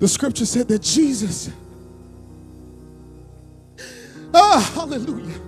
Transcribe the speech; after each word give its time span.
The 0.00 0.08
scripture 0.08 0.46
said 0.46 0.66
that 0.68 0.80
Jesus, 0.80 1.50
ah, 4.32 4.72
hallelujah, 4.74 5.38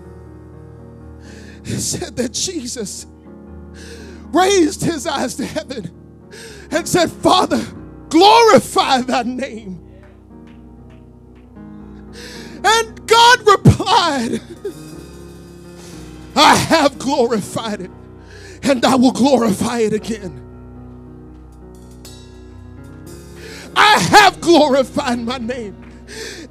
said 1.64 2.16
that 2.16 2.32
Jesus 2.32 3.06
raised 4.30 4.84
his 4.84 5.06
eyes 5.06 5.36
to 5.36 5.46
heaven 5.46 5.90
and 6.70 6.86
said, 6.86 7.10
Father, 7.10 7.64
glorify 8.10 9.00
thy 9.00 9.22
name. 9.22 9.80
And 12.62 13.06
God 13.06 13.38
replied, 13.46 14.40
I 16.36 16.54
have 16.56 16.98
glorified 16.98 17.80
it, 17.80 17.90
and 18.62 18.84
I 18.84 18.96
will 18.96 19.12
glorify 19.12 19.78
it 19.78 19.94
again. 19.94 20.51
Have 24.10 24.40
glorified 24.40 25.20
my 25.20 25.38
name 25.38 25.76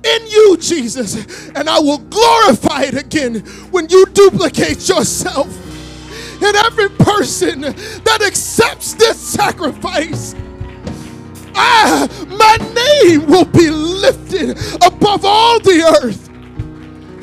in 0.04 0.28
you, 0.28 0.58
Jesus, 0.58 1.50
and 1.50 1.70
I 1.70 1.80
will 1.80 2.00
glorify 2.00 2.84
it 2.84 2.96
again 2.98 3.42
when 3.72 3.90
you 3.90 4.06
duplicate 4.08 4.88
yourself 4.90 5.48
in 6.42 6.56
every 6.56 6.90
person 6.90 7.62
that 7.62 8.24
accepts 8.26 8.94
this 8.96 9.20
sacrifice. 9.20 10.36
I, 11.56 12.08
my 12.30 12.58
name 12.74 13.28
will 13.28 13.46
be 13.46 13.70
lifted 13.70 14.58
above 14.84 15.26
all 15.26 15.60
the 15.62 16.00
earth, 16.04 16.30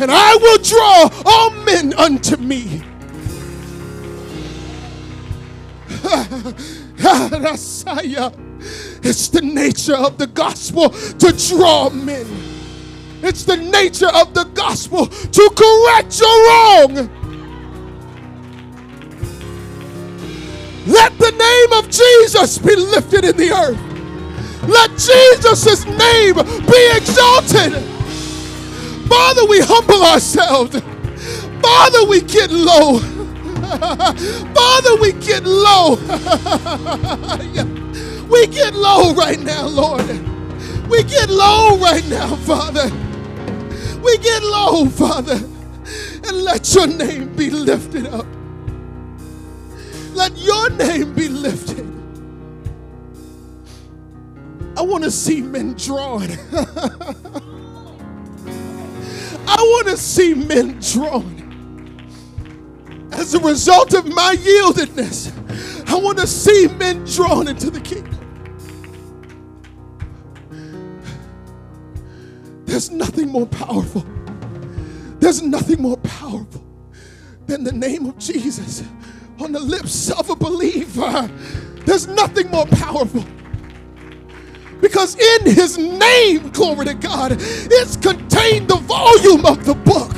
and 0.01 0.11
I 0.11 0.37
will 0.37 0.59
draw 0.59 1.11
all 1.27 1.51
men 1.65 1.95
unto 1.95 2.37
me. 2.37 2.83
It's 9.03 9.29
the 9.29 9.43
nature 9.43 9.97
of 9.97 10.19
the 10.19 10.27
gospel 10.27 10.91
to 10.91 11.33
draw 11.49 11.91
men. 11.91 12.27
It's 13.23 13.45
the 13.45 13.57
nature 13.57 14.09
of 14.09 14.35
the 14.35 14.45
gospel 14.55 15.07
to 15.07 15.51
correct 15.57 16.21
your 16.21 16.29
wrong. 16.49 16.95
Let 20.87 21.19
the 21.19 21.33
name 21.33 21.73
of 21.79 21.91
Jesus 21.91 22.59
be 22.59 22.75
lifted 22.75 23.25
in 23.25 23.37
the 23.37 23.51
earth. 23.53 23.79
Let 24.69 24.91
Jesus' 24.93 25.85
name 25.85 26.35
be 26.67 26.91
exalted. 26.97 27.75
Father, 29.09 29.45
we 29.47 29.61
humble 29.61 30.03
ourselves. 30.05 30.81
Father, 31.63 32.05
we 32.07 32.21
get 32.23 32.51
low. 32.51 32.99
Father, 34.55 34.97
we 35.01 35.13
get 35.13 35.45
low. 35.45 35.97
we 38.29 38.47
get 38.47 38.75
low 38.75 39.15
right 39.15 39.41
now, 39.41 39.67
Lord. 39.67 40.09
We 40.89 41.03
get 41.05 41.29
low 41.29 41.79
right 41.79 42.07
now, 42.09 42.37
Father. 42.37 42.91
We 44.03 44.19
get 44.19 44.43
low, 44.43 44.87
Father. 44.87 45.37
And 46.25 46.43
let 46.43 46.75
your 46.75 46.87
name 46.87 47.35
be 47.35 47.51
lifted 47.51 48.07
up. 48.07 48.27
Let 50.15 50.37
your 50.39 50.71
name 50.71 51.15
be 51.15 51.29
lifted. 51.29 51.87
I 54.77 54.83
want 54.83 55.05
to 55.05 55.11
see 55.11 55.43
men 55.43 55.75
drawn. 55.75 56.29
I 59.47 59.57
want 59.61 59.89
to 59.89 59.97
see 59.97 60.35
men 60.35 60.79
drawn. 60.81 61.35
As 63.13 63.35
a 63.35 63.41
result 63.41 63.95
of 63.95 64.07
my 64.07 64.37
yieldedness, 64.37 65.33
I 65.89 65.95
want 65.97 66.19
to 66.19 66.27
see 66.27 66.69
men 66.69 67.05
drawn 67.05 67.49
into 67.49 67.71
the 67.71 67.81
kingdom. 67.81 68.15
There's 72.67 72.91
nothing 72.91 73.29
more 73.29 73.47
powerful. 73.47 74.05
There's 75.19 75.43
nothing 75.43 75.81
more 75.81 75.97
powerful 75.97 76.63
than 77.47 77.65
the 77.65 77.73
name 77.73 78.05
of 78.05 78.19
Jesus 78.19 78.85
on 79.41 79.53
the 79.53 79.61
lips 79.61 80.11
of 80.11 80.29
a 80.29 80.37
believer. 80.37 81.31
There's 81.87 82.07
nothing 82.07 82.51
more 82.51 82.67
powerful. 82.67 83.25
Because 84.83 85.17
in 85.19 85.47
his 85.47 85.79
name, 85.79 86.51
glory 86.51 86.85
to 86.85 86.95
God, 86.95 87.33
it's 87.39 87.97
contained 87.97 88.69
the 88.69 88.77
volume 88.77 89.47
of 89.47 89.65
the 89.65 89.75
book. 89.75 90.15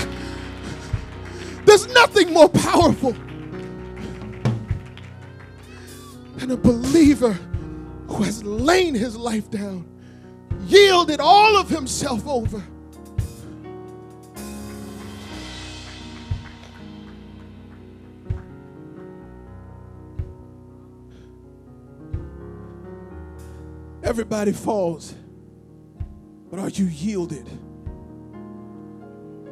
There's 1.65 1.87
nothing 1.95 2.33
more 2.33 2.49
powerful 2.49 3.15
than 6.41 6.53
a 6.53 6.57
believer 6.57 7.35
who 8.09 8.23
has 8.23 8.43
laid 8.43 8.95
his 8.95 9.15
life 9.15 9.51
down, 9.51 9.87
yielded 10.67 11.21
all 11.21 11.59
of 11.59 11.69
himself 11.69 12.27
over. 12.27 12.63
Everybody 24.03 24.53
falls, 24.53 25.15
but 26.51 26.59
are 26.59 26.71
you 26.71 26.87
yielded? 26.87 27.47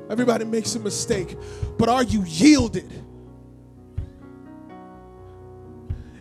Everybody 0.09 0.47
makes 0.47 0.75
a 0.75 0.81
mistake, 0.81 1.37
but 1.76 1.91
are 1.91 2.03
you 2.03 2.25
yielded? 2.25 2.91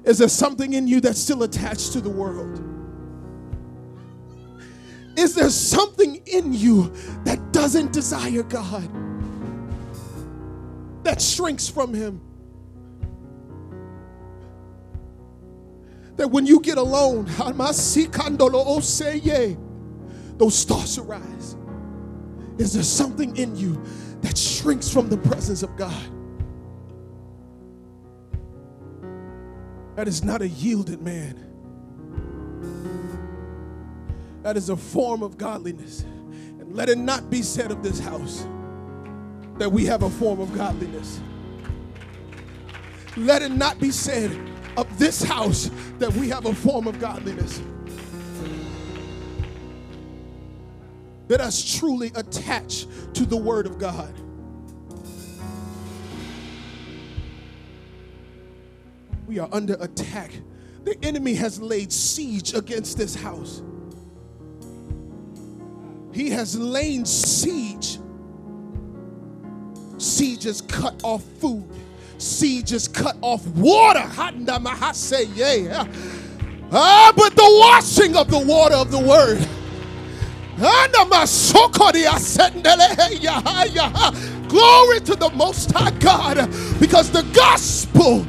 Is 0.07 0.18
there 0.19 0.29
something 0.29 0.72
in 0.72 0.88
you 0.88 1.01
that's 1.01 1.19
still 1.19 1.44
attached 1.44 1.91
to 1.91 2.00
the 2.00 2.09
world? 2.09 2.63
Is 5.18 5.35
there 5.35 5.50
something 5.50 6.22
in 6.25 6.53
you 6.53 6.94
that 7.25 7.51
doesn't 7.51 7.91
desire 7.91 8.44
God? 8.44 8.90
That 11.03 11.22
shrinks 11.22 11.67
from 11.67 11.94
Him? 11.94 12.22
That 16.16 16.29
when 16.29 16.46
you 16.46 16.62
get 16.62 16.78
alone, 16.78 17.25
those 20.38 20.63
thoughts 20.63 20.97
arise. 20.97 21.57
Is 22.57 22.73
there 22.73 22.84
something 22.84 23.35
in 23.35 23.57
you 23.57 23.84
that 24.22 24.38
shrinks 24.38 24.90
from 24.90 25.09
the 25.09 25.17
presence 25.17 25.63
of 25.63 25.75
God? 25.75 26.16
That 29.97 30.08
is 30.08 30.24
not 30.24 30.44
a 30.44 30.47
yielded 30.47 31.02
man. 31.02 31.44
That 34.44 34.56
is 34.56 34.69
a 34.69 34.78
form 34.78 35.24
of 35.24 35.40
godliness. 35.40 36.03
And 36.03 36.75
let 36.75 36.88
it 36.88 37.00
not 37.00 37.31
be 37.31 37.41
said 37.41 37.72
of 37.72 37.81
this 37.81 38.00
house 38.00 38.46
that 39.58 39.72
we 39.72 39.85
have 39.85 40.03
a 40.03 40.09
form 40.12 40.40
of 40.40 40.53
godliness. 40.53 41.19
Let 43.16 43.41
it 43.41 43.52
not 43.52 43.80
be 43.80 43.90
said 43.90 44.30
of 44.78 45.00
this 45.00 45.24
house 45.24 45.72
that 45.97 46.14
we 46.14 46.29
have 46.29 46.46
a 46.46 46.53
form 46.53 46.85
of 46.85 47.00
godliness. 47.00 47.59
Let 51.28 51.41
us 51.41 51.79
truly 51.79 52.12
attach 52.14 52.85
to 53.16 53.25
the 53.25 53.35
Word 53.35 53.66
of 53.66 53.79
God. 53.79 54.14
We 59.27 59.39
are 59.39 59.49
under 59.51 59.75
attack. 59.81 60.31
The 60.83 60.97
enemy 61.03 61.33
has 61.35 61.61
laid 61.61 61.91
siege 61.91 62.53
against 62.53 62.97
this 62.97 63.15
house. 63.15 63.61
He 66.13 66.29
has 66.31 66.57
laid 66.57 67.07
siege. 67.07 67.99
Siege 69.97 70.43
has 70.43 70.61
cut 70.61 70.99
off 71.03 71.23
food. 71.39 71.67
Siege 72.17 72.72
has 72.72 72.87
cut 72.87 73.17
off 73.22 73.46
water. 73.47 74.03
I 74.17 74.91
say, 74.93 75.25
yeah. 75.35 75.85
Ah, 76.72 77.13
but 77.16 77.35
the 77.35 77.59
washing 77.61 78.16
of 78.16 78.29
the 78.29 78.40
water 78.40 78.75
of 78.75 78.91
the 78.91 78.99
word 78.99 79.47
Glory 80.57 80.79
to 85.02 85.16
the 85.16 85.31
Most 85.35 85.72
High 85.72 85.91
God 85.91 86.37
because 86.79 87.11
the 87.11 87.23
gospel 87.34 88.25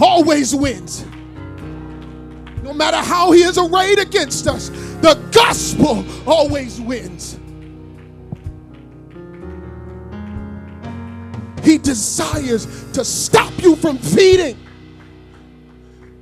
always 0.00 0.54
wins. 0.54 1.04
No 2.62 2.72
matter 2.72 2.98
how 2.98 3.32
he 3.32 3.42
is 3.42 3.58
arrayed 3.58 3.98
against 3.98 4.46
us, 4.46 4.68
the 5.00 5.14
gospel 5.32 6.04
always 6.26 6.80
wins. 6.80 7.38
He 11.62 11.78
desires 11.78 12.66
to 12.92 13.04
stop 13.04 13.52
you 13.62 13.76
from 13.76 13.98
feeding, 13.98 14.58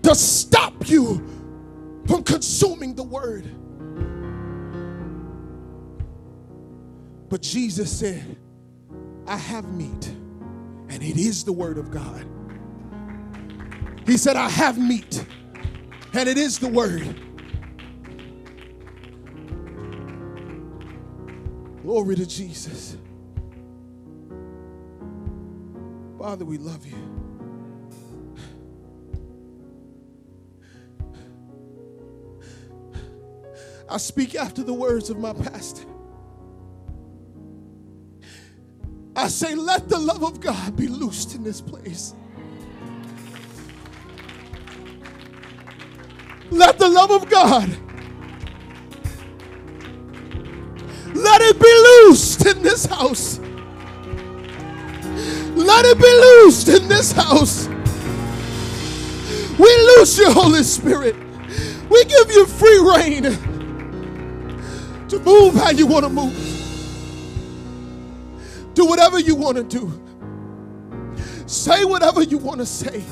to 0.02 0.14
stop 0.14 0.88
you 0.88 1.24
from 2.06 2.22
consuming 2.22 2.94
the 2.94 3.02
word. 3.02 3.44
But 7.28 7.42
Jesus 7.42 7.96
said, 7.96 8.36
I 9.26 9.36
have 9.36 9.70
meat, 9.72 10.08
and 10.88 11.02
it 11.02 11.18
is 11.18 11.44
the 11.44 11.52
word 11.52 11.78
of 11.78 11.90
God. 11.90 12.26
He 14.08 14.16
said, 14.16 14.36
I 14.36 14.48
have 14.48 14.78
meat, 14.78 15.22
and 16.14 16.26
it 16.30 16.38
is 16.38 16.58
the 16.58 16.66
word. 16.66 17.14
Glory 21.82 22.16
to 22.16 22.24
Jesus. 22.24 22.96
Father, 26.18 26.46
we 26.46 26.56
love 26.56 26.86
you. 26.86 26.96
I 33.90 33.98
speak 33.98 34.34
after 34.34 34.62
the 34.62 34.72
words 34.72 35.10
of 35.10 35.18
my 35.18 35.34
pastor. 35.34 35.84
I 39.14 39.28
say, 39.28 39.54
let 39.54 39.90
the 39.90 39.98
love 39.98 40.22
of 40.22 40.40
God 40.40 40.76
be 40.76 40.88
loosed 40.88 41.34
in 41.34 41.42
this 41.42 41.60
place. 41.60 42.14
Let 46.50 46.78
the 46.78 46.88
love 46.88 47.10
of 47.10 47.28
God 47.28 47.68
let 51.14 51.40
it 51.42 51.60
be 51.60 52.08
loosed 52.08 52.46
in 52.46 52.62
this 52.62 52.86
house. 52.86 53.38
Let 55.56 55.84
it 55.84 55.98
be 55.98 56.04
loosed 56.04 56.68
in 56.68 56.88
this 56.88 57.12
house. 57.12 57.68
We 59.58 59.66
loose 59.66 60.16
your 60.18 60.32
Holy 60.32 60.62
Spirit. 60.62 61.16
We 61.90 62.04
give 62.04 62.30
you 62.30 62.46
free 62.46 62.78
reign 62.78 63.22
to 65.08 65.18
move 65.20 65.54
how 65.54 65.70
you 65.70 65.86
want 65.86 66.04
to 66.04 66.10
move. 66.10 66.34
Do 68.74 68.86
whatever 68.86 69.18
you 69.18 69.34
want 69.34 69.56
to 69.56 69.64
do. 69.64 69.92
Say 71.46 71.84
whatever 71.84 72.22
you 72.22 72.38
want 72.38 72.60
to 72.60 72.66
say. 72.66 73.02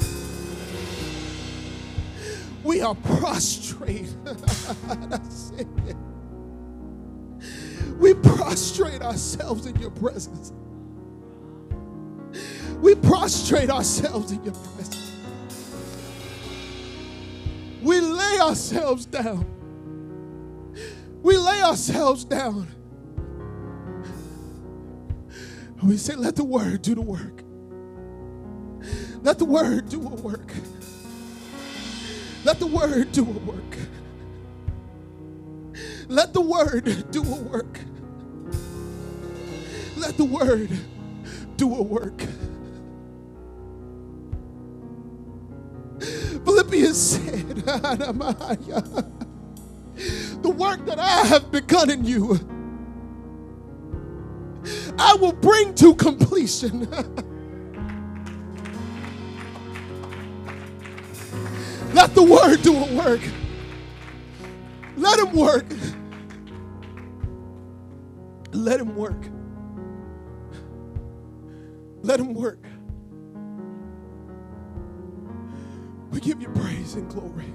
We 2.66 2.82
are 2.82 2.96
prostrate. 2.96 4.12
we 8.00 8.12
prostrate 8.12 9.02
ourselves 9.02 9.66
in 9.66 9.76
your 9.76 9.92
presence. 9.92 10.52
We 12.80 12.96
prostrate 12.96 13.70
ourselves 13.70 14.32
in 14.32 14.42
your 14.42 14.54
presence. 14.54 15.12
We 17.82 18.00
lay 18.00 18.40
ourselves 18.40 19.06
down. 19.06 19.46
We 21.22 21.36
lay 21.36 21.62
ourselves 21.62 22.24
down. 22.24 22.66
We 25.84 25.96
say, 25.98 26.16
let 26.16 26.34
the 26.34 26.42
word 26.42 26.82
do 26.82 26.96
the 26.96 27.00
work. 27.00 27.44
Let 29.22 29.38
the 29.38 29.44
word 29.44 29.88
do 29.88 30.02
a 30.02 30.16
work. 30.16 30.50
Let 32.46 32.60
the 32.60 32.66
word 32.68 33.10
do 33.10 33.22
a 33.22 33.24
work. 33.24 33.76
Let 36.06 36.32
the 36.32 36.40
word 36.40 37.10
do 37.10 37.24
a 37.24 37.40
work. 37.40 37.80
Let 39.96 40.16
the 40.16 40.26
word 40.26 40.70
do 41.56 41.74
a 41.74 41.82
work. 41.82 42.22
Philippians 46.44 46.96
said, 46.96 47.56
The 47.56 47.74
work 50.56 50.86
that 50.86 51.00
I 51.00 51.26
have 51.26 51.50
begun 51.50 51.90
in 51.90 52.04
you, 52.04 52.38
I 54.96 55.16
will 55.16 55.32
bring 55.32 55.74
to 55.74 55.96
completion. 55.96 56.86
Let 61.96 62.14
the 62.14 62.22
word 62.22 62.60
do 62.60 62.76
a 62.76 62.94
work. 62.94 63.22
Let 64.98 65.18
him 65.18 65.32
work. 65.32 65.64
Let 68.52 68.80
him 68.80 68.94
work. 68.94 69.24
Let 72.02 72.20
him 72.20 72.34
work. 72.34 72.62
We 76.10 76.20
give 76.20 76.42
you 76.42 76.50
praise 76.50 76.96
and 76.96 77.08
glory. 77.08 77.50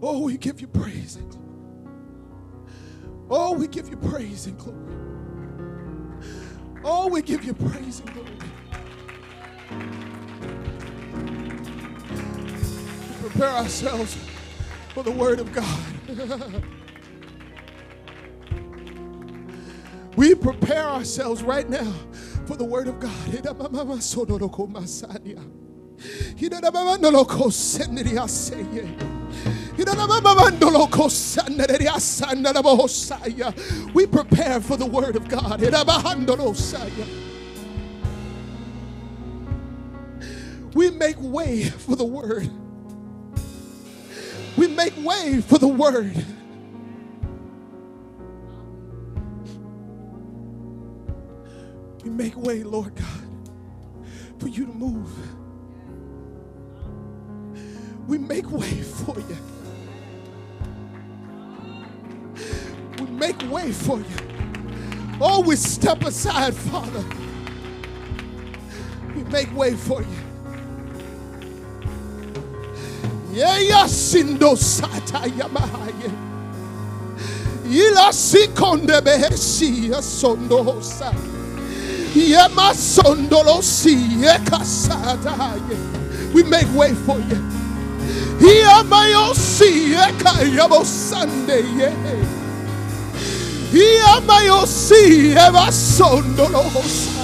Oh, 0.00 0.20
we 0.20 0.36
give 0.38 0.60
you 0.60 0.68
praise 0.68 1.16
and 1.16 1.28
glory. 1.30 1.48
Oh, 3.28 3.54
we 3.54 3.66
give 3.66 3.88
you 3.88 3.96
praise 3.96 4.46
and 4.46 4.56
glory. 4.56 4.94
Oh, 6.84 7.08
we 7.08 7.22
give 7.22 7.42
you 7.42 7.54
praise 7.54 7.98
and 7.98 8.14
glory. 8.14 8.52
Prepare 13.32 13.50
ourselves 13.50 14.18
for 14.92 15.02
the 15.02 15.10
word 15.10 15.40
of 15.40 15.52
God. 15.52 16.62
we 20.16 20.34
prepare 20.34 20.84
ourselves 20.84 21.42
right 21.42 21.68
now 21.68 21.94
for 22.46 22.56
the 22.56 22.64
word 22.64 22.88
of 22.88 23.00
God. 23.00 23.10
We 33.94 34.06
prepare 34.06 34.60
for 34.60 34.76
the 34.76 34.86
word 34.86 35.16
of 35.16 35.28
God. 35.28 35.60
We 40.74 40.90
make 40.90 41.16
way 41.18 41.64
for 41.64 41.96
the 41.96 42.04
word. 42.04 42.50
We 44.56 44.68
make 44.68 44.94
way 44.98 45.40
for 45.40 45.58
the 45.58 45.68
word. 45.68 46.24
We 52.04 52.10
make 52.10 52.36
way, 52.36 52.62
Lord 52.62 52.94
God, 52.94 54.08
for 54.38 54.48
you 54.48 54.66
to 54.66 54.72
move 54.72 55.10
we 58.06 58.18
make 58.18 58.50
way 58.50 58.82
for 58.82 59.16
you. 59.18 59.36
We 62.98 63.06
make 63.06 63.40
way 63.50 63.72
for 63.72 63.98
you. 63.98 64.04
Always 65.20 65.60
step 65.60 66.02
aside, 66.02 66.54
Father. 66.54 67.04
We 69.14 69.22
make 69.24 69.54
way 69.56 69.74
for 69.74 70.02
you. 70.02 70.21
We 86.34 86.42
make 86.44 86.66
way 86.74 86.94
for 87.06 87.18
you. 87.18 87.38
Hiamayosi 88.40 89.94
ekayabo 90.08 90.84
Sunday. 90.84 91.64
Hiamayosi 93.72 95.30
evasondolosa. 95.30 95.30
Inamayosi 95.30 95.30
amase 95.38 96.50
evasa. 96.80 97.21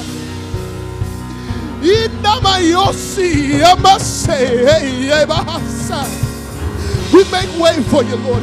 We 7.12 7.24
make 7.30 7.50
way 7.60 7.82
for 7.84 8.02
you, 8.02 8.16
Lord. 8.16 8.42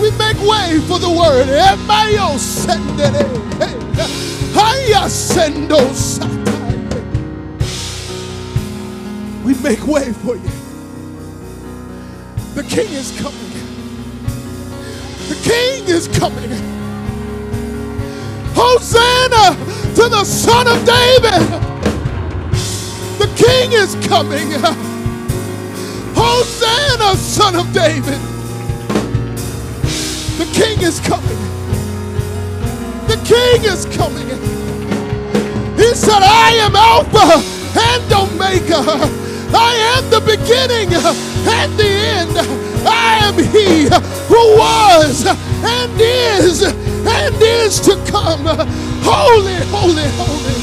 We 0.00 0.10
make 0.12 0.38
way 0.40 0.80
for 0.88 0.98
the 0.98 1.10
word. 1.10 1.48
We 9.44 9.54
make 9.62 9.86
way 9.86 10.12
for 10.12 10.36
you. 10.36 10.50
The 12.54 12.64
king 12.64 12.92
is 12.92 13.18
coming. 13.20 13.52
The 15.28 15.36
king 15.42 15.88
is 15.88 16.08
coming. 16.18 16.83
Hosanna 18.54 19.56
to 19.94 20.08
the 20.08 20.24
son 20.24 20.66
of 20.68 20.84
David. 20.84 21.42
The 23.18 23.26
king 23.36 23.72
is 23.72 23.94
coming. 24.06 24.50
Hosanna, 26.14 27.16
son 27.16 27.56
of 27.56 27.72
David. 27.72 28.20
The 30.38 30.46
king 30.52 30.80
is 30.82 31.00
coming. 31.00 31.38
The 33.06 33.16
king 33.24 33.64
is 33.64 33.86
coming. 33.96 34.28
He 35.76 35.94
said, 35.94 36.22
I 36.22 36.50
am 36.62 36.74
Alpha 36.76 37.42
and 37.78 38.12
Omega. 38.12 38.82
I 39.56 39.74
am 39.96 40.10
the 40.10 40.20
beginning 40.20 40.92
and 40.94 41.72
the 41.78 41.86
end. 41.86 42.36
I 42.86 43.18
am 43.22 43.34
He 43.34 43.84
who 44.28 44.56
was 44.58 45.24
and 45.66 46.00
is 46.00 46.62
and 46.62 47.34
is 47.42 47.80
to 47.80 47.96
come. 48.10 48.44
Holy, 49.02 49.56
holy, 49.72 50.08
holy. 50.20 50.54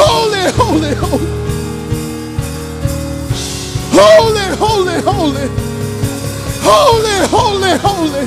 Holy, 0.00 0.44
holy, 0.52 0.94
holy. 0.94 1.38
Holy, 3.90 4.56
holy, 4.56 5.00
holy. 5.00 5.48
Holy, 6.60 7.18
holy, 7.28 7.78
holy. 7.78 8.26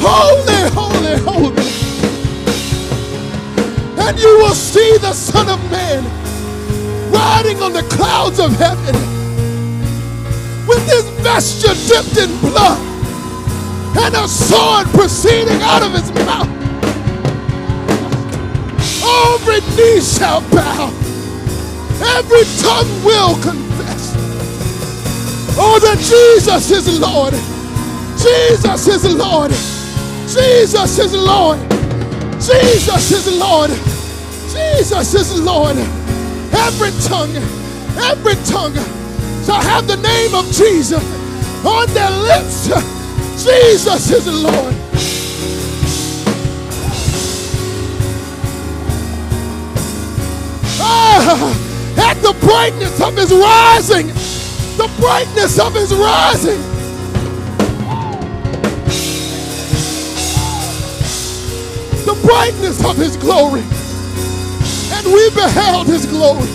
Holy, 0.00 0.60
holy, 0.70 1.16
holy. 1.22 1.66
And 3.98 4.18
you 4.18 4.38
will 4.38 4.54
see 4.54 4.96
the 4.98 5.12
Son 5.12 5.48
of 5.48 5.60
Man 5.70 6.04
riding 7.12 7.62
on 7.62 7.72
the 7.72 7.82
clouds 7.84 8.40
of 8.40 8.52
heaven 8.56 8.94
with 10.66 10.84
his 10.88 11.04
vesture 11.20 11.74
dipped 11.88 12.16
in 12.16 12.38
blood 12.40 12.91
and 13.96 14.14
a 14.14 14.28
sword 14.28 14.86
proceeding 14.88 15.60
out 15.62 15.82
of 15.82 15.92
his 15.92 16.10
mouth. 16.12 16.48
Every 19.02 19.60
knee 19.76 20.00
shall 20.00 20.40
bow, 20.50 20.88
every 22.16 22.44
tongue 22.60 23.04
will 23.04 23.34
confess. 23.42 24.14
Oh, 25.58 25.78
that 25.80 25.98
Jesus 25.98 26.70
is 26.70 27.00
Lord. 27.00 27.34
Jesus 28.22 28.86
is 28.86 29.14
Lord. 29.14 29.50
Jesus 29.50 30.98
is 30.98 31.12
Lord. 31.14 31.60
Jesus 32.40 33.10
is 33.10 33.38
Lord. 33.38 33.70
Jesus 34.50 35.14
is 35.14 35.40
Lord. 35.40 35.76
Every 36.54 36.90
tongue, 37.02 37.36
every 37.98 38.34
tongue 38.46 38.74
shall 39.44 39.60
have 39.60 39.86
the 39.86 39.96
name 39.96 40.34
of 40.34 40.46
Jesus 40.46 41.02
on 41.64 41.86
their 41.92 42.10
lips. 42.10 42.91
Jesus 43.42 44.10
is 44.12 44.26
Lord. 44.28 44.74
Ah, 50.80 51.50
at 51.98 52.22
the 52.22 52.34
brightness 52.38 53.00
of 53.00 53.16
his 53.16 53.32
rising, 53.32 54.06
the 54.76 54.88
brightness 55.00 55.58
of 55.58 55.74
his 55.74 55.92
rising. 55.92 56.60
The 62.06 62.14
brightness 62.24 62.84
of 62.84 62.96
his 62.96 63.16
glory. 63.16 63.64
And 64.94 65.06
we 65.06 65.30
beheld 65.30 65.88
his 65.88 66.06
glory 66.06 66.48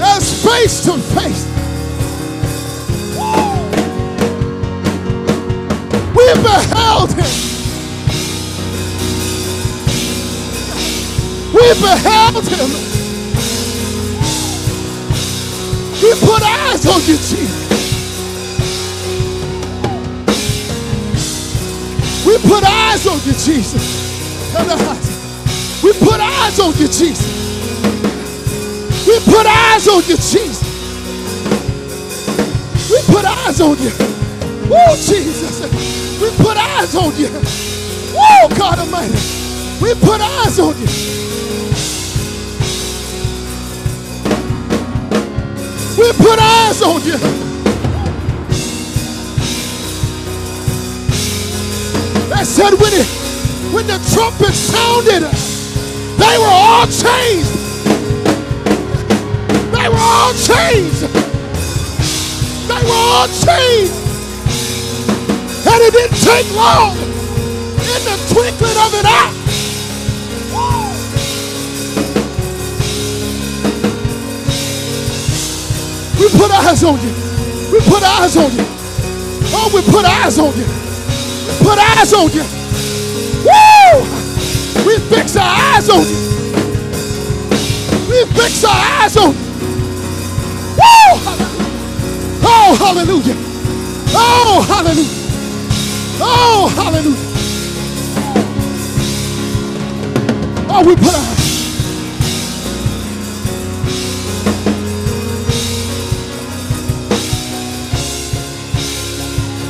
as 0.00 0.44
face 0.44 0.84
to 0.84 0.96
face. 1.18 1.49
We 6.30 6.36
beheld 6.42 7.10
him. 7.10 7.26
We 11.52 11.66
beheld 11.82 12.44
him. 12.46 12.70
We 16.00 16.10
put 16.20 16.42
eyes 16.42 16.86
on 16.86 17.00
you, 17.00 17.16
Jesus. 17.16 17.70
We 22.24 22.38
put 22.38 22.62
eyes 22.62 23.06
on 23.08 23.18
you, 23.26 23.32
Jesus. 23.32 23.82
We 25.82 25.92
put 25.94 26.20
eyes 26.20 26.60
on 26.60 26.72
you, 26.76 26.86
Jesus. 26.86 27.26
We 29.04 29.18
put 29.18 29.46
eyes 29.46 29.88
on 29.88 30.02
you, 30.06 30.16
Jesus. 30.16 30.62
We 32.88 33.02
put 33.12 33.24
eyes 33.24 33.60
on 33.60 33.78
you. 33.78 33.90
Woo, 34.70 34.96
Jesus. 34.96 36.09
We 36.20 36.28
put 36.36 36.54
eyes 36.54 36.94
on 36.94 37.16
you. 37.16 37.28
Woo, 38.12 38.58
God 38.58 38.78
Almighty. 38.78 39.14
We 39.80 39.94
put 39.94 40.20
eyes 40.20 40.58
on 40.58 40.76
you. 40.78 40.86
We 45.96 46.12
put 46.12 46.38
eyes 46.38 46.82
on 46.82 47.02
you. 47.04 47.16
That 52.28 52.44
said, 52.46 52.74
when, 52.74 52.92
it, 52.92 53.06
when 53.72 53.86
the 53.86 53.98
trumpet 54.12 54.52
sounded, 54.52 55.22
they 56.18 56.36
were 56.36 56.52
all 56.52 56.86
changed. 56.86 57.50
They 59.72 59.88
were 59.88 59.96
all 59.96 60.34
changed. 60.34 61.00
They 62.68 62.82
were 62.84 62.92
all 62.92 63.26
changed. 63.26 63.99
And 65.70 65.82
it 65.82 65.92
didn't 65.92 66.18
take 66.18 66.50
long. 66.54 66.96
In 66.96 68.00
the 68.04 68.16
twinkling 68.32 68.76
of 68.76 68.94
an 68.94 69.06
eye. 69.06 69.40
We 76.18 76.28
put 76.28 76.50
eyes 76.50 76.84
on 76.84 77.00
you. 77.00 77.12
We 77.72 77.80
put 77.80 78.02
eyes 78.02 78.36
on 78.36 78.52
you. 78.52 78.64
Oh, 79.52 79.70
we 79.72 79.80
put 79.82 80.04
eyes 80.04 80.38
on 80.38 80.52
you. 80.58 80.66
We 80.66 81.52
put 81.64 81.78
eyes 81.78 82.12
on 82.12 82.30
you. 82.30 82.44
Woo! 83.46 84.04
We 84.84 84.98
fix 85.08 85.36
our 85.36 85.48
eyes 85.48 85.88
on 85.88 86.02
you. 86.02 86.18
We 88.10 88.24
fix 88.34 88.64
our 88.64 88.70
eyes 88.74 89.16
on 89.16 89.32
you. 89.32 89.40
Woo! 90.76 91.10
Oh, 92.42 92.76
hallelujah. 92.78 93.36
Oh, 94.12 94.64
hallelujah. 94.68 95.19
Oh, 96.22 96.68
hallelujah. 96.76 97.16
Oh, 100.68 100.84
we 100.86 100.94
put 100.96 101.14
our 101.14 101.36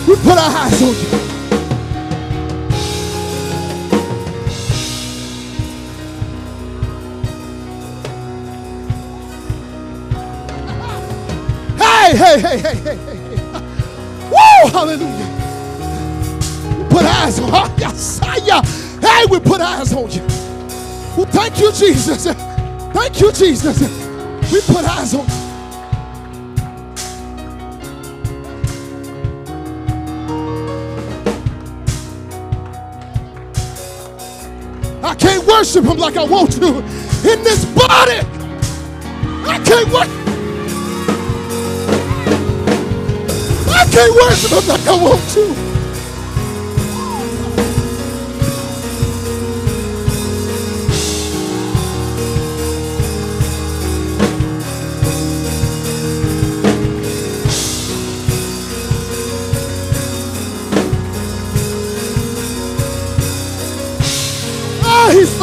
We 0.09 0.17
put 0.17 0.39
our 0.39 0.51
eyes 0.51 0.83
on 0.83 0.89
you. 0.89 1.31
Hey, 11.79 12.17
hey, 12.17 12.41
hey, 12.41 12.59
hey, 12.59 12.75
hey, 12.75 12.97
hey. 12.97 13.37
hey. 13.37 13.61
Woo, 14.31 14.71
hallelujah. 14.73 15.20
Put 17.01 17.09
eyes 17.09 17.41
on 17.41 17.51
oh, 17.51 17.75
yes, 17.79 18.21
yeah. 18.45 18.59
Uh, 18.59 18.63
hey, 19.01 19.25
we 19.31 19.41
put 19.41 19.63
eyes 19.63 19.91
on 19.95 20.11
you. 20.11 20.21
Well, 21.17 21.25
thank 21.25 21.59
you, 21.59 21.73
Jesus. 21.73 22.27
Thank 22.27 23.19
you, 23.23 23.33
Jesus. 23.33 23.81
We 24.53 24.61
put 24.61 24.85
eyes 24.85 25.15
on 25.15 25.27
you. 25.27 25.33
I 35.03 35.15
can't 35.15 35.47
worship 35.47 35.85
him 35.87 35.97
like 35.97 36.19
I 36.19 36.25
want 36.25 36.53
to 36.53 36.67
in 36.67 37.43
this 37.43 37.65
body. 37.65 38.21
I 39.49 39.59
can't 39.65 39.89
worship. 39.89 40.21
I 43.71 43.89
can't 43.91 44.15
worship 44.15 44.51
him 44.51 44.69
like 44.69 44.87
I 44.87 45.03
want 45.03 45.31
to. 45.31 45.70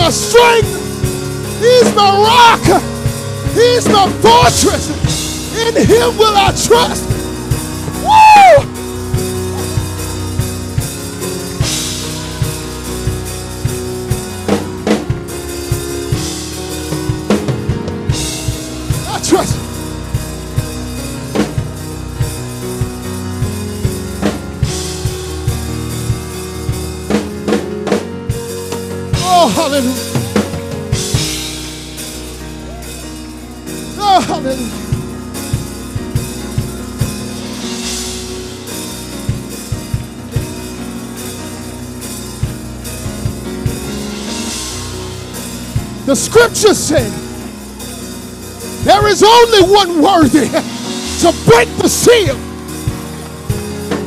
My 0.07 0.11
strength. 0.11 0.71
He's 1.59 1.93
my 1.93 2.09
rock. 2.23 2.63
He's 3.53 3.89
my 3.89 4.09
fortress. 4.21 4.87
In 5.59 5.75
him 5.75 6.17
will 6.17 6.33
I 6.33 6.53
trust. 6.55 7.06
The 46.07 46.15
scripture 46.15 46.73
said 46.73 47.11
there 48.85 49.07
is 49.09 49.21
only 49.21 49.61
one 49.63 50.01
worthy 50.01 50.47
to 50.47 51.33
break 51.45 51.67
the 51.75 51.89
seal. 51.89 52.37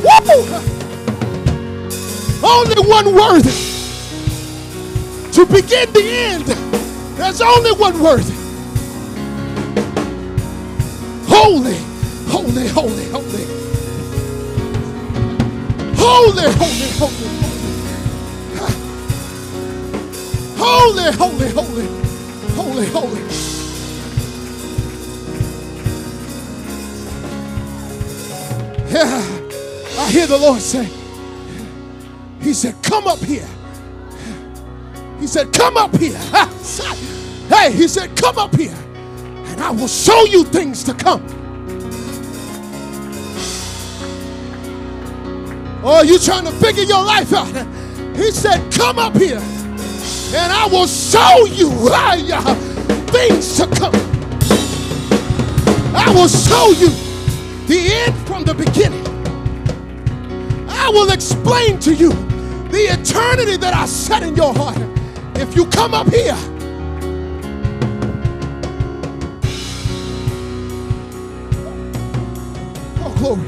Woo! 0.01 0.41
Only 2.43 2.89
one 2.89 3.13
worthy 3.13 3.51
to 5.31 5.45
begin 5.45 5.93
the 5.93 6.01
end. 6.03 6.45
There's 7.17 7.39
only 7.39 7.73
one 7.73 8.01
worthy. 8.01 8.30
The 30.31 30.37
Lord 30.37 30.61
say, 30.61 30.89
He 32.39 32.53
said, 32.53 32.81
Come 32.81 33.05
up 33.05 33.19
here. 33.19 33.47
He 35.19 35.27
said, 35.27 35.51
Come 35.51 35.75
up 35.75 35.93
here. 35.97 36.17
Hey, 37.49 37.73
He 37.73 37.85
said, 37.89 38.15
Come 38.15 38.37
up 38.37 38.55
here, 38.55 38.73
and 38.73 39.59
I 39.59 39.71
will 39.71 39.89
show 39.89 40.23
you 40.23 40.45
things 40.45 40.85
to 40.85 40.93
come. 40.93 41.25
Oh, 45.83 46.01
you 46.03 46.17
trying 46.17 46.45
to 46.45 46.51
figure 46.51 46.83
your 46.83 47.03
life 47.03 47.33
out. 47.33 47.47
He 48.15 48.31
said, 48.31 48.71
Come 48.71 48.99
up 48.99 49.17
here, 49.17 49.39
and 49.39 50.53
I 50.53 50.65
will 50.71 50.87
show 50.87 51.45
you 51.47 51.71
things 53.11 53.57
to 53.57 53.67
come. 53.67 53.93
I 55.93 56.09
will 56.15 56.29
show 56.29 56.69
you 56.71 56.89
the 57.67 57.93
end 57.93 58.15
from 58.25 58.45
the 58.45 58.53
beginning. 58.53 59.00
Will 60.91 61.11
explain 61.11 61.79
to 61.79 61.93
you 61.93 62.09
the 62.69 62.87
eternity 62.91 63.55
that 63.55 63.73
I 63.73 63.85
set 63.85 64.23
in 64.23 64.35
your 64.35 64.53
heart. 64.53 64.77
If 65.35 65.55
you 65.55 65.65
come 65.65 65.93
up 65.93 66.09
here, 66.09 66.35
oh, 72.99 73.15
glory. 73.17 73.47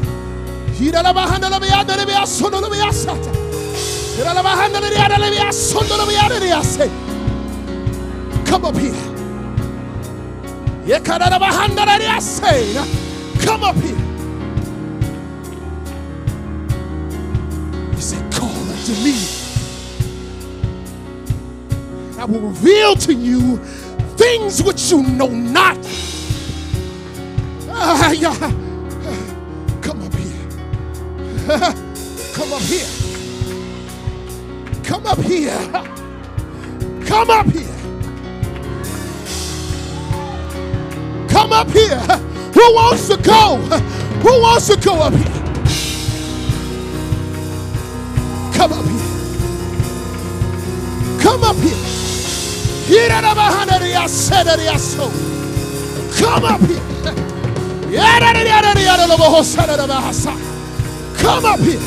Come 8.46 8.64
up 8.64 8.76
here. 8.76 8.94
Come 13.40 13.64
up 13.64 13.76
here. 13.76 13.96
He 17.94 18.00
said, 18.00 18.32
call 18.32 18.50
unto 18.50 18.92
me. 19.02 19.14
I 22.18 22.24
will 22.24 22.40
reveal 22.40 22.96
to 22.96 23.12
you 23.14 23.58
things 24.16 24.62
which 24.62 24.90
you 24.90 25.02
know 25.02 25.28
not. 25.28 25.78
Ah, 27.68 28.12
yeah. 28.12 28.63
Come 31.44 32.52
up 32.54 32.62
here. 32.62 32.86
Come 34.82 35.06
up 35.06 35.18
here. 35.18 35.58
Come 37.04 37.30
up 37.30 37.46
here. 37.46 37.68
Come 41.28 41.52
up 41.52 41.68
here. 41.70 41.98
Who 41.98 42.74
wants 42.74 43.08
to 43.08 43.18
go? 43.18 43.56
Who 44.22 44.40
wants 44.40 44.68
to 44.68 44.76
go 44.78 45.02
up 45.02 45.12
here? 45.12 45.42
Come 48.54 48.72
up 48.72 48.86
here. 48.86 49.28
Come 51.20 51.44
up 51.44 51.56
here. 51.56 51.76
Come 56.16 56.44
up 56.44 56.60
here. 56.60 56.82
Come 61.24 61.46
up 61.46 61.58
here. 61.60 61.80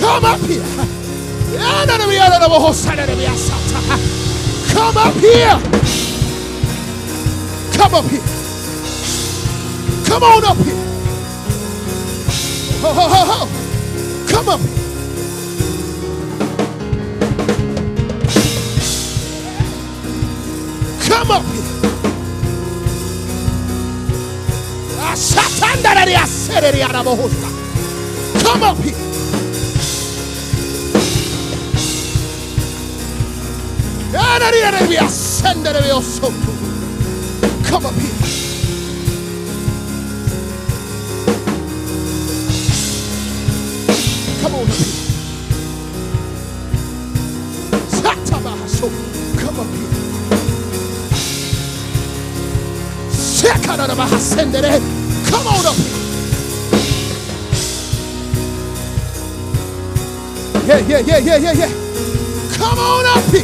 Come 0.00 0.24
up 0.24 0.42
here. 0.42 0.64
Come 4.74 4.96
up 4.96 5.14
here. 5.14 5.60
Come 7.72 7.94
up 7.94 8.04
here. 8.10 8.22
Come 10.06 10.22
on 10.24 10.44
up 10.44 10.56
here. 10.56 10.84
Ho, 12.80 12.92
ho, 12.92 13.08
ho, 13.08 13.24
ho. 13.30 13.46
Come 14.28 14.48
up 14.48 14.60
here. 14.60 14.88
Come 21.08 21.30
up 21.30 21.44
here. 21.44 21.57
Come 28.42 28.64
up 28.64 28.78
here. 28.78 28.94
Come 37.64 37.86
up 37.86 37.94
here. 37.94 38.14
Come 44.40 44.54
on 44.54 44.66
up 44.66 44.66
here. 44.66 44.88
Come 49.38 49.60
up 49.60 49.66
here. 49.66 49.88
Come 54.62 54.80
on 54.80 54.97
Yeah, 60.68 60.80
yeah, 60.80 60.98
yeah, 60.98 61.16
yeah, 61.16 61.36
yeah, 61.38 61.52
yeah. 61.52 61.72
Come 62.58 62.78
on 62.78 63.06
up 63.16 63.24
here. 63.32 63.40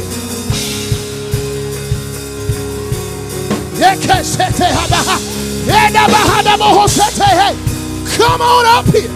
Come 8.15 8.41
on 8.41 8.65
up 8.67 8.85
here. 8.93 9.09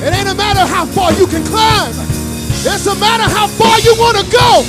It 0.00 0.14
ain't 0.14 0.28
a 0.30 0.34
matter 0.34 0.64
how 0.64 0.86
far 0.86 1.12
you 1.12 1.26
can 1.26 1.44
climb. 1.44 1.92
It's 2.64 2.86
a 2.86 2.94
matter 2.94 3.28
how 3.28 3.46
far 3.46 3.78
you 3.80 3.94
want 3.98 4.16
to 4.16 4.24
go. 4.32 4.64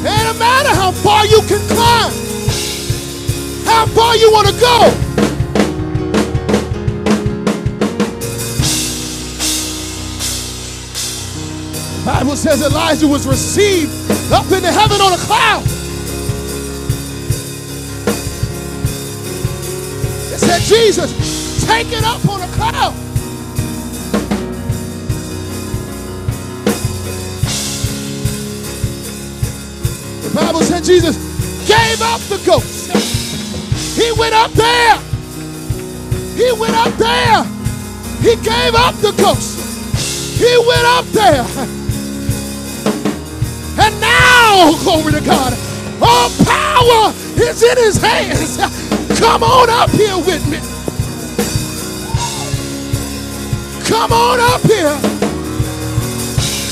It 0.00 0.08
ain't 0.08 0.34
a 0.34 0.38
matter 0.38 0.74
how 0.74 0.90
far 0.90 1.26
you 1.26 1.42
can 1.42 1.60
climb. 1.68 2.29
How 3.80 3.86
far 3.86 4.14
you 4.14 4.30
want 4.30 4.46
to 4.46 4.52
go. 4.60 4.90
Bible 12.04 12.36
says 12.36 12.60
Elijah 12.60 13.08
was 13.08 13.26
received 13.26 13.90
up 14.30 14.44
into 14.52 14.70
heaven 14.70 15.00
on 15.00 15.14
a 15.14 15.16
cloud. 15.16 15.62
It 20.30 20.40
said 20.40 20.60
Jesus 20.60 21.64
taken 21.66 22.04
up 22.04 22.22
on 22.28 22.42
a 22.42 22.48
cloud. 22.48 22.92
The 30.22 30.34
Bible 30.34 30.60
said 30.64 30.84
Jesus 30.84 31.16
gave 31.66 32.02
up 32.02 32.20
the 32.28 32.42
ghost. 32.44 32.79
He 34.00 34.10
went 34.12 34.34
up 34.34 34.50
there. 34.52 34.96
He 36.34 36.50
went 36.58 36.74
up 36.74 36.94
there. 36.94 37.44
He 38.22 38.34
gave 38.36 38.74
up 38.74 38.94
the 38.96 39.12
ghost. 39.18 40.38
He 40.38 40.56
went 40.66 40.86
up 40.86 41.04
there. 41.12 41.44
And 43.78 44.00
now, 44.00 44.72
glory 44.84 45.12
to 45.12 45.20
God, 45.20 45.52
all 46.00 46.30
power 46.46 47.12
is 47.36 47.62
in 47.62 47.76
his 47.76 48.00
hands. 48.00 48.56
Come 49.20 49.42
on 49.42 49.68
up 49.68 49.90
here 49.90 50.16
with 50.16 50.48
me. 50.48 50.56
Come 53.86 54.12
on 54.12 54.40
up 54.40 54.62
here. 54.62 54.96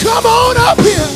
Come 0.03 0.25
on 0.25 0.57
up 0.57 0.81
here. 0.81 1.09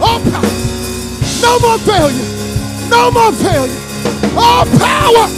All 0.00 0.20
power. 0.32 0.61
No 1.52 1.58
more 1.58 1.78
failure. 1.80 2.88
No 2.88 3.10
more 3.10 3.30
failure. 3.32 3.80
All 4.38 4.64
power. 4.64 5.28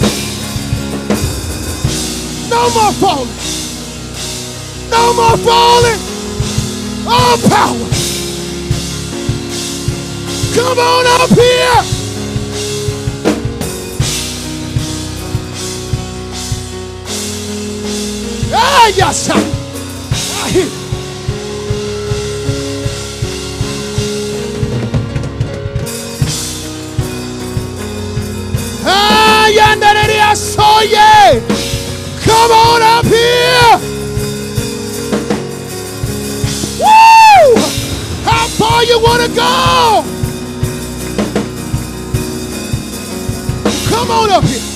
No 2.49 2.71
more 2.71 2.93
falling. 3.03 3.35
No 4.91 5.13
more 5.13 5.37
falling. 5.39 6.01
All 7.05 7.37
power. 7.51 7.89
Come 10.55 10.79
on 10.79 11.07
up 11.21 11.31
here. 11.31 11.83
Ah, 18.55 18.93
yes. 18.95 19.54
Come 32.45 32.53
on 32.53 32.83
up 32.83 33.07
here. 33.07 33.79
Woo! 36.79 37.57
How 38.23 38.47
far 38.49 38.85
you 38.85 39.01
want 39.01 39.23
to 39.23 39.29
go? 39.35 40.05
Come 43.89 44.11
on 44.11 44.31
up 44.31 44.45
here. 44.45 44.74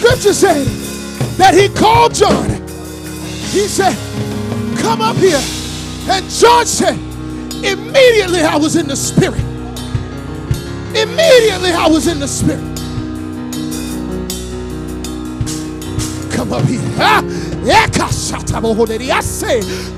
Scripture 0.00 0.32
said 0.32 0.66
that 1.36 1.52
he 1.54 1.68
called 1.68 2.14
John. 2.14 2.48
He 3.52 3.68
said, 3.68 3.94
Come 4.78 5.02
up 5.02 5.16
here. 5.16 5.40
And 6.08 6.28
John 6.30 6.64
said, 6.64 6.96
Immediately 7.62 8.40
I 8.40 8.56
was 8.56 8.76
in 8.76 8.88
the 8.88 8.96
spirit. 8.96 9.44
Immediately 10.96 11.72
I 11.72 11.86
was 11.86 12.06
in 12.06 12.18
the 12.18 12.26
spirit. 12.26 12.64
Come 16.32 16.54
up 16.54 16.64
here. 16.64 16.80
Ah. 16.98 17.22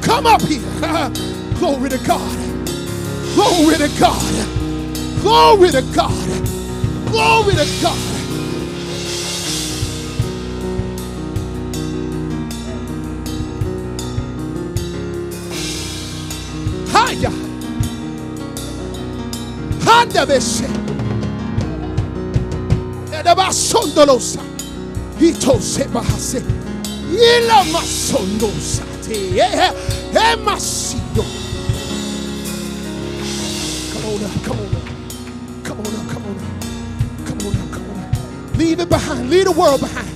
Come 0.02 0.26
up 0.26 0.42
here. 0.42 0.60
Glory 1.60 1.90
to 1.90 1.98
God. 1.98 2.38
Glory 3.34 3.78
to 3.78 3.88
God. 4.00 4.62
Glory 5.20 5.70
to 5.70 5.82
God. 5.94 6.46
Glory 7.08 7.54
to 7.54 7.80
God. 7.80 8.11
Handa 20.22 20.34
beshe. 20.34 20.66
Edabasondolosa. 23.12 24.40
Ito 25.20 25.60
se 25.60 25.84
bahase. 25.84 26.42
Ila 27.12 27.64
masondosa. 27.64 28.82
Emasiyo. 30.14 31.24
Come 33.92 34.06
on 34.06 34.24
up, 34.24 34.44
come 34.44 34.60
on 34.60 34.74
up. 34.74 34.82
Come 35.64 35.80
on 35.80 35.86
up, 35.86 36.08
come 36.08 36.26
on 36.26 36.36
up. 36.36 36.42
Come 37.26 37.40
on 37.46 37.56
up, 37.56 37.72
come 37.72 37.90
on 37.90 37.98
up. 37.98 38.56
Leave 38.56 38.80
it 38.80 38.88
behind. 38.88 39.30
Leave 39.30 39.44
the 39.44 39.52
world 39.52 39.80
behind. 39.80 40.08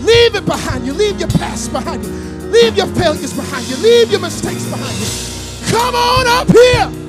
Leave 0.00 0.34
it 0.34 0.44
behind 0.44 0.86
you. 0.86 0.92
Leave 0.92 1.18
your 1.20 1.28
past 1.28 1.72
behind 1.72 2.04
you. 2.04 2.10
Leave 2.50 2.76
your 2.76 2.86
failures 2.88 3.32
behind 3.32 3.66
you. 3.68 3.76
Leave 3.76 4.10
your 4.10 4.20
mistakes 4.20 4.64
behind 4.64 4.96
you. 4.98 5.70
Come 5.70 5.94
on 5.94 6.26
up 6.26 6.50
here. 6.50 7.03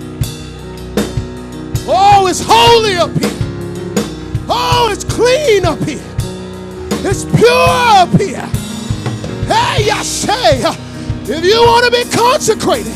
It's 2.28 2.44
holy 2.44 2.96
up 2.98 3.12
here. 3.12 3.32
Oh, 4.50 4.90
it's 4.92 5.04
clean 5.04 5.64
up 5.64 5.80
here. 5.80 6.04
It's 7.08 7.24
pure 7.24 7.50
up 7.50 8.10
here. 8.20 8.46
Hey, 9.46 9.90
I 9.90 10.02
say, 10.04 10.60
if 11.32 11.46
you 11.46 11.62
want 11.62 11.86
to 11.86 11.92
be 11.92 12.04
consecrated, 12.10 12.96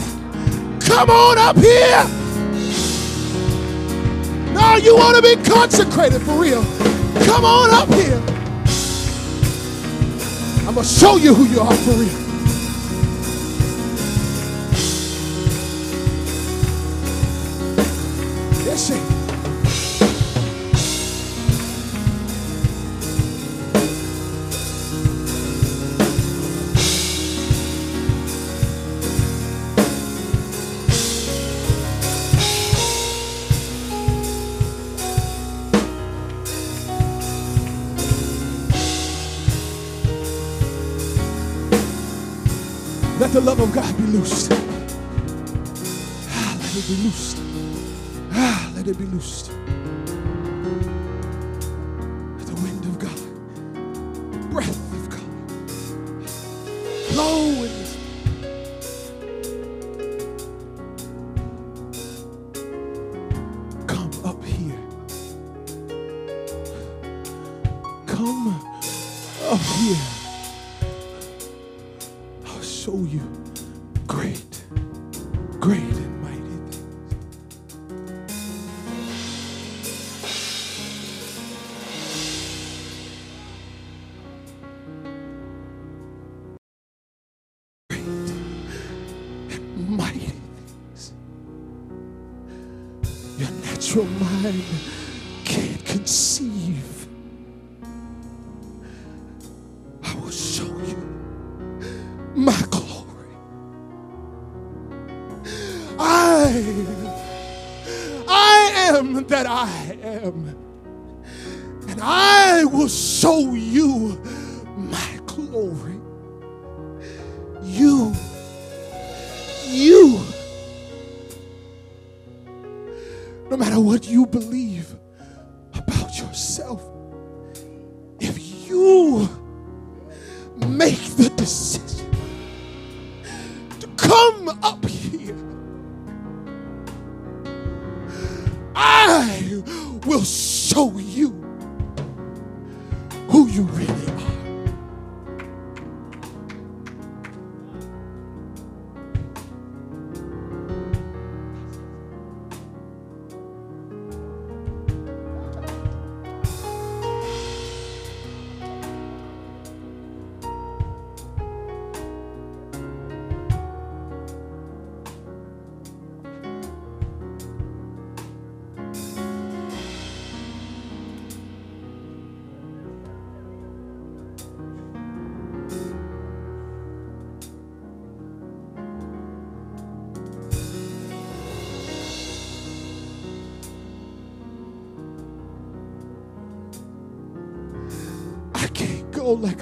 come 0.81 1.09
on 1.09 1.37
up 1.37 1.55
here. 1.57 2.03
No, 4.53 4.75
you 4.77 4.95
want 4.95 5.15
to 5.15 5.21
be 5.21 5.35
consecrated 5.47 6.21
for 6.23 6.33
real. 6.33 6.63
Come 7.25 7.45
on 7.45 7.69
up 7.69 7.87
here. 7.93 8.21
I'm 10.67 10.73
going 10.73 10.85
to 10.85 10.93
show 10.93 11.17
you 11.17 11.33
who 11.33 11.45
you 11.45 11.61
are 11.61 11.73
for 11.73 11.91
real. 11.91 12.28
The 43.39 43.45
love 43.45 43.59
of 43.61 43.71
God 43.71 43.95
be 43.95 44.03
loosed. 44.03 44.51
Ah, 46.29 46.57
let 46.59 46.75
it 46.75 46.87
be 46.89 46.95
loosed. 47.03 47.37
Ah, 48.33 48.71
let 48.75 48.85
it 48.85 48.97
be 48.97 49.05
loosed. 49.05 49.51
The 52.49 52.55
wind 52.61 52.83
of 52.83 52.99
God, 52.99 53.17
breath 54.51 54.93
of 54.93 55.09
God, 55.09 55.31
blow 57.11 57.58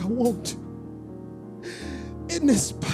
want 0.08 0.46
to 0.46 0.58
in 2.36 2.48
this 2.48 2.72
body. 2.72 2.93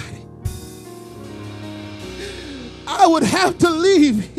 I 2.86 3.06
would 3.06 3.22
have 3.22 3.58
to 3.58 3.70
leave 3.70 4.33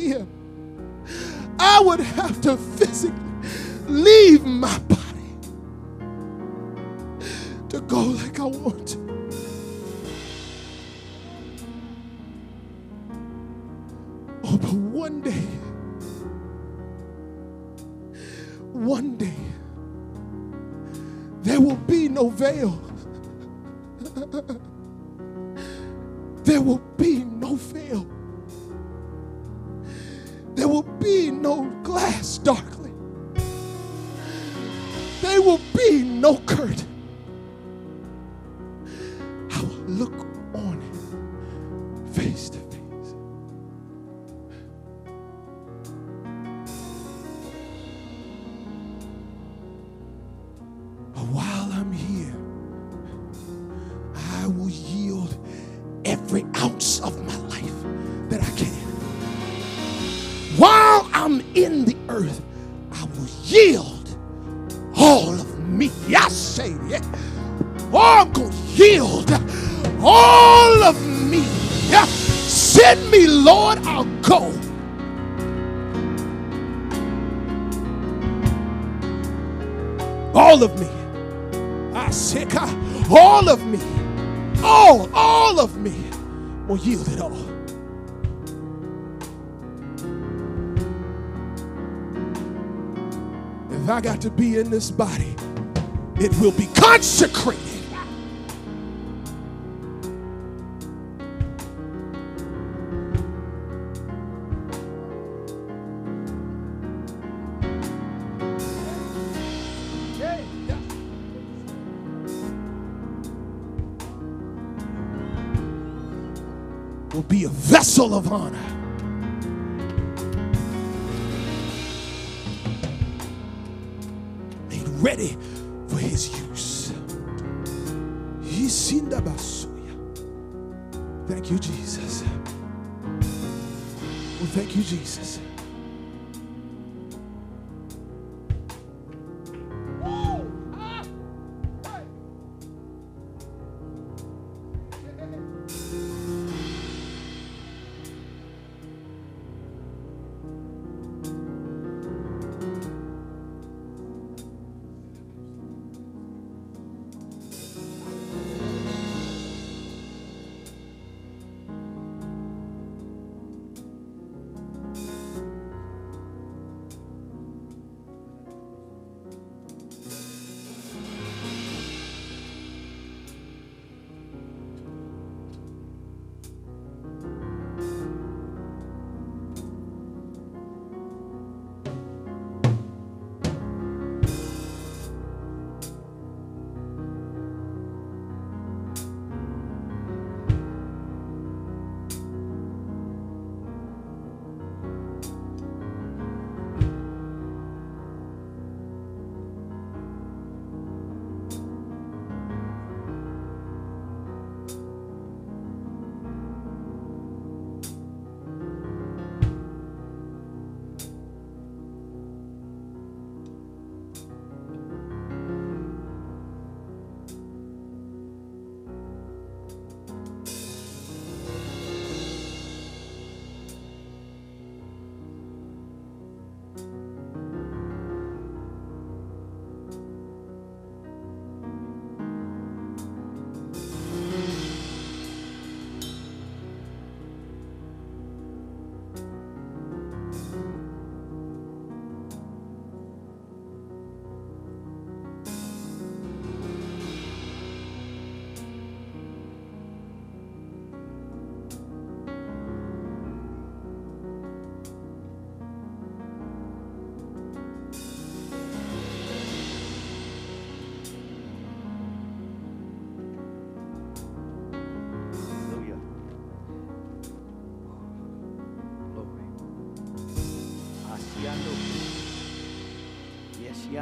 this 94.76 94.92
body, 94.92 95.34
it 96.18 96.38
will 96.42 96.52
be 96.52 96.68
consecrated. 96.76 97.62
be 117.30 117.46
a 117.46 117.50
vessel 117.50 118.14
of 118.14 118.32
honor. 118.32 118.55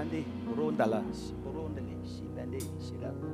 Shilandi, 0.03 0.25
Rondala, 0.55 1.01
Shiborondali, 1.13 1.95
Shibandi, 2.03 2.59
Shilabo, 2.79 3.27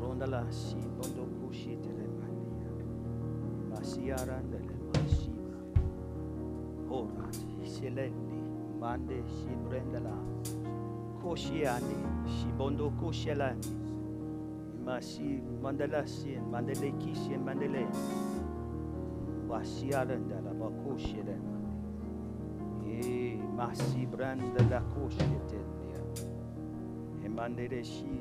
Rondala, 0.00 0.46
Shibondo 0.50 1.26
Kushitele 1.40 2.06
Mandia, 2.20 2.70
Masiarandele, 3.70 4.76
Mashiba, 4.92 5.58
Horat, 6.88 7.36
Shilendi, 7.64 8.38
Mande, 8.78 9.22
Shibrendala, 9.24 10.14
Koshiani, 11.20 11.98
Shibondo 12.28 12.90
Koshelandi, 13.00 13.74
Masi, 14.84 15.40
Mandala 15.60 16.06
Sin, 16.08 16.42
Mandele 16.52 16.92
Kishin, 17.00 17.44
Mandele, 17.44 17.86
Wasiarandala, 19.48 20.54
Bakoshelandi. 20.54 21.52
E 21.52 21.55
masi 23.56 24.06
branda 24.06 24.62
la 24.70 24.80
koshetelia. 24.80 26.00
E 27.24 27.28
mandere 27.28 27.82
shi 27.82 28.14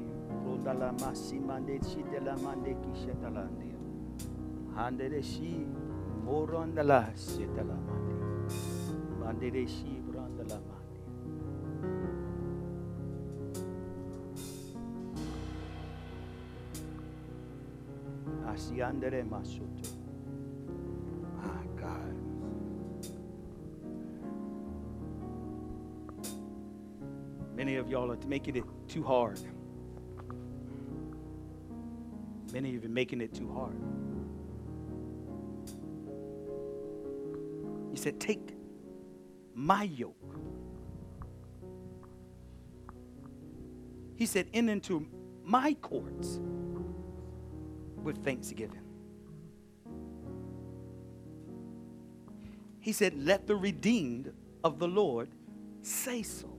ronda 0.43 0.73
la 0.73 0.91
masi 0.91 1.39
mande 1.39 1.79
shi 1.83 2.03
de 2.11 2.19
la 2.19 2.35
mande 2.37 2.75
kishetalandia. 2.81 3.79
Handere 4.75 5.21
shi 5.21 5.65
moronda 6.23 6.83
la 6.83 7.01
setala 7.15 7.75
mande. 7.87 8.15
Mandere 9.19 9.67
shi 9.67 10.01
branda 10.07 10.43
la 10.43 10.59
mande. 10.67 10.99
Asi 18.47 18.81
andere 18.81 19.23
masuto. 19.23 19.84
Of 28.15 28.21
y'all 28.21 28.29
making 28.29 28.55
it 28.55 28.63
too 28.87 29.03
hard. 29.03 29.39
Many 32.53 32.75
of 32.75 32.83
you 32.83 32.89
making 32.89 33.19
it 33.19 33.33
too 33.33 33.51
hard. 33.51 33.75
He 37.91 37.97
said, 37.97 38.19
Take 38.19 38.55
my 39.53 39.83
yoke. 39.83 40.15
He 44.15 44.25
said, 44.25 44.47
In 44.53 44.69
into 44.69 45.05
my 45.43 45.73
courts 45.73 46.39
with 48.01 48.23
thanksgiving. 48.23 48.81
He 52.79 52.93
said, 52.93 53.13
Let 53.13 53.45
the 53.45 53.57
redeemed 53.57 54.31
of 54.63 54.79
the 54.79 54.87
Lord 54.87 55.27
say 55.81 56.23
so. 56.23 56.54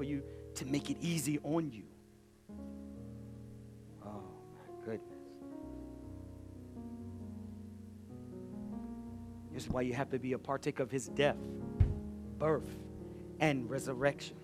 For 0.00 0.04
you 0.04 0.22
to 0.54 0.64
make 0.64 0.88
it 0.88 0.96
easy 1.02 1.38
on 1.42 1.70
you. 1.70 1.82
Oh, 4.02 4.22
my 4.54 4.82
goodness. 4.82 5.18
This 9.52 9.64
is 9.64 9.68
why 9.68 9.82
you 9.82 9.92
have 9.92 10.08
to 10.08 10.18
be 10.18 10.32
a 10.32 10.38
partaker 10.38 10.82
of 10.82 10.90
his 10.90 11.08
death, 11.08 11.36
birth, 12.38 12.78
and 13.40 13.68
resurrection. 13.68 14.39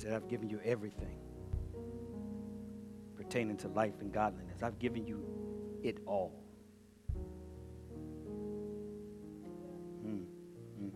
Said, 0.00 0.14
I've 0.14 0.28
given 0.28 0.48
you 0.48 0.60
everything 0.64 1.18
pertaining 3.16 3.56
to 3.58 3.68
life 3.68 3.94
and 4.00 4.10
godliness. 4.12 4.62
I've 4.62 4.78
given 4.78 5.06
you 5.06 5.22
it 5.82 5.98
all. 6.06 6.42
Mm, 10.02 10.24
mm, 10.80 10.90
mm. 10.90 10.92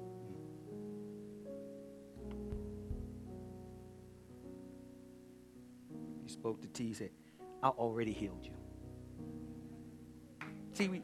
He 6.23 6.29
spoke 6.29 6.62
to 6.62 6.69
T. 6.69 6.87
He 6.88 6.95
said, 6.95 7.11
I 7.62 7.69
already 7.69 8.12
healed 8.12 8.45
you. 8.45 8.53
See, 10.72 10.89
we, 10.89 11.03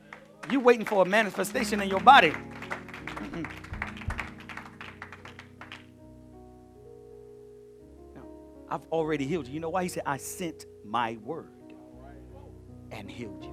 you 0.51 0.61
waiting 0.61 0.87
for 0.87 1.03
a 1.03 1.05
manifestation 1.05 1.83
in 1.83 1.89
your 1.89 2.01
body. 2.01 2.33
Mm-mm. 2.33 3.60
I've 8.71 8.87
already 8.93 9.27
healed 9.27 9.49
you. 9.49 9.55
You 9.55 9.61
know 9.61 9.71
why? 9.71 9.83
He 9.83 9.89
said, 9.89 10.05
I 10.07 10.16
sent 10.16 10.66
my 10.85 11.18
word 11.25 11.49
and 12.93 13.11
healed 13.11 13.45
you. 13.45 13.53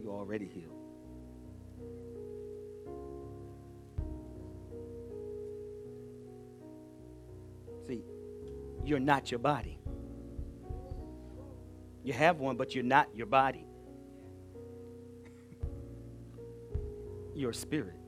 You're 0.00 0.12
already 0.12 0.46
healed. 0.46 0.66
See, 7.88 8.04
you're 8.84 9.00
not 9.00 9.32
your 9.32 9.40
body. 9.40 9.78
You 12.04 12.12
have 12.12 12.38
one, 12.38 12.56
but 12.56 12.74
you're 12.74 12.84
not 12.84 13.08
your 13.14 13.26
body. 13.26 13.66
You're 17.34 17.52
spirit. 17.52 17.99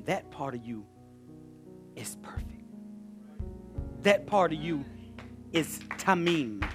And 0.00 0.06
that 0.06 0.30
part 0.30 0.54
of 0.54 0.64
you 0.64 0.86
is 1.94 2.16
perfect. 2.22 2.64
That 4.00 4.26
part 4.26 4.50
of 4.50 4.58
you 4.58 4.82
is 5.52 5.80
tamim. 5.98 6.66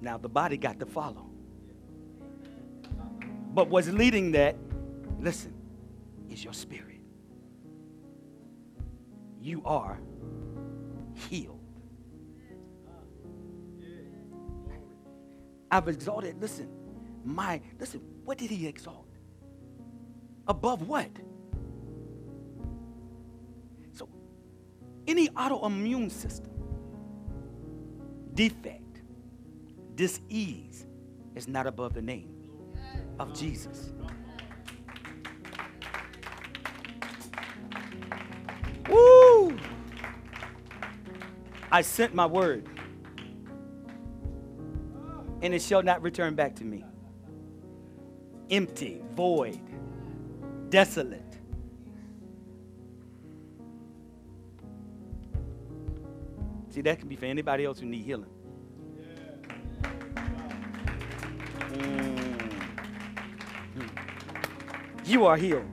Now 0.00 0.16
the 0.16 0.30
body 0.30 0.56
got 0.56 0.80
to 0.80 0.86
follow. 0.86 1.26
But 3.52 3.68
what's 3.68 3.88
leading 3.88 4.32
that, 4.32 4.56
listen, 5.20 5.52
is 6.30 6.42
your 6.42 6.54
spirit. 6.54 7.02
You 9.42 9.60
are 9.66 10.00
I've 15.74 15.88
exalted, 15.88 16.40
listen, 16.40 16.68
my, 17.24 17.60
listen, 17.80 18.00
what 18.24 18.38
did 18.38 18.48
he 18.48 18.68
exalt? 18.68 19.08
Above 20.46 20.86
what? 20.86 21.10
So, 23.92 24.08
any 25.08 25.30
autoimmune 25.30 26.12
system, 26.12 26.52
defect, 28.34 29.00
disease 29.96 30.86
is 31.34 31.48
not 31.48 31.66
above 31.66 31.92
the 31.92 32.02
name 32.02 32.30
of 33.18 33.36
Jesus. 33.36 33.92
Woo! 38.88 39.58
I 41.72 41.82
sent 41.82 42.14
my 42.14 42.26
word 42.26 42.68
and 45.44 45.52
it 45.52 45.60
shall 45.60 45.82
not 45.82 46.00
return 46.00 46.34
back 46.34 46.56
to 46.56 46.64
me. 46.64 46.82
Empty, 48.50 49.02
void, 49.14 49.60
desolate. 50.70 51.20
See, 56.70 56.80
that 56.80 56.98
can 56.98 57.08
be 57.08 57.16
for 57.16 57.26
anybody 57.26 57.66
else 57.66 57.78
who 57.78 57.84
need 57.84 58.04
healing. 58.04 58.30
Mm. 61.72 62.50
You 65.04 65.26
are 65.26 65.36
healed. 65.36 65.68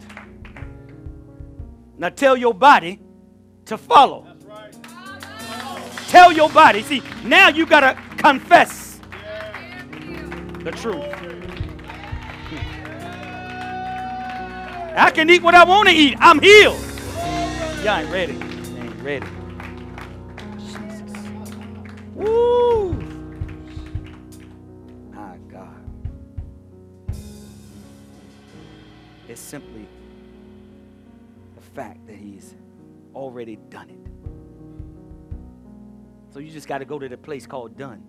Now 1.98 2.10
tell 2.10 2.36
your 2.36 2.54
body 2.54 3.00
to 3.66 3.78
follow. 3.78 4.28
Tell 6.10 6.34
your 6.34 6.50
body. 6.50 6.84
See, 6.84 7.02
now 7.24 7.48
you 7.48 7.66
got 7.66 7.80
to 7.80 7.98
confess 8.18 8.81
the 10.64 10.72
truth. 10.72 11.04
I 14.96 15.10
can 15.14 15.30
eat 15.30 15.42
what 15.42 15.56
I 15.56 15.64
want 15.64 15.90
to 15.90 15.96
eat. 15.96 16.18
I'm 16.20 16.40
healed. 16.40 16.80
Y'all 17.84 17.98
ain't 17.98 18.12
ready. 18.12 18.34
Ain't 18.34 19.02
ready. 19.02 19.26
Jesus. 20.60 21.18
Woo. 22.14 22.94
My 25.12 25.38
God. 25.50 25.84
It's 29.28 29.42
simply 29.42 29.88
the 31.56 31.62
fact 31.74 32.06
that 32.06 32.16
He's 32.18 32.54
already 33.16 33.56
done 33.70 33.90
it. 33.90 33.98
So 36.34 36.40
you 36.40 36.52
just 36.52 36.68
got 36.68 36.78
to 36.80 36.86
go 36.86 37.00
to 37.00 37.10
the 37.10 37.18
place 37.18 37.48
called 37.48 37.78
done. 37.78 38.04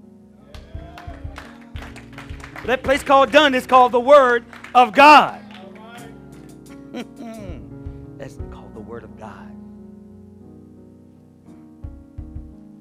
That 2.64 2.84
place 2.84 3.02
called 3.02 3.32
done 3.32 3.54
is 3.54 3.66
called 3.66 3.90
the 3.90 4.00
Word 4.00 4.44
of 4.74 4.92
God. 4.92 5.40
That's 8.18 8.36
called 8.52 8.74
the 8.74 8.80
Word 8.80 9.02
of 9.02 9.18
God. 9.18 9.50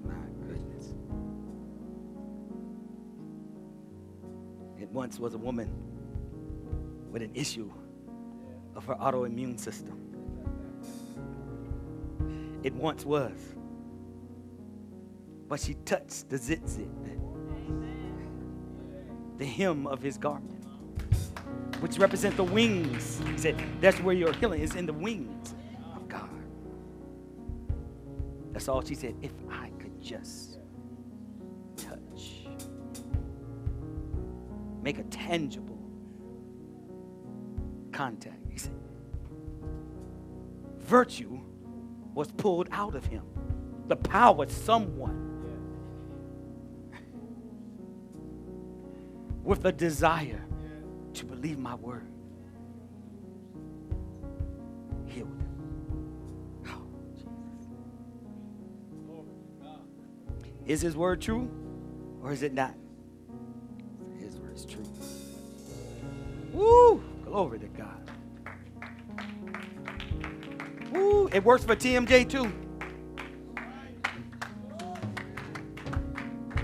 My 0.05 0.13
goodness. 0.47 0.93
It 4.79 4.89
once 4.89 5.19
was 5.19 5.33
a 5.33 5.39
woman 5.39 5.73
with 7.11 7.23
an 7.23 7.31
issue 7.33 7.71
of 8.75 8.85
her 8.85 8.95
autoimmune 8.95 9.59
system. 9.59 9.97
It 12.61 12.75
once 12.75 13.03
was. 13.03 13.33
But 15.47 15.59
she 15.59 15.73
touched 15.85 16.29
the 16.29 16.37
zitzit, 16.37 16.87
the 19.41 19.47
hem 19.47 19.87
of 19.87 20.03
his 20.03 20.19
garment, 20.19 20.63
which 21.79 21.97
represent 21.97 22.37
the 22.37 22.43
wings. 22.43 23.19
He 23.25 23.39
said, 23.39 23.59
That's 23.81 23.97
where 23.97 24.13
your 24.13 24.31
healing 24.33 24.61
is 24.61 24.75
in 24.75 24.85
the 24.85 24.93
wings 24.93 25.55
of 25.95 26.07
God. 26.07 26.29
That's 28.51 28.67
all 28.67 28.83
she 28.83 28.93
said. 28.93 29.15
If 29.23 29.31
I 29.49 29.71
could 29.79 29.99
just 29.99 30.59
touch, 31.75 32.45
make 34.83 34.99
a 34.99 35.03
tangible 35.05 35.89
contact. 37.91 38.45
He 38.47 38.59
said, 38.59 38.75
Virtue 40.77 41.39
was 42.13 42.31
pulled 42.33 42.67
out 42.71 42.93
of 42.93 43.07
him. 43.07 43.23
The 43.87 43.95
power, 43.95 44.47
someone 44.47 45.30
with 49.43 49.65
a 49.65 49.71
desire 49.71 50.43
to 51.13 51.25
believe 51.25 51.57
my 51.57 51.75
word. 51.75 52.07
Healed 55.05 55.27
him. 55.27 56.67
Oh. 56.67 56.81
Is 60.65 60.81
his 60.81 60.95
word 60.95 61.21
true 61.21 61.49
or 62.21 62.31
is 62.31 62.43
it 62.43 62.53
not? 62.53 62.75
His 64.19 64.37
word 64.37 64.55
is 64.55 64.65
true. 64.65 64.83
Woo! 66.53 67.03
Glory 67.25 67.59
to 67.59 67.67
God. 67.67 68.11
Woo! 70.91 71.27
It 71.33 71.43
works 71.43 71.63
for 71.63 71.75
TMJ 71.75 72.29
too. 72.29 72.51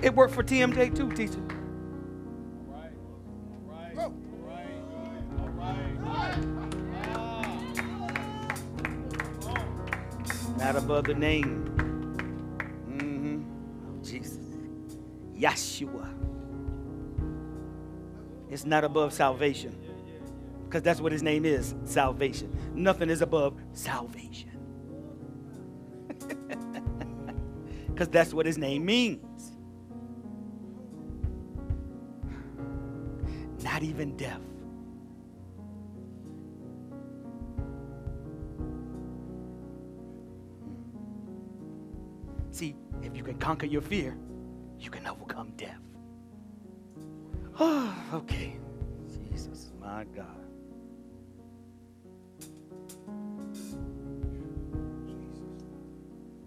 It 0.03 0.13
worked 0.13 0.33
for 0.33 0.43
TMJ 0.43 0.95
too, 0.95 1.11
teacher. 1.13 1.56
Above 10.87 11.03
the 11.03 11.13
name. 11.13 11.65
Mm-hmm. 12.87 13.43
Oh, 13.89 14.03
Jesus. 14.05 14.39
Yeshua. 15.37 16.07
It's 18.49 18.63
not 18.63 18.85
above 18.85 19.11
salvation. 19.11 19.77
Because 20.63 20.83
that's 20.83 21.01
what 21.01 21.11
his 21.11 21.21
name 21.21 21.43
is 21.43 21.75
salvation. 21.83 22.57
Nothing 22.73 23.09
is 23.09 23.21
above 23.21 23.55
salvation. 23.73 24.51
Because 27.87 28.09
that's 28.09 28.31
what 28.31 28.45
his 28.45 28.59
name 28.59 28.85
means. 28.85 29.55
Not 33.63 33.81
even 33.81 34.15
death. 34.15 34.39
Conquer 43.47 43.65
your 43.65 43.81
fear, 43.81 44.17
you 44.77 44.89
can 44.89 45.07
overcome 45.07 45.53
death. 45.55 45.79
Oh, 47.57 47.95
okay. 48.13 48.57
Jesus, 49.31 49.71
my 49.79 50.03
God. 50.13 50.25
Jesus. 55.05 55.39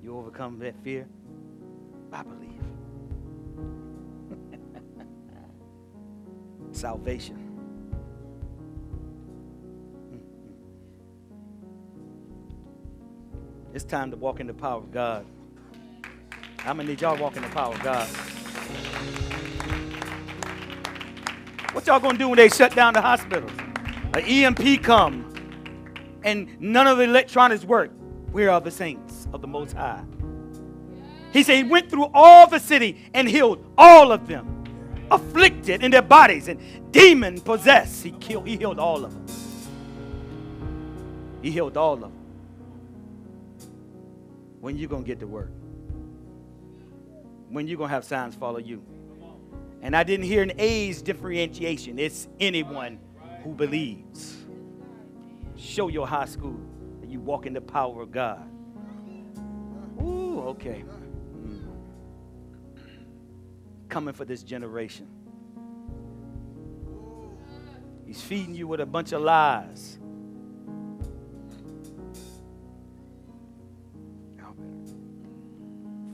You 0.03 0.15
overcome 0.15 0.59
that 0.59 0.75
fear? 0.85 1.09
I 2.13 2.23
believe. 2.23 2.61
Salvation. 6.73 7.39
Mm-hmm. 10.13 10.51
It's 13.73 13.85
time 13.85 14.11
to 14.11 14.19
walk 14.19 14.41
in 14.41 14.47
the 14.47 14.53
power 14.53 14.77
of 14.77 14.91
God. 14.93 15.25
I'm 16.67 16.77
gonna 16.77 16.85
need 16.85 17.01
y'all 17.01 17.17
walk 17.17 17.37
in 17.37 17.43
the 17.43 17.49
power 17.49 17.75
of 17.75 17.83
God. 17.83 18.07
What 21.73 21.87
y'all 21.87 22.01
gonna 22.01 22.19
do 22.19 22.29
when 22.29 22.37
they 22.37 22.49
shut 22.49 22.75
down 22.75 22.93
the 22.93 23.01
hospitals? 23.01 23.51
An 24.13 24.23
EMP 24.25 24.83
come 24.83 25.33
and 26.23 26.61
none 26.61 26.87
of 26.87 26.99
the 26.99 27.05
electronics 27.05 27.65
work. 27.65 27.91
Where 28.33 28.51
are 28.51 28.61
the 28.61 28.71
saints 28.71 29.27
of 29.33 29.41
the 29.41 29.47
Most 29.47 29.73
High? 29.73 30.05
He 31.33 31.43
said 31.43 31.57
he 31.57 31.63
went 31.63 31.89
through 31.89 32.11
all 32.13 32.47
the 32.47 32.59
city 32.59 33.09
and 33.15 33.29
healed 33.29 33.65
all 33.79 34.13
of 34.13 34.27
them, 34.27 34.65
afflicted 35.11 35.83
in 35.83 35.91
their 35.91 36.03
bodies 36.03 36.49
and 36.49 36.93
demon 36.93 37.41
possessed. 37.41 38.03
He 38.03 38.11
killed, 38.13 38.47
he 38.47 38.57
healed 38.57 38.79
all 38.79 39.05
of 39.05 39.13
them. 39.15 39.27
He 41.41 41.51
healed 41.51 41.77
all 41.77 41.95
of 41.95 42.01
them. 42.01 42.13
When 44.61 44.77
you 44.77 44.89
gonna 44.89 45.05
get 45.05 45.21
to 45.21 45.27
work? 45.27 45.51
When 47.51 47.67
you're 47.67 47.79
gonna 47.79 47.91
have 47.91 48.05
signs 48.05 48.35
follow 48.35 48.59
you? 48.59 48.83
And 49.83 49.97
I 49.97 50.03
didn't 50.03 50.27
hear 50.27 50.43
an 50.43 50.53
age 50.59 51.03
differentiation. 51.03 51.99
It's 51.99 52.29
anyone 52.39 52.99
who 53.43 53.55
believes. 53.55 54.37
Show 55.57 55.89
your 55.89 56.07
high 56.07 56.27
school 56.27 56.59
that 57.01 57.11
you 57.11 57.21
walk 57.21 57.47
in 57.47 57.53
the 57.53 57.61
power 57.61 58.03
of 58.03 58.13
God. 58.13 58.49
Ooh, 60.01 60.41
okay. 60.49 60.85
Mm. 61.37 61.63
Coming 63.89 64.15
for 64.15 64.25
this 64.25 64.43
generation. 64.43 65.09
He's 68.07 68.21
feeding 68.21 68.55
you 68.55 68.67
with 68.67 68.81
a 68.81 68.87
bunch 68.87 69.13
of 69.13 69.23
lies. 69.23 70.00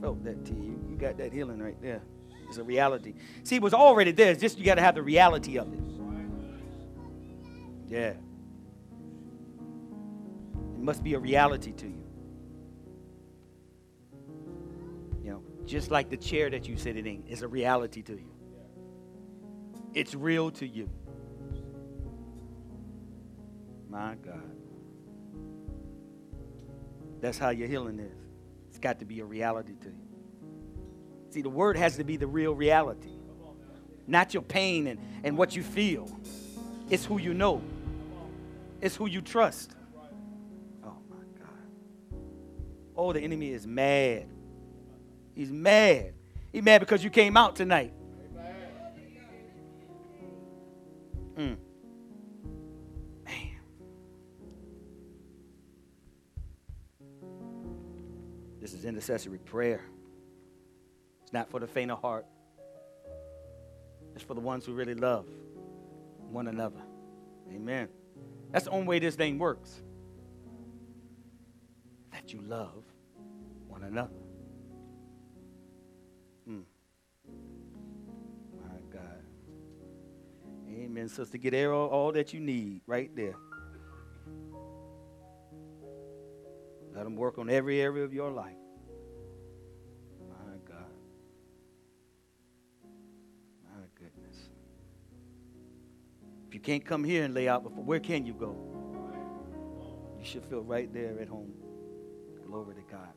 Felt 0.07 0.23
that 0.23 0.47
to 0.47 0.53
you. 0.53 0.79
You 0.89 0.97
got 0.97 1.19
that 1.19 1.33
healing 1.33 1.59
right 1.59 1.75
there. 1.83 2.01
It's 2.47 2.59
a 2.59 2.63
reality. 2.63 3.15
See, 3.43 3.57
it 3.57 3.63
was 3.63 3.75
already 3.75 4.13
there. 4.13 4.31
It's 4.31 4.41
just 4.41 4.57
you 4.57 4.65
got 4.65 4.77
to 4.77 4.81
have 4.81 4.95
the 4.95 5.03
reality 5.03 5.59
of 5.59 5.73
it. 5.73 5.81
Yeah. 7.89 8.11
It 8.11 8.21
must 10.79 11.03
be 11.03 11.15
a 11.15 11.19
reality 11.19 11.73
to 11.73 11.87
you. 11.89 12.05
You 15.25 15.31
know, 15.31 15.43
just 15.65 15.91
like 15.91 16.09
the 16.09 16.17
chair 16.17 16.51
that 16.51 16.69
you 16.69 16.77
sit 16.77 16.97
in 16.97 17.25
is 17.27 17.43
a 17.43 17.49
reality 17.49 18.03
to 18.03 18.13
you. 18.13 18.31
It's 19.93 20.15
real 20.15 20.53
to 20.53 20.69
you. 20.69 20.89
My 23.91 24.15
God. 24.25 24.55
That's 27.21 27.39
how 27.39 27.51
your 27.51 27.67
healing 27.67 27.99
is. 27.99 28.26
It's 28.77 28.83
got 28.83 28.99
to 28.99 29.07
be 29.07 29.21
a 29.21 29.25
reality 29.25 29.73
to 29.81 29.89
you. 29.89 30.07
See, 31.31 31.41
the 31.41 31.49
word 31.49 31.79
has 31.79 31.97
to 31.97 32.05
be 32.05 32.19
the 32.19 32.27
real 32.27 32.55
reality, 32.55 33.09
not 34.07 34.35
your 34.35 34.43
pain 34.43 34.87
and, 34.87 35.01
and 35.25 35.39
what 35.39 35.57
you 35.57 35.63
feel. 35.63 36.15
It's 36.91 37.03
who 37.03 37.17
you 37.17 37.33
know, 37.33 37.63
it's 38.83 38.95
who 38.95 39.07
you 39.07 39.23
trust. 39.23 39.75
Oh, 40.85 40.93
my 41.09 41.25
God. 41.39 42.21
Oh, 42.95 43.15
the 43.15 43.21
enemy 43.23 43.51
is 43.51 43.67
mad. 43.67 44.27
He's 45.35 45.51
mad. 45.51 46.13
He's 46.53 46.63
mad 46.63 46.81
because 46.81 47.03
you 47.03 47.09
came 47.09 47.35
out 47.35 47.57
tonight. 47.57 47.95
Intercessory 58.97 59.37
prayer. 59.37 59.83
It's 61.23 61.31
not 61.31 61.51
for 61.51 61.61
the 61.61 61.67
faint 61.67 61.91
of 61.91 62.01
heart. 62.01 62.25
It's 64.15 64.25
for 64.25 64.33
the 64.33 64.41
ones 64.41 64.65
who 64.65 64.73
really 64.73 64.95
love 64.95 65.27
one 66.31 66.49
another. 66.49 66.81
Amen. 67.53 67.91
That's 68.51 68.65
the 68.65 68.71
only 68.71 68.87
way 68.87 68.99
this 68.99 69.15
thing 69.15 69.39
works. 69.39 69.83
That 72.11 72.33
you 72.33 72.41
love 72.41 72.85
one 73.69 73.83
another. 73.83 74.17
Mm. 76.49 76.63
My 78.63 78.81
God. 78.91 79.23
Amen, 80.71 81.07
sister. 81.11 81.37
Get 81.37 81.53
all, 81.67 81.89
all 81.89 82.13
that 82.13 82.33
you 82.33 82.41
need 82.41 82.81
right 82.87 83.15
there. 83.15 83.37
Let 86.95 87.05
them 87.05 87.15
work 87.15 87.37
on 87.37 87.51
every 87.51 87.83
area 87.83 88.03
of 88.03 88.15
your 88.15 88.31
life. 88.31 88.57
Can't 96.67 96.85
come 96.85 97.05
here 97.05 97.23
and 97.23 97.33
lay 97.33 97.47
out 97.47 97.63
before, 97.63 97.85
where 97.85 98.01
can 98.01 98.27
you 98.27 98.35
go? 98.35 98.57
You 100.19 100.25
should 100.25 100.45
feel 100.47 100.63
right 100.63 100.93
there 100.93 101.17
at 101.21 101.29
home. 101.29 101.53
Glory 102.45 102.75
to 102.75 102.81
God. 102.91 103.13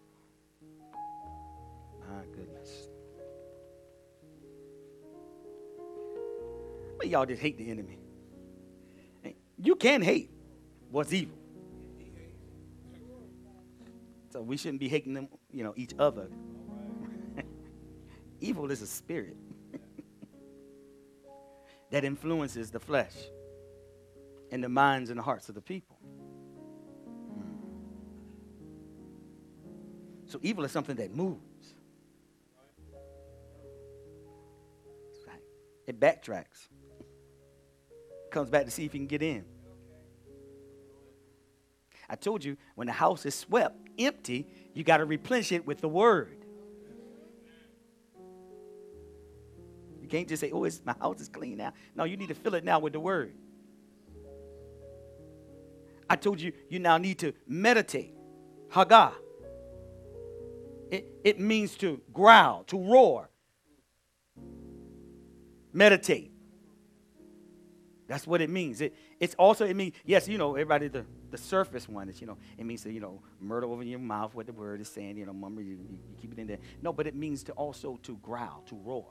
My 2.07 2.25
goodness. 2.35 2.89
But 6.99 7.07
y'all 7.07 7.25
just 7.25 7.41
hate 7.41 7.57
the 7.57 7.71
enemy. 7.71 7.97
You 9.57 9.75
can 9.75 10.03
hate 10.03 10.29
what's 10.91 11.11
evil. 11.11 11.35
So 14.31 14.43
we 14.43 14.57
shouldn't 14.57 14.79
be 14.79 14.89
hating 14.89 15.15
them, 15.15 15.27
you 15.51 15.63
know, 15.63 15.73
each 15.75 15.95
other. 15.97 16.27
evil 18.41 18.69
is 18.69 18.83
a 18.83 18.87
spirit 18.87 19.37
that 21.89 22.05
influences 22.05 22.69
the 22.69 22.79
flesh 22.79 23.15
and 24.51 24.63
the 24.63 24.69
minds 24.69 25.09
and 25.09 25.19
the 25.19 25.23
hearts 25.23 25.49
of 25.49 25.55
the 25.55 25.61
people. 25.61 25.97
So 30.25 30.39
evil 30.43 30.63
is 30.63 30.71
something 30.71 30.95
that 30.97 31.15
moves. 31.15 31.39
It 35.87 35.99
backtracks 35.99 36.67
comes 38.29 38.49
back 38.51 38.65
to 38.65 38.71
see 38.71 38.85
if 38.85 38.91
he 38.91 38.99
can 38.99 39.07
get 39.07 39.23
in. 39.23 39.43
I 42.07 42.15
told 42.15 42.43
you, 42.43 42.57
when 42.75 42.85
the 42.85 42.93
house 42.93 43.25
is 43.25 43.33
swept 43.33 43.75
empty, 43.97 44.47
you 44.75 44.83
got 44.83 44.97
to 44.97 45.05
replenish 45.05 45.51
it 45.51 45.65
with 45.65 45.81
the 45.81 45.89
word. 45.89 46.45
You 49.99 50.07
can't 50.07 50.27
just 50.27 50.41
say, 50.41 50.51
oh, 50.51 50.63
it's, 50.63 50.81
my 50.85 50.95
house 50.99 51.21
is 51.21 51.29
clean 51.29 51.57
now. 51.57 51.73
No, 51.95 52.03
you 52.03 52.17
need 52.17 52.29
to 52.29 52.35
fill 52.35 52.53
it 52.53 52.63
now 52.63 52.79
with 52.79 52.93
the 52.93 52.99
word. 52.99 53.33
I 56.09 56.15
told 56.15 56.41
you, 56.41 56.51
you 56.69 56.79
now 56.79 56.97
need 56.97 57.19
to 57.19 57.33
meditate. 57.47 58.13
Haggah. 58.71 59.13
It, 60.91 61.05
it 61.23 61.39
means 61.39 61.75
to 61.77 62.01
growl, 62.11 62.63
to 62.65 62.77
roar. 62.77 63.29
Meditate. 65.71 66.31
That's 68.07 68.25
what 68.25 68.41
it 68.41 68.49
means. 68.49 68.81
It, 68.81 68.95
it's 69.19 69.35
also, 69.35 69.67
it 69.67 69.75
means, 69.75 69.93
yes, 70.03 70.27
you 70.27 70.39
know, 70.39 70.55
everybody, 70.55 70.87
the, 70.87 71.05
the 71.29 71.37
surface 71.37 71.87
one 71.87 72.09
is, 72.09 72.19
you 72.19 72.25
know, 72.25 72.37
it 72.57 72.65
means 72.65 72.81
to, 72.83 72.91
you 72.91 72.99
know, 72.99 73.21
murder 73.39 73.67
over 73.67 73.83
your 73.83 73.99
mouth 73.99 74.33
what 74.33 74.47
the 74.47 74.53
word 74.53 74.81
is 74.81 74.89
saying, 74.89 75.15
you 75.15 75.27
know, 75.27 75.33
mummer, 75.33 75.61
you, 75.61 75.73
you, 75.73 75.99
keep 76.19 76.31
it 76.31 76.39
in 76.39 76.47
there. 76.47 76.57
No, 76.81 76.91
but 76.91 77.05
it 77.05 77.15
means 77.15 77.43
to 77.43 77.51
also 77.51 77.99
to 78.01 78.17
growl, 78.17 78.63
to 78.65 78.75
roar, 78.75 79.05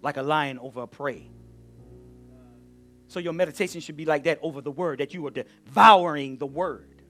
like 0.00 0.16
a 0.16 0.22
lion 0.22 0.58
over 0.58 0.82
a 0.82 0.86
prey. 0.86 1.28
So 3.10 3.18
your 3.18 3.32
meditation 3.32 3.80
should 3.80 3.96
be 3.96 4.04
like 4.04 4.22
that 4.22 4.38
over 4.40 4.60
the 4.60 4.70
word, 4.70 5.00
that 5.00 5.12
you 5.12 5.26
are 5.26 5.32
devouring 5.32 6.36
the 6.36 6.46
word. 6.46 7.02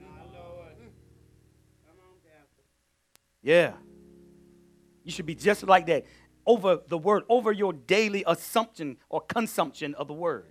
Yeah. 3.42 3.74
You 5.05 5.12
should 5.12 5.26
be 5.26 5.34
just 5.34 5.62
like 5.62 5.84
that 5.88 6.07
over 6.46 6.78
the 6.88 6.96
word, 6.96 7.24
over 7.28 7.53
your 7.53 7.74
daily 7.74 8.24
assumption 8.26 8.96
or 9.11 9.20
consumption 9.20 9.94
of 9.94 10.09
the 10.09 10.14
word. 10.14 10.51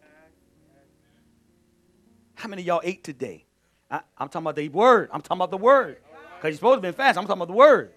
How 2.36 2.48
many 2.48 2.62
y'all 2.62 2.82
ate 2.84 3.04
today? 3.04 3.46
I, 3.90 4.02
am 4.20 4.30
talking 4.30 4.44
about 4.44 4.56
the 4.56 4.70
word. 4.70 5.10
I'm 5.12 5.22
talking 5.24 5.40
about 5.40 5.50
the 5.50 5.58
word. 5.58 5.98
Because 6.38 6.50
you're 6.50 6.58
supposed 6.58 6.84
to 6.84 6.92
be 6.92 6.96
fast. 6.96 7.18
I'm 7.18 7.24
talking 7.26 7.42
about 7.42 7.48
the 7.48 7.58
word. 7.58 7.94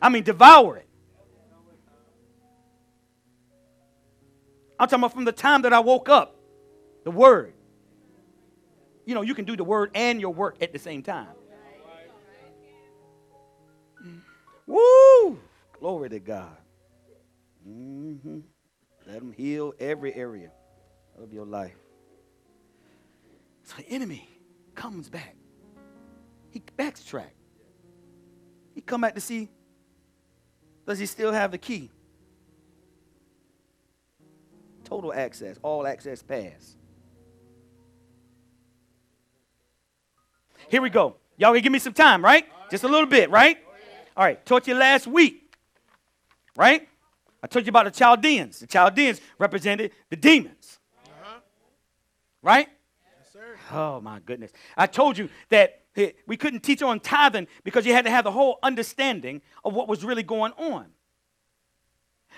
I 0.00 0.10
mean, 0.10 0.22
devour 0.22 0.76
it. 0.76 0.85
I'm 4.78 4.88
talking 4.88 5.00
about 5.00 5.14
from 5.14 5.24
the 5.24 5.32
time 5.32 5.62
that 5.62 5.72
I 5.72 5.80
woke 5.80 6.08
up, 6.08 6.36
the 7.04 7.10
word. 7.10 7.54
You 9.04 9.14
know, 9.14 9.22
you 9.22 9.34
can 9.34 9.44
do 9.44 9.56
the 9.56 9.64
word 9.64 9.90
and 9.94 10.20
your 10.20 10.34
work 10.34 10.56
at 10.60 10.72
the 10.72 10.78
same 10.78 11.02
time. 11.02 11.28
Woo! 14.66 15.38
Glory 15.78 16.10
to 16.10 16.18
God. 16.18 16.56
Mm-hmm. 17.66 18.40
Let 19.06 19.22
him 19.22 19.32
heal 19.32 19.74
every 19.78 20.12
area 20.14 20.50
of 21.20 21.32
your 21.32 21.46
life. 21.46 21.76
So 23.62 23.76
the 23.76 23.88
enemy 23.88 24.28
comes 24.74 25.08
back. 25.08 25.36
He 26.50 26.60
backtrack. 26.76 27.30
He 28.74 28.80
come 28.80 29.00
back 29.00 29.14
to 29.14 29.20
see, 29.20 29.48
does 30.86 30.98
he 30.98 31.06
still 31.06 31.32
have 31.32 31.52
the 31.52 31.58
key? 31.58 31.90
Total 34.86 35.12
access, 35.12 35.58
all 35.62 35.84
access 35.84 36.22
pass. 36.22 36.76
Here 40.68 40.80
we 40.80 40.90
go. 40.90 41.16
Y'all 41.36 41.52
can 41.52 41.60
give 41.60 41.72
me 41.72 41.80
some 41.80 41.92
time, 41.92 42.24
right? 42.24 42.46
Just 42.70 42.84
a 42.84 42.88
little 42.88 43.08
bit, 43.08 43.28
right? 43.30 43.58
All 44.16 44.24
right, 44.24 44.46
taught 44.46 44.68
you 44.68 44.74
last 44.74 45.08
week, 45.08 45.52
right? 46.56 46.88
I 47.42 47.48
told 47.48 47.66
you 47.66 47.70
about 47.70 47.86
the 47.86 47.90
Chaldeans. 47.90 48.60
The 48.60 48.68
Chaldeans 48.68 49.20
represented 49.38 49.90
the 50.08 50.16
demons, 50.16 50.78
uh-huh. 51.04 51.40
right? 52.42 52.68
Yes, 53.34 53.42
Oh 53.72 54.00
my 54.00 54.20
goodness. 54.20 54.52
I 54.76 54.86
told 54.86 55.18
you 55.18 55.28
that 55.48 55.82
we 56.28 56.36
couldn't 56.36 56.60
teach 56.60 56.80
on 56.80 57.00
tithing 57.00 57.48
because 57.64 57.84
you 57.86 57.92
had 57.92 58.04
to 58.04 58.10
have 58.10 58.22
the 58.22 58.30
whole 58.30 58.60
understanding 58.62 59.42
of 59.64 59.74
what 59.74 59.88
was 59.88 60.04
really 60.04 60.22
going 60.22 60.52
on. 60.52 60.86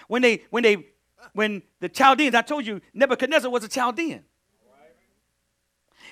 When 0.06 0.22
they 0.22 0.44
when 0.48 0.62
they 0.62 0.86
when 1.32 1.62
the 1.80 1.88
Chaldeans, 1.88 2.34
I 2.34 2.42
told 2.42 2.66
you 2.66 2.80
Nebuchadnezzar 2.94 3.50
was 3.50 3.64
a 3.64 3.68
Chaldean. 3.68 4.24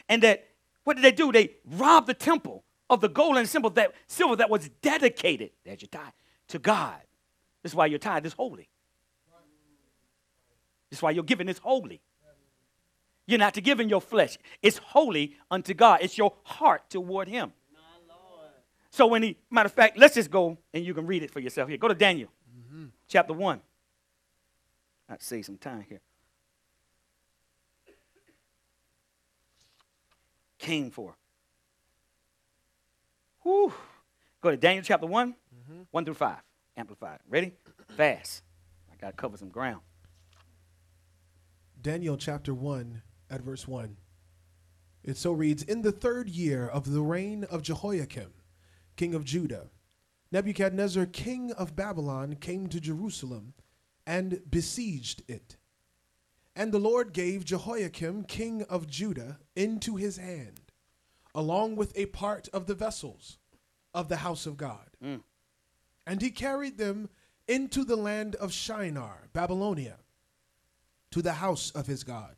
And 0.08 0.22
that 0.22 0.48
what 0.84 0.94
did 0.96 1.04
they 1.04 1.12
do? 1.12 1.32
They 1.32 1.50
robbed 1.64 2.06
the 2.06 2.14
temple 2.14 2.62
of 2.88 3.00
the 3.00 3.08
gold 3.08 3.36
and 3.36 3.48
silver 3.48 3.70
that 3.70 3.92
silver 4.06 4.36
that 4.36 4.48
was 4.48 4.68
dedicated, 4.80 5.50
there's 5.64 5.82
your 5.82 5.88
tithe, 5.88 6.12
to 6.48 6.58
God. 6.58 7.00
This 7.62 7.72
is 7.72 7.76
why 7.76 7.86
your 7.86 7.98
tithe 7.98 8.24
is 8.24 8.32
holy. 8.32 8.68
This 10.88 10.98
is 10.98 11.02
why 11.02 11.10
your 11.10 11.24
giving 11.24 11.48
is 11.48 11.58
holy. 11.58 12.00
You're 13.26 13.40
not 13.40 13.54
to 13.54 13.60
give 13.60 13.80
in 13.80 13.88
your 13.88 14.00
flesh. 14.00 14.38
It's 14.62 14.78
holy 14.78 15.34
unto 15.50 15.74
God. 15.74 15.98
It's 16.02 16.16
your 16.16 16.34
heart 16.44 16.88
toward 16.88 17.26
Him. 17.26 17.52
So 18.90 19.06
when 19.06 19.22
he, 19.22 19.36
matter 19.50 19.66
of 19.66 19.72
fact, 19.72 19.98
let's 19.98 20.14
just 20.14 20.30
go 20.30 20.56
and 20.72 20.82
you 20.82 20.94
can 20.94 21.06
read 21.06 21.22
it 21.22 21.30
for 21.30 21.40
yourself 21.40 21.68
here. 21.68 21.76
Go 21.76 21.88
to 21.88 21.94
Daniel, 21.94 22.30
mm-hmm. 22.56 22.86
chapter 23.06 23.34
1. 23.34 23.60
I'd 25.08 25.22
save 25.22 25.44
some 25.44 25.58
time 25.58 25.84
here. 25.88 26.00
Came 30.58 30.90
for. 30.90 31.16
Whew. 33.42 33.72
Go 34.40 34.50
to 34.50 34.56
Daniel 34.56 34.84
chapter 34.84 35.06
one 35.06 35.34
mm-hmm. 35.54 35.82
1 35.90 36.04
through 36.04 36.14
5. 36.14 36.36
Amplified. 36.76 37.20
Ready? 37.28 37.52
Fast. 37.96 38.42
I 38.92 38.96
got 38.96 39.10
to 39.10 39.16
cover 39.16 39.36
some 39.36 39.48
ground. 39.48 39.80
Daniel 41.80 42.16
chapter 42.16 42.52
1 42.52 43.02
at 43.30 43.42
verse 43.42 43.68
1. 43.68 43.96
It 45.04 45.16
so 45.16 45.30
reads 45.32 45.62
In 45.62 45.82
the 45.82 45.92
third 45.92 46.28
year 46.28 46.66
of 46.66 46.92
the 46.92 47.02
reign 47.02 47.44
of 47.44 47.62
Jehoiakim, 47.62 48.32
king 48.96 49.14
of 49.14 49.24
Judah, 49.24 49.70
Nebuchadnezzar, 50.32 51.06
king 51.06 51.52
of 51.52 51.76
Babylon, 51.76 52.34
came 52.40 52.66
to 52.66 52.80
Jerusalem 52.80 53.54
and 54.06 54.40
besieged 54.48 55.22
it. 55.28 55.56
And 56.54 56.72
the 56.72 56.78
Lord 56.78 57.12
gave 57.12 57.44
Jehoiakim, 57.44 58.24
king 58.24 58.62
of 58.62 58.86
Judah, 58.86 59.38
into 59.54 59.96
his 59.96 60.16
hand, 60.16 60.72
along 61.34 61.76
with 61.76 61.96
a 61.96 62.06
part 62.06 62.48
of 62.52 62.66
the 62.66 62.74
vessels 62.74 63.38
of 63.92 64.08
the 64.08 64.16
house 64.16 64.46
of 64.46 64.56
God. 64.56 64.90
Mm. 65.04 65.22
And 66.06 66.22
he 66.22 66.30
carried 66.30 66.78
them 66.78 67.10
into 67.48 67.84
the 67.84 67.96
land 67.96 68.36
of 68.36 68.52
Shinar, 68.52 69.28
Babylonia, 69.32 69.98
to 71.10 71.20
the 71.22 71.34
house 71.34 71.70
of 71.70 71.86
his 71.86 72.04
God, 72.04 72.36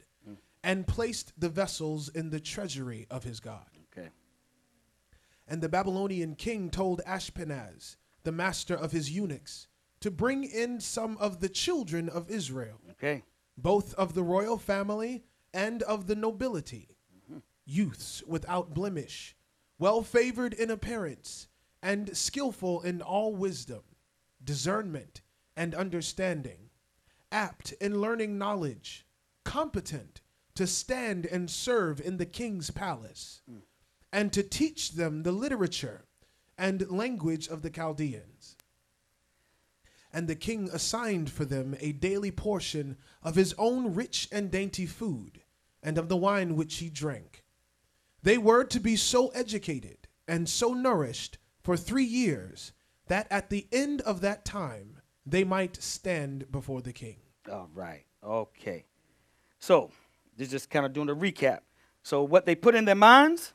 and 0.63 0.87
placed 0.87 1.33
the 1.39 1.49
vessels 1.49 2.09
in 2.09 2.31
the 2.31 2.41
treasury 2.41 3.07
of 3.11 3.25
his 3.25 3.41
God. 3.41 3.67
Okay. 3.93 4.09
And 5.47 5.63
the 5.63 5.69
Babylonian 5.69 6.35
king 6.35 6.71
told 6.71 7.01
Ashpenaz, 7.07 7.97
the 8.25 8.33
master 8.33 8.75
of 8.75 8.93
his 8.93 9.11
eunuchs, 9.11 9.69
to 10.01 10.11
bring 10.11 10.45
in 10.45 10.81
some 10.81 11.17
of 11.19 11.41
the 11.41 11.49
children 11.49 12.09
of 12.09 12.31
Israel, 12.31 12.81
Okay. 12.93 13.25
both 13.57 13.95
of 13.95 14.15
the 14.15 14.23
royal 14.23 14.59
family 14.59 15.25
and 15.53 15.83
of 15.83 16.07
the 16.07 16.15
nobility, 16.17 16.97
youths 17.65 18.23
without 18.27 18.75
blemish, 18.75 19.37
well 19.79 20.03
favored 20.03 20.53
in 20.55 20.71
appearance, 20.71 21.49
and 21.83 22.17
skillful 22.17 22.81
in 22.83 23.01
all 23.03 23.35
wisdom, 23.35 23.83
discernment, 24.43 25.21
and 25.57 25.75
understanding, 25.75 26.71
apt 27.33 27.73
in 27.73 28.01
learning 28.01 28.39
knowledge, 28.39 29.07
competent 29.45 30.21
to 30.55 30.67
stand 30.67 31.27
and 31.27 31.51
serve 31.51 32.01
in 32.01 32.17
the 32.17 32.27
king's 32.27 32.71
palace, 32.71 33.43
and 34.13 34.33
to 34.33 34.43
teach 34.43 34.93
them 34.93 35.23
the 35.23 35.33
literature 35.33 36.05
and 36.57 36.91
language 36.91 37.47
of 37.49 37.63
the 37.63 37.71
Chaldeans. 37.71 38.57
And 40.13 40.27
the 40.27 40.35
king 40.35 40.71
assigned 40.73 41.31
for 41.31 41.45
them 41.45 41.77
a 41.81 41.93
daily 41.93 42.31
portion 42.31 42.97
of 43.23 43.35
his 43.35 43.55
own 43.59 43.95
rich 43.95 44.29
and 44.33 44.51
dainty 44.51 44.87
food, 44.87 45.43
and 45.83 45.99
of 45.99 46.09
the 46.09 46.17
wine 46.17 46.57
which 46.57 46.77
he 46.77 46.89
drank. 46.89 47.45
They 48.23 48.39
were 48.39 48.65
to 48.65 48.81
be 48.81 48.97
so 48.97 49.29
educated 49.29 50.09
and 50.27 50.49
so 50.49 50.73
nourished 50.75 51.39
for 51.63 51.77
three 51.77 52.05
years 52.05 52.73
that 53.07 53.27
at 53.31 53.51
the 53.51 53.67
end 53.71 54.01
of 54.03 54.21
that 54.23 54.45
time 54.45 55.01
they 55.25 55.45
might 55.45 55.83
stand 55.83 56.51
before 56.51 56.81
the 56.81 56.93
king. 56.93 57.17
All 57.51 57.69
right. 57.75 58.05
Okay. 58.25 58.87
So, 59.59 59.91
this 60.37 60.47
is 60.47 60.53
just 60.53 60.71
kind 60.71 60.87
of 60.87 60.93
doing 60.93 61.09
a 61.09 61.15
recap. 61.15 61.61
So, 62.03 62.23
what 62.23 62.47
they 62.47 62.55
put 62.55 62.75
in 62.75 62.85
their 62.87 62.95
minds, 62.95 63.53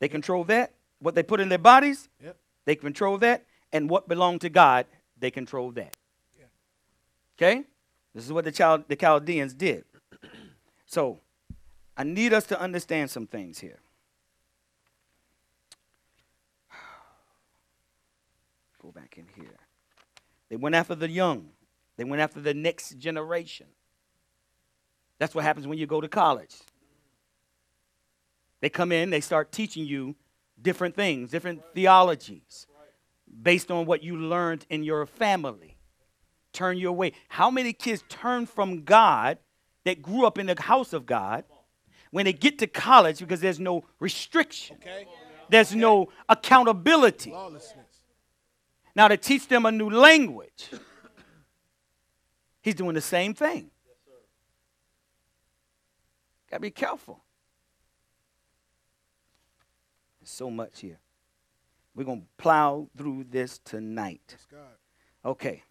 they 0.00 0.08
control 0.08 0.44
that. 0.44 0.74
What 1.00 1.14
they 1.14 1.22
put 1.22 1.40
in 1.40 1.48
their 1.48 1.58
bodies, 1.58 2.08
Yep. 2.22 2.36
they 2.64 2.74
control 2.76 3.18
that. 3.18 3.44
And 3.72 3.90
what 3.90 4.08
belonged 4.08 4.40
to 4.42 4.48
God, 4.48 4.86
they 5.20 5.30
control 5.30 5.70
that. 5.72 5.96
Yeah. 6.38 6.46
Okay? 7.36 7.64
This 8.14 8.24
is 8.24 8.32
what 8.32 8.44
the, 8.44 8.52
child, 8.52 8.84
the 8.88 8.96
Chaldeans 8.96 9.54
did. 9.54 9.84
So, 10.90 11.20
I 11.98 12.04
need 12.04 12.32
us 12.32 12.46
to 12.46 12.58
understand 12.58 13.10
some 13.10 13.26
things 13.26 13.58
here. 13.58 13.78
Go 18.82 18.90
back 18.90 19.18
in 19.18 19.26
here. 19.36 19.58
They 20.48 20.56
went 20.56 20.74
after 20.74 20.94
the 20.94 21.10
young. 21.10 21.50
They 21.98 22.04
went 22.04 22.22
after 22.22 22.40
the 22.40 22.54
next 22.54 22.96
generation. 22.96 23.66
That's 25.18 25.34
what 25.34 25.44
happens 25.44 25.66
when 25.66 25.76
you 25.76 25.86
go 25.86 26.00
to 26.00 26.08
college. 26.08 26.54
They 28.60 28.70
come 28.70 28.90
in, 28.92 29.10
they 29.10 29.20
start 29.20 29.52
teaching 29.52 29.84
you 29.84 30.16
different 30.62 30.96
things, 30.96 31.30
different 31.30 31.60
theologies 31.74 32.67
based 33.42 33.70
on 33.70 33.86
what 33.86 34.02
you 34.02 34.16
learned 34.16 34.66
in 34.70 34.82
your 34.82 35.06
family. 35.06 35.76
Turn 36.52 36.78
your 36.78 36.92
way. 36.92 37.12
How 37.28 37.50
many 37.50 37.72
kids 37.72 38.02
turn 38.08 38.46
from 38.46 38.82
God 38.84 39.38
that 39.84 40.02
grew 40.02 40.26
up 40.26 40.38
in 40.38 40.46
the 40.46 40.60
house 40.60 40.92
of 40.92 41.06
God 41.06 41.44
when 42.10 42.24
they 42.24 42.32
get 42.32 42.58
to 42.58 42.66
college 42.66 43.18
because 43.18 43.40
there's 43.40 43.60
no 43.60 43.84
restriction, 44.00 44.76
Okay? 44.80 45.06
there's 45.48 45.74
no 45.74 46.08
accountability? 46.28 47.32
Now, 48.96 49.08
to 49.08 49.16
teach 49.16 49.46
them 49.46 49.66
a 49.66 49.70
new 49.70 49.90
language, 49.90 50.70
he's 52.62 52.74
doing 52.74 52.94
the 52.94 53.00
same 53.00 53.34
thing. 53.34 53.70
Got 56.50 56.56
to 56.56 56.60
be 56.60 56.70
careful. 56.70 57.22
There's 60.18 60.30
so 60.30 60.50
much 60.50 60.80
here. 60.80 60.98
We're 61.98 62.04
going 62.04 62.20
to 62.20 62.26
plow 62.36 62.86
through 62.96 63.24
this 63.28 63.58
tonight. 63.58 64.36
Okay. 65.24 65.64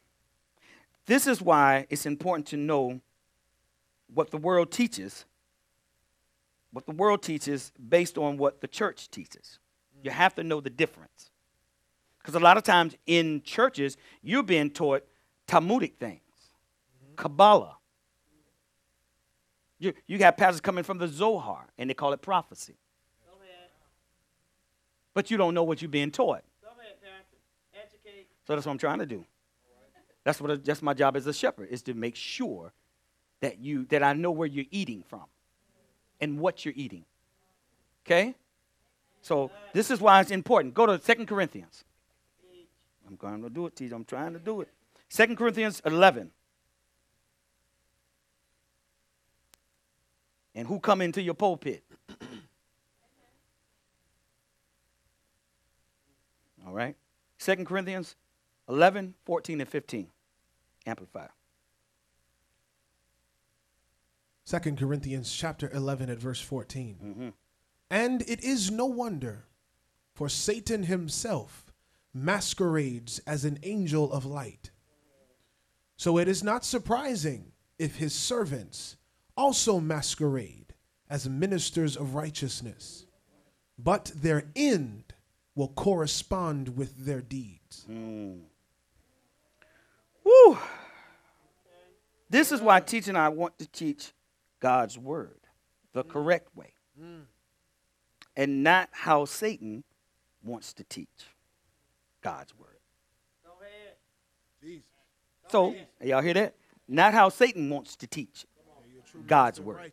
This 1.05 1.25
is 1.25 1.41
why 1.41 1.87
it's 1.89 2.05
important 2.05 2.47
to 2.47 2.57
know 2.57 2.99
what 4.13 4.31
the 4.31 4.37
world 4.37 4.69
teaches, 4.69 5.23
what 6.73 6.85
the 6.85 6.91
world 6.91 7.23
teaches 7.23 7.71
based 7.87 8.17
on 8.17 8.35
what 8.35 8.59
the 8.59 8.67
church 8.67 9.09
teaches. 9.09 9.59
You 10.03 10.11
mm. 10.11 10.15
have 10.15 10.35
to 10.35 10.43
know 10.43 10.59
the 10.59 10.69
difference. 10.69 11.31
Because 12.19 12.35
a 12.35 12.39
lot 12.39 12.57
of 12.57 12.63
times 12.63 12.97
in 13.05 13.41
churches, 13.43 13.95
you're 14.21 14.43
being 14.43 14.69
taught 14.69 15.05
Talmudic 15.47 15.97
things, 15.97 16.19
mm-hmm. 17.05 17.15
Kabbalah. 17.15 17.77
You, 19.79 19.93
you 20.07 20.17
got 20.17 20.35
pastors 20.35 20.59
coming 20.59 20.83
from 20.83 20.97
the 20.97 21.07
Zohar, 21.07 21.69
and 21.77 21.89
they 21.89 21.93
call 21.93 22.11
it 22.11 22.21
prophecy. 22.21 22.75
But 25.17 25.31
you 25.31 25.37
don't 25.37 25.55
know 25.55 25.63
what 25.63 25.81
you're 25.81 25.89
being 25.89 26.11
taught. 26.11 26.43
So 28.45 28.53
that's 28.53 28.67
what 28.67 28.71
I'm 28.71 28.77
trying 28.77 28.99
to 28.99 29.05
do. 29.07 29.25
That's 30.23 30.39
what 30.39 30.63
that's 30.63 30.83
my 30.83 30.93
job 30.93 31.17
as 31.17 31.25
a 31.25 31.33
shepherd 31.33 31.69
is 31.71 31.81
to 31.81 31.95
make 31.95 32.15
sure 32.15 32.71
that 33.39 33.57
you 33.57 33.85
that 33.85 34.03
I 34.03 34.13
know 34.13 34.29
where 34.29 34.47
you're 34.47 34.69
eating 34.69 35.03
from 35.07 35.23
and 36.21 36.37
what 36.37 36.65
you're 36.65 36.75
eating. 36.77 37.03
Okay? 38.05 38.35
So 39.23 39.49
this 39.73 39.89
is 39.89 39.99
why 39.99 40.21
it's 40.21 40.29
important. 40.29 40.75
Go 40.75 40.85
to 40.85 41.01
Second 41.01 41.25
Corinthians. 41.25 41.83
I'm 43.07 43.15
going 43.15 43.41
to 43.41 43.49
do 43.49 43.65
it, 43.65 43.75
T. 43.75 43.89
I'm 43.91 44.05
trying 44.05 44.33
to 44.33 44.39
do 44.39 44.61
it. 44.61 44.69
Second 45.09 45.35
Corinthians 45.35 45.81
11. 45.83 46.29
And 50.53 50.67
who 50.67 50.79
come 50.79 51.01
into 51.01 51.23
your 51.23 51.33
pulpit? 51.33 51.83
All 56.67 56.73
right. 56.73 56.95
Second 57.37 57.65
Corinthians 57.65 58.15
11, 58.67 59.13
14, 59.25 59.61
and 59.61 59.69
15. 59.69 60.07
Amplify. 60.85 61.27
Second 64.43 64.77
Corinthians 64.77 65.33
chapter 65.33 65.69
11 65.73 66.09
at 66.09 66.19
verse 66.19 66.41
14. 66.41 66.97
Mm-hmm. 67.03 67.29
And 67.89 68.21
it 68.23 68.43
is 68.43 68.69
no 68.69 68.85
wonder, 68.85 69.45
for 70.13 70.27
Satan 70.27 70.83
himself 70.83 71.71
masquerades 72.13 73.19
as 73.19 73.45
an 73.45 73.59
angel 73.63 74.11
of 74.11 74.25
light. 74.25 74.71
So 75.95 76.17
it 76.17 76.27
is 76.27 76.43
not 76.43 76.65
surprising 76.65 77.53
if 77.79 77.95
his 77.95 78.13
servants 78.13 78.97
also 79.37 79.79
masquerade 79.79 80.73
as 81.09 81.29
ministers 81.29 81.95
of 81.95 82.15
righteousness, 82.15 83.05
but 83.77 84.11
their 84.15 84.43
end 84.55 85.13
will 85.57 85.69
correspond 85.69 86.77
with 86.77 86.95
their 87.03 87.19
deeds. 87.19 87.83
Hmm. 87.87 88.35
Woo! 90.23 90.57
This 92.29 92.51
is 92.51 92.61
why 92.61 92.79
teaching 92.79 93.15
I 93.15 93.29
want 93.29 93.57
to 93.57 93.67
teach 93.67 94.13
God's 94.59 94.99
word 94.99 95.39
the 95.93 96.03
hmm. 96.03 96.11
correct 96.11 96.55
way. 96.55 96.73
Hmm. 96.97 97.21
And 98.35 98.63
not 98.63 98.89
how 98.91 99.25
Satan 99.25 99.83
wants 100.43 100.73
to 100.73 100.83
teach 100.83 101.07
God's 102.21 102.53
word. 102.57 102.67
So, 105.49 105.73
y'all 106.03 106.21
hear 106.21 106.33
that? 106.33 106.55
Not 106.87 107.13
how 107.13 107.29
Satan 107.29 107.69
wants 107.69 107.95
to 107.95 108.07
teach 108.07 108.45
God's 109.25 109.59
word. 109.61 109.91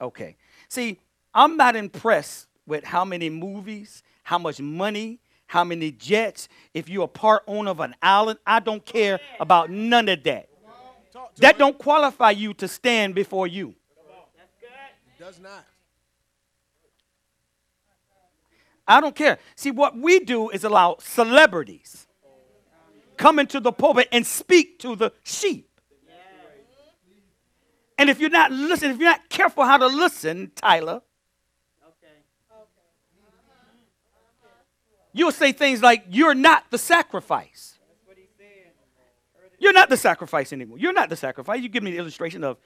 Okay. 0.00 0.36
See, 0.68 0.98
I'm 1.32 1.56
not 1.56 1.76
impressed 1.76 2.48
with 2.66 2.84
how 2.84 3.04
many 3.04 3.30
movies, 3.30 4.02
how 4.22 4.38
much 4.38 4.60
money, 4.60 5.20
how 5.46 5.64
many 5.64 5.90
jets. 5.90 6.48
If 6.72 6.88
you're 6.88 7.04
a 7.04 7.08
part 7.08 7.42
owner 7.46 7.70
of 7.70 7.80
an 7.80 7.94
island, 8.02 8.38
I 8.46 8.60
don't 8.60 8.84
care 8.84 9.20
about 9.40 9.70
none 9.70 10.08
of 10.08 10.22
that. 10.24 10.48
That 11.36 11.58
don't 11.58 11.78
qualify 11.78 12.30
you 12.30 12.54
to 12.54 12.68
stand 12.68 13.14
before 13.14 13.46
you. 13.46 13.74
Does 15.18 15.40
not. 15.40 15.64
I 18.86 19.00
don't 19.00 19.16
care. 19.16 19.38
See, 19.56 19.70
what 19.70 19.96
we 19.96 20.20
do 20.20 20.50
is 20.50 20.64
allow 20.64 20.96
celebrities 21.00 22.06
come 23.16 23.38
into 23.38 23.60
the 23.60 23.72
pulpit 23.72 24.08
and 24.12 24.26
speak 24.26 24.78
to 24.80 24.96
the 24.96 25.12
sheep. 25.22 25.70
And 27.96 28.10
if 28.10 28.20
you're 28.20 28.28
not 28.28 28.50
listening, 28.50 28.90
if 28.90 28.98
you're 28.98 29.08
not 29.08 29.28
careful 29.28 29.64
how 29.64 29.76
to 29.76 29.86
listen, 29.86 30.50
Tyler, 30.56 31.00
you'll 35.14 35.32
say 35.32 35.52
things 35.52 35.80
like, 35.80 36.04
You're 36.10 36.34
not 36.34 36.70
the 36.70 36.76
sacrifice. 36.76 37.78
You're 39.58 39.72
not 39.72 39.88
the 39.88 39.96
sacrifice 39.96 40.52
anymore. 40.52 40.78
You're 40.78 40.92
not 40.92 41.08
the 41.08 41.16
sacrifice. 41.16 41.62
You 41.62 41.70
give 41.70 41.82
me 41.82 41.92
the 41.92 41.96
illustration 41.96 42.44
of 42.44 42.58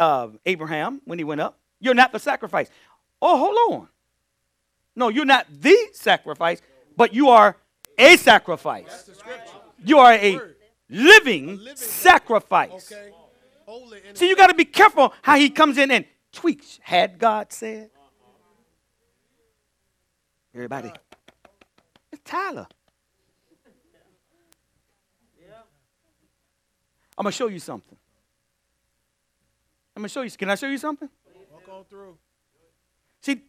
uh, 0.00 0.28
Abraham 0.44 1.00
when 1.04 1.18
he 1.18 1.24
went 1.24 1.40
up. 1.40 1.60
You're 1.78 1.94
not 1.94 2.10
the 2.10 2.18
sacrifice. 2.18 2.68
Oh, 3.22 3.38
hold 3.38 3.78
on. 3.78 3.88
No, 4.96 5.08
you're 5.10 5.24
not 5.24 5.46
the 5.48 5.76
sacrifice, 5.92 6.60
but 6.96 7.14
you 7.14 7.28
are 7.28 7.56
a 7.96 8.16
sacrifice. 8.16 9.08
You 9.84 9.98
are 9.98 10.14
a 10.14 10.40
living, 10.88 11.60
sacrifice. 11.76 12.92
Okay. 12.92 13.12
See, 14.14 14.28
you 14.28 14.34
got 14.34 14.48
to 14.48 14.54
be 14.54 14.64
careful 14.64 15.12
how 15.22 15.36
he 15.36 15.50
comes 15.50 15.78
in 15.78 15.90
and 15.92 16.04
tweaks. 16.32 16.80
Had 16.82 17.18
God 17.18 17.52
said? 17.52 17.90
Everybody, 20.52 20.88
it's 20.88 21.09
Tyler. 22.30 22.68
I'm 27.18 27.24
gonna 27.24 27.32
show 27.32 27.48
you 27.48 27.58
something. 27.58 27.98
I'm 29.96 30.02
gonna 30.02 30.08
show 30.08 30.22
you. 30.22 30.30
Can 30.30 30.48
I 30.48 30.54
show 30.54 30.68
you 30.68 30.78
something? 30.78 31.08
Walk 31.50 31.68
on 31.68 31.84
through. 31.84 32.16
See. 33.20 33.42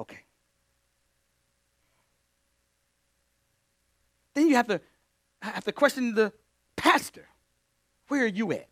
Okay. 0.00 0.20
Then 4.32 4.48
you 4.48 4.56
have 4.56 4.66
to 4.68 4.80
have 5.42 5.64
to 5.64 5.72
question 5.72 6.14
the 6.14 6.32
pastor. 6.74 7.28
Where 8.08 8.24
are 8.24 8.26
you 8.26 8.50
at? 8.52 8.68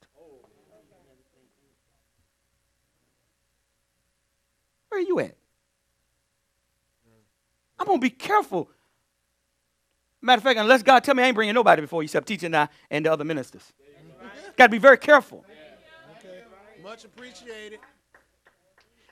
Where 4.89 5.01
are 5.01 5.05
you 5.05 5.21
at? 5.21 5.37
I'm 7.79 7.87
gonna 7.87 7.99
be 7.99 8.11
careful 8.11 8.71
Matter 10.27 10.39
of 10.39 10.43
fact, 10.43 10.59
unless 10.59 10.83
God 10.83 11.05
tell 11.05 11.15
me 11.15 11.23
I 11.23 11.27
ain't 11.27 11.37
bringing 11.37 11.55
nobody 11.55 11.83
before 11.83 12.03
you 12.03 12.07
except 12.07 12.27
teaching 12.27 12.53
I 12.53 12.69
and 12.91 13.07
the 13.07 13.13
other 13.13 13.25
ministers. 13.25 13.73
Got 14.57 14.67
to 14.67 14.71
be 14.71 14.79
very 14.79 14.99
careful. 14.99 15.45
Okay. 16.19 16.43
Much 16.83 17.05
appreciated. 17.05 17.79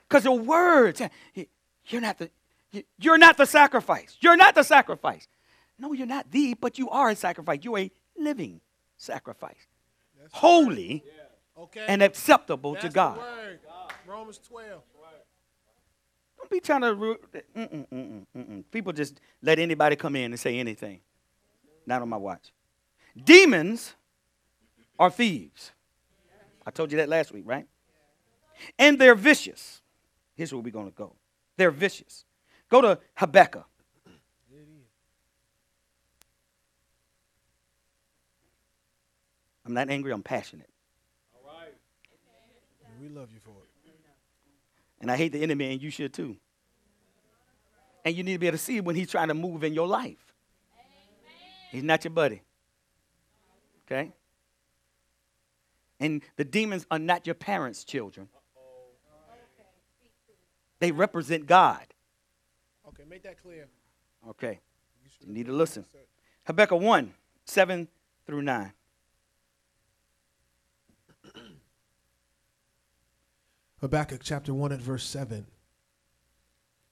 Because 0.07 0.23
the 0.23 0.33
words, 0.33 1.01
you're 1.87 2.01
not 2.01 2.17
the, 2.17 2.29
you're 2.99 3.17
not 3.17 3.37
the 3.37 3.45
sacrifice. 3.45 4.17
You're 4.19 4.35
not 4.35 4.55
the 4.55 4.63
sacrifice. 4.63 5.27
No, 5.79 5.93
you're 5.93 6.05
not 6.07 6.31
the, 6.31 6.53
but 6.55 6.77
you 6.77 6.89
are 6.89 7.09
a 7.09 7.15
sacrifice. 7.15 7.59
You're 7.61 7.79
a 7.79 7.91
living 8.17 8.59
sacrifice, 8.97 9.67
That's 10.19 10.33
holy 10.33 11.03
yeah. 11.05 11.63
okay. 11.63 11.85
and 11.87 12.01
acceptable 12.01 12.73
That's 12.73 12.85
to 12.85 12.91
God. 12.91 13.19
Romans 14.07 14.39
12. 14.47 14.81
Don't 16.45 16.51
be 16.51 16.59
trying 16.59 16.81
to. 16.81 18.63
People 18.71 18.93
just 18.93 19.19
let 19.41 19.57
anybody 19.57 19.95
come 19.95 20.15
in 20.15 20.31
and 20.31 20.39
say 20.39 20.59
anything. 20.59 20.99
Not 21.87 22.03
on 22.03 22.09
my 22.09 22.17
watch. 22.17 22.51
Demons 23.23 23.95
are 24.99 25.09
thieves. 25.09 25.71
I 26.63 26.69
told 26.69 26.91
you 26.91 26.97
that 26.99 27.09
last 27.09 27.31
week, 27.31 27.45
right? 27.47 27.65
And 28.77 28.99
they're 28.99 29.15
vicious. 29.15 29.81
Here's 30.35 30.53
where 30.53 30.61
we're 30.61 30.71
going 30.71 30.91
to 30.91 30.95
go. 30.95 31.15
They're 31.57 31.71
vicious. 31.71 32.25
Go 32.69 32.81
to 32.81 32.99
Habakkuk. 33.15 33.65
I'm 39.65 39.73
not 39.73 39.89
angry, 39.89 40.11
I'm 40.11 40.21
passionate. 40.21 40.69
All 41.33 41.41
right. 41.51 41.73
We 43.01 43.09
love 43.09 43.29
you 43.33 43.39
for 43.43 43.49
it. 43.49 43.64
And 45.01 45.11
I 45.11 45.17
hate 45.17 45.31
the 45.31 45.41
enemy, 45.41 45.71
and 45.71 45.81
you 45.81 45.89
should 45.89 46.13
too. 46.13 46.37
And 48.03 48.15
you 48.15 48.23
need 48.23 48.33
to 48.33 48.39
be 48.39 48.47
able 48.47 48.57
to 48.57 48.63
see 48.63 48.81
when 48.81 48.95
he's 48.95 49.09
trying 49.09 49.29
to 49.29 49.33
move 49.33 49.63
in 49.63 49.73
your 49.73 49.87
life. 49.87 50.33
He's 51.71 51.83
not 51.83 52.03
your 52.03 52.11
buddy. 52.11 52.41
Okay? 53.85 54.11
And 55.99 56.21
the 56.35 56.43
demons 56.43 56.85
are 56.91 56.99
not 56.99 57.25
your 57.25 57.33
parents' 57.35 57.83
children. 57.83 58.29
They 60.79 60.91
represent 60.91 61.47
God. 61.47 61.85
Okay, 62.87 63.03
make 63.09 63.23
that 63.23 63.41
clear. 63.41 63.67
Okay. 64.29 64.59
You 65.21 65.33
need 65.33 65.45
to 65.47 65.53
listen. 65.53 65.85
Habakkuk 66.45 66.79
1 66.79 67.13
7 67.45 67.87
through 68.25 68.41
9. 68.41 68.73
Habakkuk 73.85 74.21
chapter 74.23 74.51
1 74.51 74.71
at 74.71 74.81
verse 74.81 75.03
7. 75.03 75.45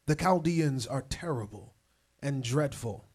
The 0.05 0.13
Chaldeans 0.13 0.85
are 0.85 1.01
terrible 1.01 1.73
and 2.21 2.43
dreadful. 2.43 3.07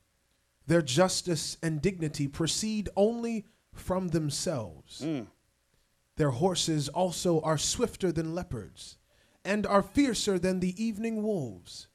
Their 0.66 0.82
justice 0.82 1.56
and 1.62 1.80
dignity 1.80 2.26
proceed 2.26 2.88
only 2.96 3.46
from 3.72 4.08
themselves. 4.08 5.02
Mm. 5.04 5.28
Their 6.16 6.30
horses 6.30 6.88
also 6.88 7.40
are 7.42 7.56
swifter 7.56 8.10
than 8.10 8.34
leopards, 8.34 8.96
and 9.44 9.64
are 9.64 9.84
fiercer 9.84 10.40
than 10.40 10.58
the 10.58 10.74
evening 10.84 11.22
wolves. 11.22 11.86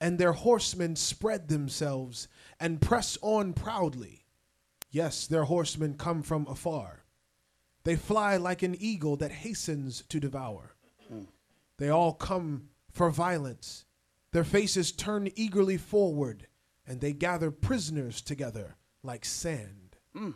And 0.00 0.18
their 0.18 0.32
horsemen 0.32 0.96
spread 0.96 1.46
themselves 1.46 2.26
and 2.58 2.80
press 2.80 3.16
on 3.22 3.52
proudly. 3.52 4.24
Yes, 4.90 5.28
their 5.28 5.44
horsemen 5.44 5.94
come 5.94 6.24
from 6.24 6.48
afar. 6.48 7.04
They 7.84 7.94
fly 7.94 8.38
like 8.38 8.64
an 8.64 8.74
eagle 8.76 9.14
that 9.18 9.30
hastens 9.30 10.02
to 10.08 10.18
devour. 10.18 10.74
They 11.78 11.88
all 11.88 12.12
come 12.12 12.68
for 12.90 13.10
violence. 13.10 13.84
Their 14.32 14.44
faces 14.44 14.92
turn 14.92 15.30
eagerly 15.34 15.76
forward, 15.76 16.46
and 16.86 17.00
they 17.00 17.12
gather 17.12 17.50
prisoners 17.50 18.20
together 18.20 18.76
like 19.02 19.24
sand. 19.24 19.96
Mm. 20.16 20.34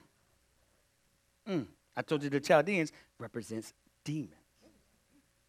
Mm. 1.48 1.66
I 1.96 2.02
told 2.02 2.22
you 2.22 2.30
the 2.30 2.40
Chaldeans 2.40 2.92
represents 3.18 3.72
demons. 4.04 4.32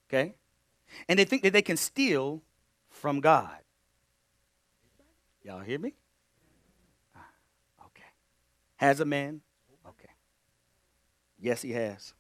Okay? 0.08 0.36
And 1.10 1.20
they 1.20 1.26
think 1.26 1.44
that 1.44 1.54
they 1.54 1.62
can 1.62 1.78
steal 1.78 2.42
from 2.90 3.20
God. 3.20 3.58
Y'all 5.44 5.60
hear 5.60 5.80
me? 5.80 5.94
Ah, 7.16 7.30
okay. 7.86 8.04
Has 8.78 9.00
a 9.00 9.06
man? 9.06 9.42
Okay. 9.88 10.12
Yes, 11.40 11.62
he 11.62 11.72
has. 11.72 12.14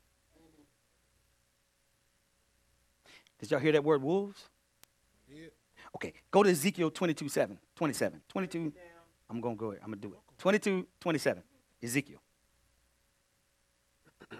Did 3.39 3.51
y'all 3.51 3.59
hear 3.59 3.71
that 3.71 3.83
word 3.83 4.01
wolves? 4.01 4.49
Yeah. 5.29 5.47
Okay, 5.95 6.13
go 6.31 6.43
to 6.43 6.49
Ezekiel 6.49 6.91
22 6.91 7.29
7. 7.29 7.57
27. 7.75 8.21
22. 8.27 8.73
I'm 9.29 9.41
going 9.41 9.55
to 9.55 9.59
go 9.59 9.71
ahead. 9.71 9.81
I'm 9.83 9.89
going 9.91 9.99
to 9.99 10.07
do 10.07 10.13
it. 10.13 10.19
22 10.37 10.87
27. 10.99 11.43
Ezekiel. 11.83 12.19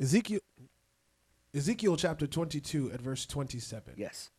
Ezekiel 0.00 0.40
Ezekiel 1.54 1.96
chapter 1.96 2.26
22 2.28 2.92
at 2.92 3.00
verse 3.00 3.26
27. 3.26 3.94
Yes. 3.96 4.30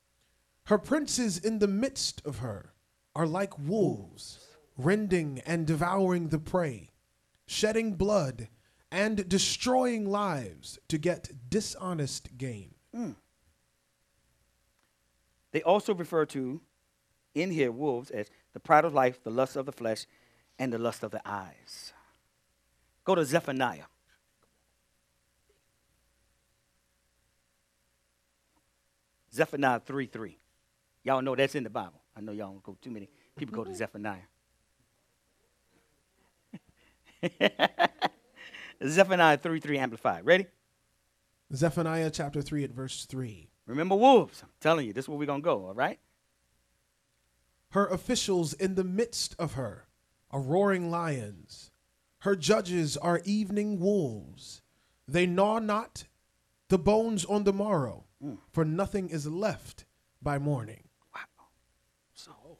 Her 0.65 0.77
princes 0.77 1.37
in 1.37 1.59
the 1.59 1.67
midst 1.67 2.21
of 2.25 2.37
her 2.39 2.71
are 3.13 3.27
like 3.27 3.57
wolves, 3.59 4.47
rending 4.77 5.41
and 5.45 5.67
devouring 5.67 6.29
the 6.29 6.39
prey, 6.39 6.91
shedding 7.45 7.95
blood 7.95 8.47
and 8.91 9.27
destroying 9.29 10.09
lives 10.09 10.77
to 10.89 10.97
get 10.97 11.31
dishonest 11.49 12.37
gain. 12.37 12.75
Mm. 12.95 13.15
They 15.51 15.61
also 15.61 15.93
refer 15.93 16.25
to 16.27 16.61
in 17.33 17.51
here 17.51 17.71
wolves 17.71 18.11
as 18.11 18.29
the 18.53 18.59
pride 18.59 18.83
of 18.83 18.93
life, 18.93 19.23
the 19.23 19.29
lust 19.29 19.55
of 19.55 19.65
the 19.65 19.71
flesh, 19.71 20.05
and 20.59 20.73
the 20.73 20.77
lust 20.77 21.03
of 21.03 21.11
the 21.11 21.21
eyes. 21.25 21.93
Go 23.05 23.15
to 23.15 23.25
Zephaniah. 23.25 23.85
Zephaniah 29.33 29.79
3 29.79 30.05
3. 30.07 30.37
Y'all 31.03 31.21
know 31.21 31.35
that's 31.35 31.55
in 31.55 31.63
the 31.63 31.69
Bible. 31.69 32.01
I 32.15 32.21
know 32.21 32.33
y'all 32.33 32.51
don't 32.51 32.63
go 32.63 32.77
too 32.81 32.91
many 32.91 33.09
people 33.35 33.55
go 33.55 33.63
to 33.63 33.73
Zephaniah. 33.81 34.19
Zephaniah 38.85 39.37
3 39.37 39.59
3 39.59 39.77
Amplified. 39.77 40.25
Ready? 40.25 40.47
Zephaniah 41.53 42.09
chapter 42.09 42.41
3 42.41 42.63
at 42.63 42.71
verse 42.71 43.05
3. 43.05 43.49
Remember 43.67 43.95
wolves. 43.95 44.41
I'm 44.43 44.49
telling 44.59 44.87
you, 44.87 44.93
this 44.93 45.05
is 45.05 45.09
where 45.09 45.17
we're 45.17 45.25
going 45.25 45.41
to 45.41 45.45
go, 45.45 45.65
all 45.65 45.73
right? 45.73 45.99
Her 47.71 47.87
officials 47.87 48.53
in 48.53 48.75
the 48.75 48.83
midst 48.83 49.35
of 49.37 49.53
her 49.53 49.87
are 50.29 50.41
roaring 50.41 50.89
lions. 50.89 51.71
Her 52.19 52.35
judges 52.35 52.97
are 52.97 53.21
evening 53.23 53.79
wolves. 53.79 54.61
They 55.07 55.25
gnaw 55.25 55.59
not 55.59 56.05
the 56.69 56.79
bones 56.79 57.25
on 57.25 57.43
the 57.43 57.53
morrow. 57.53 58.05
Mm. 58.23 58.37
for 58.51 58.63
nothing 58.63 59.09
is 59.09 59.25
left 59.25 59.85
by 60.21 60.37
morning. 60.37 60.83
Wow. 61.15 61.45
So, 62.13 62.59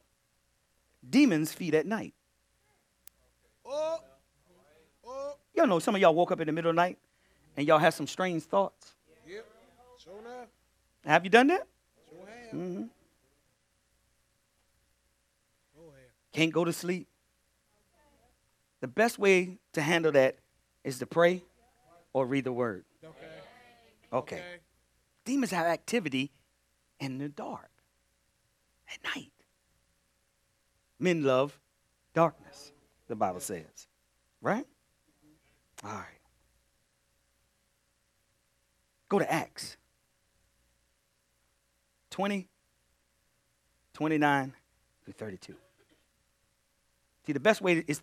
demons 1.08 1.52
feed 1.52 1.74
at 1.76 1.86
night. 1.86 2.14
Oh, 3.64 4.00
Y'all 5.62 5.68
know 5.68 5.78
some 5.78 5.94
of 5.94 6.00
y'all 6.00 6.12
woke 6.12 6.32
up 6.32 6.40
in 6.40 6.46
the 6.48 6.52
middle 6.52 6.70
of 6.70 6.74
the 6.74 6.82
night 6.82 6.98
and 7.56 7.68
y'all 7.68 7.78
had 7.78 7.94
some 7.94 8.08
strange 8.08 8.42
thoughts. 8.42 8.94
yep, 9.24 9.46
sure 9.96 10.18
enough, 10.18 10.48
Have 11.06 11.22
you 11.22 11.30
done 11.30 11.46
that? 11.46 11.68
sure 12.10 12.26
have, 12.26 12.52
Mm-hmm. 12.52 12.82
sure 15.72 15.84
have. 15.84 16.32
Can't 16.32 16.52
go 16.52 16.64
to 16.64 16.72
sleep. 16.72 17.06
The 18.80 18.88
best 18.88 19.20
way 19.20 19.58
to 19.74 19.82
handle 19.82 20.10
that 20.10 20.34
is 20.82 20.98
to 20.98 21.06
pray 21.06 21.44
or 22.12 22.26
read 22.26 22.42
the 22.42 22.52
word. 22.52 22.84
Okay, 23.04 23.12
Okay. 24.12 24.42
Demons 25.24 25.52
have 25.52 25.66
activity 25.66 26.32
in 26.98 27.18
the 27.18 27.28
dark, 27.28 27.70
at 28.92 28.98
night. 29.14 29.30
Men 30.98 31.22
love 31.22 31.60
darkness, 32.14 32.72
the 33.06 33.14
Bible 33.14 33.38
says. 33.38 33.86
Right? 34.40 34.66
All 35.84 35.90
right. 35.90 36.06
Go 39.08 39.18
to 39.18 39.30
Acts 39.30 39.76
20, 42.10 42.48
29 43.94 44.52
through 45.04 45.12
32. 45.14 45.54
See, 47.26 47.32
the 47.32 47.40
best 47.40 47.60
way 47.60 47.84
is 47.86 48.00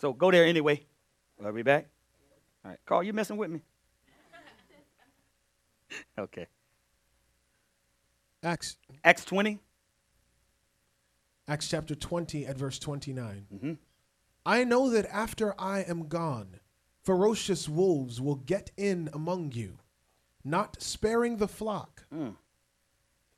So 0.00 0.12
go 0.12 0.30
there 0.30 0.44
anyway. 0.44 0.86
I'll 1.44 1.52
be 1.52 1.62
back. 1.62 1.88
All 2.64 2.70
right. 2.70 2.80
Carl, 2.86 3.02
you 3.02 3.12
messing 3.12 3.36
with 3.36 3.50
me? 3.50 3.60
okay. 6.18 6.46
Acts, 8.42 8.76
Acts 9.04 9.24
20. 9.24 9.58
Acts 11.48 11.68
chapter 11.68 11.94
20 11.94 12.46
at 12.46 12.56
verse 12.56 12.78
29. 12.78 13.46
Mhm. 13.52 13.78
I 14.44 14.64
know 14.64 14.90
that 14.90 15.06
after 15.06 15.58
I 15.60 15.80
am 15.80 16.08
gone, 16.08 16.60
ferocious 17.02 17.68
wolves 17.68 18.20
will 18.20 18.36
get 18.36 18.70
in 18.76 19.08
among 19.12 19.52
you, 19.52 19.78
not 20.44 20.80
sparing 20.80 21.38
the 21.38 21.48
flock. 21.48 22.06
Mm. 22.12 22.36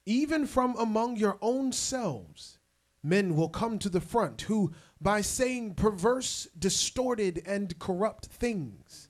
Even 0.06 0.46
from 0.46 0.76
among 0.76 1.16
your 1.16 1.38
own 1.40 1.72
selves, 1.72 2.58
men 3.02 3.36
will 3.36 3.48
come 3.48 3.78
to 3.78 3.88
the 3.88 4.00
front 4.00 4.42
who, 4.42 4.72
by 5.00 5.20
saying 5.20 5.74
perverse, 5.74 6.48
distorted, 6.58 7.42
and 7.46 7.78
corrupt 7.78 8.26
things, 8.26 9.08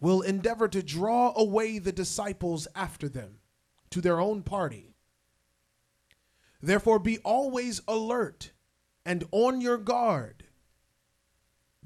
will 0.00 0.22
endeavor 0.22 0.68
to 0.68 0.82
draw 0.82 1.32
away 1.36 1.78
the 1.78 1.92
disciples 1.92 2.66
after 2.74 3.08
them 3.08 3.40
to 3.90 4.00
their 4.00 4.20
own 4.20 4.42
party. 4.42 4.87
Therefore, 6.60 6.98
be 6.98 7.18
always 7.18 7.80
alert 7.86 8.52
and 9.04 9.24
on 9.30 9.60
your 9.60 9.78
guard, 9.78 10.44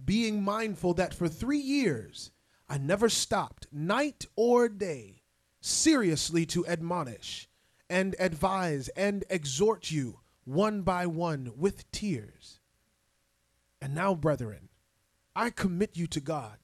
being 0.02 0.42
mindful 0.42 0.94
that 0.94 1.14
for 1.14 1.28
three 1.28 1.58
years 1.58 2.30
I 2.68 2.78
never 2.78 3.08
stopped, 3.08 3.66
night 3.70 4.26
or 4.34 4.68
day, 4.68 5.22
seriously 5.60 6.46
to 6.46 6.66
admonish 6.66 7.48
and 7.90 8.16
advise 8.18 8.88
and 8.88 9.24
exhort 9.28 9.90
you 9.90 10.20
one 10.44 10.82
by 10.82 11.06
one 11.06 11.52
with 11.56 11.90
tears. 11.92 12.60
And 13.80 13.94
now, 13.94 14.14
brethren, 14.14 14.70
I 15.36 15.50
commit 15.50 15.96
you 15.96 16.06
to 16.08 16.20
God. 16.20 16.56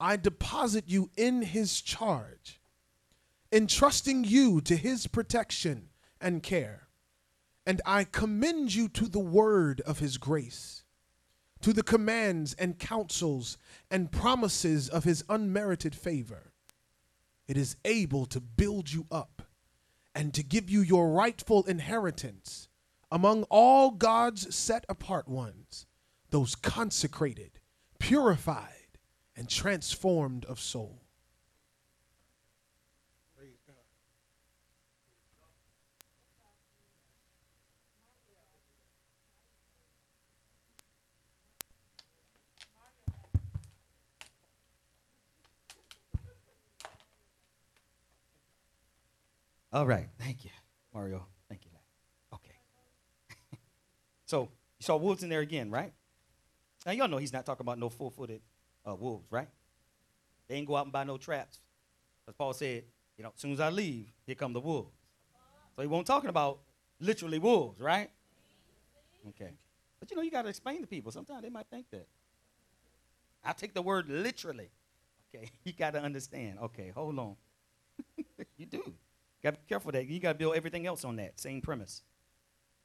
I 0.00 0.16
deposit 0.16 0.84
you 0.88 1.10
in 1.16 1.42
his 1.42 1.80
charge, 1.80 2.60
entrusting 3.52 4.24
you 4.24 4.60
to 4.62 4.76
his 4.76 5.06
protection 5.06 5.90
and 6.20 6.42
care. 6.42 6.87
And 7.68 7.82
I 7.84 8.04
commend 8.04 8.74
you 8.74 8.88
to 8.88 9.08
the 9.10 9.18
word 9.18 9.82
of 9.82 9.98
his 9.98 10.16
grace, 10.16 10.84
to 11.60 11.74
the 11.74 11.82
commands 11.82 12.54
and 12.54 12.78
counsels 12.78 13.58
and 13.90 14.10
promises 14.10 14.88
of 14.88 15.04
his 15.04 15.22
unmerited 15.28 15.94
favor. 15.94 16.54
It 17.46 17.58
is 17.58 17.76
able 17.84 18.24
to 18.24 18.40
build 18.40 18.90
you 18.90 19.06
up 19.10 19.42
and 20.14 20.32
to 20.32 20.42
give 20.42 20.70
you 20.70 20.80
your 20.80 21.10
rightful 21.10 21.62
inheritance 21.64 22.68
among 23.12 23.42
all 23.50 23.90
God's 23.90 24.56
set 24.56 24.86
apart 24.88 25.28
ones, 25.28 25.84
those 26.30 26.54
consecrated, 26.54 27.60
purified, 27.98 28.96
and 29.36 29.46
transformed 29.46 30.46
of 30.46 30.58
soul. 30.58 31.02
All 49.72 49.86
right. 49.86 50.08
Thank 50.18 50.44
you, 50.44 50.50
Mario. 50.94 51.26
Thank 51.48 51.64
you. 51.64 51.70
Okay. 52.34 52.54
so 54.24 54.42
you 54.78 54.84
saw 54.84 54.96
wolves 54.96 55.22
in 55.22 55.28
there 55.28 55.40
again, 55.40 55.70
right? 55.70 55.92
Now 56.86 56.92
y'all 56.92 57.08
know 57.08 57.18
he's 57.18 57.32
not 57.32 57.44
talking 57.44 57.64
about 57.64 57.78
no 57.78 57.88
full-footed 57.88 58.40
uh, 58.88 58.94
wolves, 58.94 59.26
right? 59.30 59.48
They 60.48 60.54
ain't 60.54 60.66
go 60.66 60.76
out 60.76 60.86
and 60.86 60.92
buy 60.92 61.04
no 61.04 61.18
traps. 61.18 61.60
As 62.26 62.34
Paul 62.34 62.54
said, 62.54 62.84
you 63.16 63.24
know, 63.24 63.32
as 63.34 63.40
soon 63.40 63.52
as 63.52 63.60
I 63.60 63.68
leave, 63.68 64.06
here 64.24 64.34
come 64.34 64.52
the 64.52 64.60
wolves. 64.60 64.94
So 65.76 65.82
he 65.82 65.88
won't 65.88 66.06
talking 66.06 66.30
about 66.30 66.60
literally 67.00 67.38
wolves, 67.38 67.80
right? 67.80 68.10
Okay. 69.28 69.52
But 70.00 70.10
you 70.10 70.16
know, 70.16 70.22
you 70.22 70.30
got 70.30 70.42
to 70.42 70.48
explain 70.48 70.80
to 70.80 70.86
people. 70.86 71.12
Sometimes 71.12 71.42
they 71.42 71.50
might 71.50 71.66
think 71.70 71.90
that. 71.90 72.06
I 73.44 73.52
take 73.52 73.74
the 73.74 73.82
word 73.82 74.08
literally. 74.08 74.70
Okay, 75.34 75.50
you 75.64 75.72
got 75.72 75.92
to 75.92 76.00
understand. 76.00 76.58
Okay, 76.58 76.90
hold 76.94 77.18
on. 77.18 77.36
you 78.56 78.66
do. 78.66 78.94
Got 79.48 79.54
to 79.54 79.60
be 79.60 79.66
careful 79.66 79.92
that 79.92 80.06
you 80.06 80.20
got 80.20 80.32
to 80.32 80.38
build 80.38 80.56
everything 80.56 80.86
else 80.86 81.06
on 81.06 81.16
that 81.16 81.40
same 81.40 81.62
premise. 81.62 82.02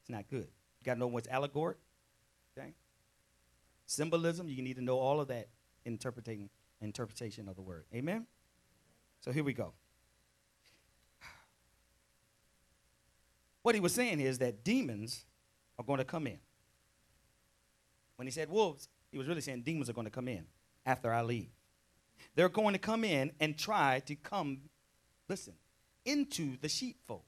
It's 0.01 0.09
not 0.09 0.30
good. 0.30 0.47
You 0.80 0.86
got 0.86 0.93
to 0.93 0.99
know 1.01 1.07
what's 1.07 1.28
allegoric. 1.28 1.76
Okay. 2.57 2.70
Symbolism. 3.86 4.47
You 4.47 4.64
need 4.64 4.78
to 4.78 4.82
know 4.82 4.97
all 4.97 5.20
of 5.20 5.28
that 5.28 5.49
interpreting 5.84 6.49
interpretation 6.80 7.49
of 7.49 7.57
the 7.57 7.61
word. 7.61 7.84
Amen. 7.93 8.28
So 9.20 9.34
here 9.34 9.43
we 9.43 9.51
go. 9.51 9.74
What 13.61 13.76
he 13.76 13.82
was 13.82 13.93
saying 13.93 14.22
is 14.22 14.38
that 14.38 14.64
demons 14.64 15.26
are 15.78 15.84
going 15.84 15.97
to 15.97 16.05
come 16.05 16.28
in. 16.28 16.39
When 18.16 18.26
he 18.26 18.32
said 18.32 18.49
wolves, 18.49 18.88
he 19.11 19.18
was 19.18 19.28
really 19.28 19.41
saying 19.41 19.64
demons 19.64 19.89
are 19.89 19.93
going 19.93 20.07
to 20.07 20.11
come 20.11 20.30
in 20.30 20.45
after 20.86 21.11
I 21.11 21.24
leave. 21.24 21.49
They're 22.36 22.47
going 22.47 22.72
to 22.72 22.80
come 22.80 23.03
in 23.03 23.34
and 23.41 23.57
try 23.57 24.01
to 24.05 24.16
come, 24.16 24.59
listen, 25.28 25.55
into 26.06 26.58
the 26.62 26.70
sheepfold, 26.70 27.22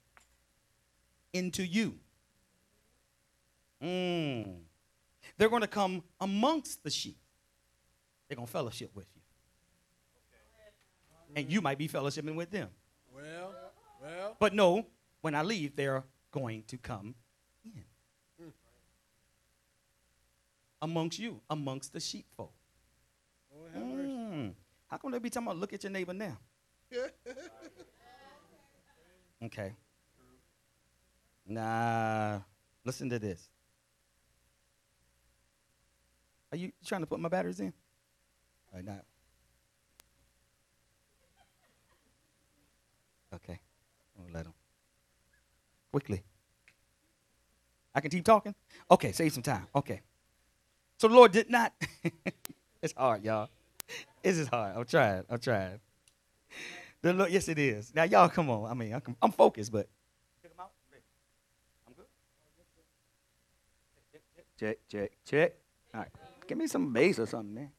into 1.33 1.65
you. 1.65 1.95
Mm. 3.83 4.57
They're 5.37 5.49
going 5.49 5.61
to 5.61 5.67
come 5.67 6.03
amongst 6.19 6.83
the 6.83 6.89
sheep. 6.89 7.17
They're 8.27 8.35
going 8.35 8.47
to 8.47 8.51
fellowship 8.51 8.91
with 8.95 9.07
you. 9.13 9.21
And 11.35 11.51
you 11.51 11.61
might 11.61 11.77
be 11.77 11.87
fellowshipping 11.87 12.35
with 12.35 12.49
them. 12.49 12.69
Well, 13.13 13.53
well. 14.01 14.37
But 14.39 14.53
no, 14.53 14.85
when 15.21 15.35
I 15.35 15.41
leave, 15.41 15.75
they're 15.75 16.03
going 16.31 16.63
to 16.67 16.77
come 16.77 17.15
in. 17.65 17.83
Amongst 20.81 21.19
you, 21.19 21.41
amongst 21.49 21.91
the 21.91 21.99
sheepfold. 21.99 22.51
Mm. 23.77 24.53
How 24.87 24.97
come 24.97 25.11
they 25.11 25.19
be 25.19 25.29
talking 25.29 25.47
about 25.47 25.57
look 25.57 25.73
at 25.73 25.83
your 25.83 25.91
neighbor 25.91 26.13
now? 26.13 26.37
Okay. 29.43 29.73
Nah, 31.47 32.39
listen 32.83 33.09
to 33.09 33.19
this. 33.19 33.49
Are 36.51 36.57
you 36.57 36.71
trying 36.85 37.01
to 37.01 37.07
put 37.07 37.19
my 37.19 37.29
batteries 37.29 37.59
in? 37.59 37.73
Right, 38.73 38.83
now. 38.83 39.01
Okay, 43.33 43.59
I'll 44.17 44.33
let 44.33 44.45
them. 44.45 44.53
Quickly. 45.91 46.23
I 47.93 48.01
can 48.01 48.09
keep 48.09 48.23
talking? 48.25 48.55
Okay, 48.89 49.11
save 49.11 49.33
some 49.33 49.43
time. 49.43 49.67
Okay. 49.75 50.01
So 50.97 51.07
the 51.07 51.15
Lord 51.15 51.31
did 51.31 51.49
not. 51.49 51.73
it's 52.81 52.93
hard, 52.93 53.23
y'all. 53.23 53.49
This 54.23 54.37
is 54.37 54.47
hard. 54.47 54.75
I'm 54.77 54.85
trying. 54.85 55.23
I'm 55.29 55.39
trying. 55.39 55.79
The 57.05 57.13
Lord, 57.13 57.31
yes, 57.31 57.47
it 57.49 57.59
is. 57.59 57.93
Now, 57.93 58.01
y'all, 58.01 58.27
come 58.29 58.49
on. 58.49 58.71
I 58.71 58.73
mean, 58.73 58.91
I'm, 58.91 59.15
I'm 59.21 59.31
focused, 59.31 59.71
but. 59.71 59.87
I'm 60.57 61.93
good. 61.95 62.05
check, 64.59 64.77
check, 64.89 65.11
check. 65.23 65.53
All 65.93 65.99
right. 65.99 66.09
Give 66.47 66.57
me 66.57 66.65
some 66.65 66.91
bass 66.91 67.19
or 67.19 67.27
something, 67.27 67.53
man. 67.53 67.69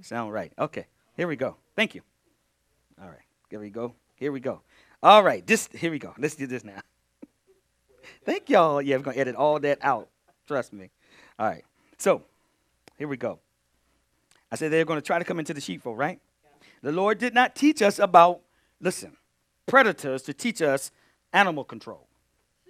Sound 0.00 0.32
right. 0.32 0.54
Okay. 0.58 0.86
Here 1.18 1.28
we 1.28 1.36
go. 1.36 1.56
Thank 1.76 1.94
you. 1.94 2.00
All 2.98 3.08
right. 3.08 3.26
Here 3.50 3.60
we 3.60 3.68
go. 3.68 3.94
Here 4.14 4.32
we 4.32 4.40
go. 4.40 4.62
All 5.02 5.22
right. 5.22 5.46
This 5.46 5.68
here 5.74 5.90
we 5.90 5.98
go. 5.98 6.14
Let's 6.16 6.34
do 6.34 6.46
this 6.46 6.64
now. 6.64 6.80
Thank 8.24 8.48
y'all. 8.48 8.80
Yeah, 8.80 8.96
we're 8.96 9.02
gonna 9.02 9.18
edit 9.18 9.36
all 9.36 9.60
that 9.60 9.80
out. 9.82 10.08
Trust 10.48 10.72
me. 10.72 10.88
All 11.38 11.46
right. 11.46 11.64
So 11.98 12.22
here 12.96 13.08
we 13.08 13.18
go. 13.18 13.38
I 14.50 14.56
said 14.56 14.72
they're 14.72 14.86
gonna 14.86 15.02
try 15.02 15.18
to 15.18 15.26
come 15.26 15.38
into 15.38 15.52
the 15.52 15.60
sheepfold, 15.60 15.98
right? 15.98 16.18
The 16.82 16.92
Lord 16.92 17.18
did 17.18 17.34
not 17.34 17.54
teach 17.54 17.80
us 17.80 17.98
about, 17.98 18.40
listen, 18.80 19.16
predators 19.66 20.22
to 20.22 20.34
teach 20.34 20.60
us 20.60 20.90
animal 21.32 21.64
control 21.64 22.08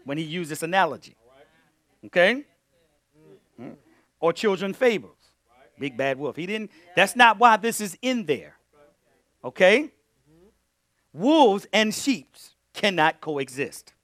when 0.05 0.19
he 0.19 0.25
used 0.25 0.51
this 0.51 0.63
analogy. 0.63 1.17
Okay? 2.07 2.45
Mm. 3.61 3.77
Or 4.21 4.33
children 4.33 4.75
fables. 4.75 5.17
Big 5.79 5.97
bad 5.97 6.19
wolf. 6.19 6.37
He 6.37 6.47
didn't, 6.47 6.71
that's 6.95 7.17
not 7.17 7.39
why 7.39 7.57
this 7.57 7.81
is 7.81 7.97
in 8.03 8.27
there. 8.27 8.57
Okay? 9.43 9.91
Wolves 11.13 11.67
and 11.73 11.95
sheep 11.95 12.37
cannot 12.75 13.21
coexist. 13.21 13.95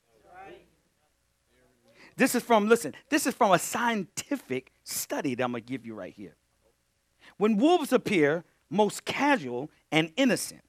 This 2.17 2.35
is 2.35 2.43
from, 2.43 2.69
listen, 2.69 2.95
this 3.11 3.27
is 3.29 3.35
from 3.35 3.53
a 3.53 3.61
scientific 3.61 4.73
study 4.83 5.37
that 5.37 5.45
I'm 5.45 5.53
going 5.53 5.63
to 5.63 5.69
give 5.69 5.87
you 5.87 5.95
right 5.95 6.13
here. 6.13 6.35
When 7.37 7.57
wolves 7.57 7.93
appear 7.93 8.45
most 8.71 9.05
casual 9.05 9.71
and 9.91 10.13
innocent, 10.17 10.63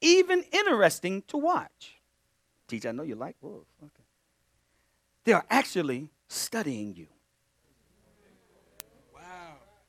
even 0.00 0.44
interesting 0.52 1.22
to 1.28 1.36
watch. 1.36 1.96
Teach, 2.68 2.86
I 2.86 2.92
know 2.92 3.02
you 3.02 3.14
like 3.14 3.36
wolves. 3.40 3.70
Okay. 3.82 4.02
They 5.24 5.32
are 5.32 5.44
actually 5.50 6.10
studying 6.28 6.94
you. 6.94 7.06
Wow. 9.14 9.20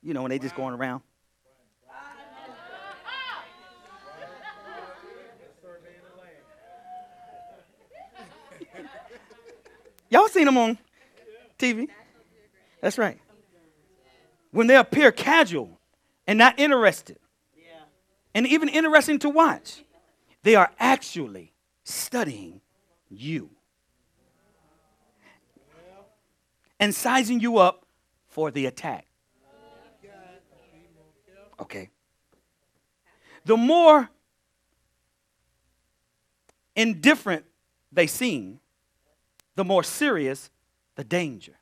You 0.03 0.13
know, 0.13 0.21
when 0.23 0.29
they 0.29 0.39
just 0.39 0.55
going 0.55 0.73
around. 0.73 1.01
Y'all 10.09 10.27
seen 10.27 10.45
them 10.45 10.57
on 10.57 10.77
TV? 11.57 11.87
That's 12.81 12.97
right. 12.97 13.19
When 14.51 14.67
they 14.67 14.75
appear 14.75 15.11
casual 15.11 15.76
and 16.27 16.37
not 16.37 16.59
interested, 16.59 17.17
and 18.35 18.45
even 18.45 18.69
interesting 18.69 19.17
to 19.19 19.29
watch, 19.29 19.83
they 20.43 20.55
are 20.55 20.71
actually 20.79 21.53
studying 21.83 22.61
you 23.09 23.49
and 26.79 26.93
sizing 26.93 27.39
you 27.39 27.57
up 27.57 27.85
for 28.27 28.51
the 28.51 28.65
attack. 28.65 29.07
Okay. 31.59 31.89
The 33.45 33.57
more 33.57 34.09
indifferent 36.75 37.45
they 37.91 38.05
seem, 38.05 38.59
the 39.55 39.63
more 39.63 39.83
serious 39.83 40.51
the 40.95 41.03
danger. 41.03 41.53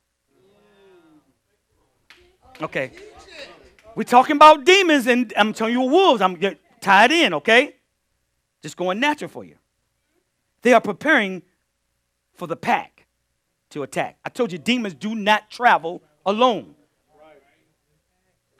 Okay. 2.60 2.90
We're 3.96 4.04
talking 4.04 4.36
about 4.36 4.66
demons, 4.66 5.06
and 5.06 5.32
I'm 5.38 5.54
telling 5.54 5.72
you 5.72 5.80
wolves. 5.80 6.20
I'm 6.20 6.38
tied 6.82 7.10
in, 7.10 7.32
okay? 7.32 7.76
Just 8.62 8.76
going 8.76 9.00
natural 9.00 9.30
for 9.30 9.42
you. 9.42 9.56
They 10.60 10.74
are 10.74 10.82
preparing 10.82 11.42
for 12.34 12.46
the 12.46 12.56
pack 12.56 13.06
to 13.70 13.82
attack. 13.82 14.18
I 14.22 14.28
told 14.28 14.52
you 14.52 14.58
demons 14.58 14.92
do 14.92 15.14
not 15.14 15.50
travel 15.50 16.02
alone. 16.26 16.74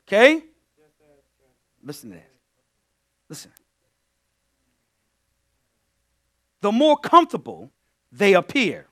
Okay? 0.07 0.41
Listen 1.83 2.09
to 2.09 2.15
this. 2.15 2.25
Listen. 3.29 3.51
The 6.61 6.71
more 6.71 6.97
comfortable 6.97 7.69
they 8.11 8.33
appear, 8.33 8.87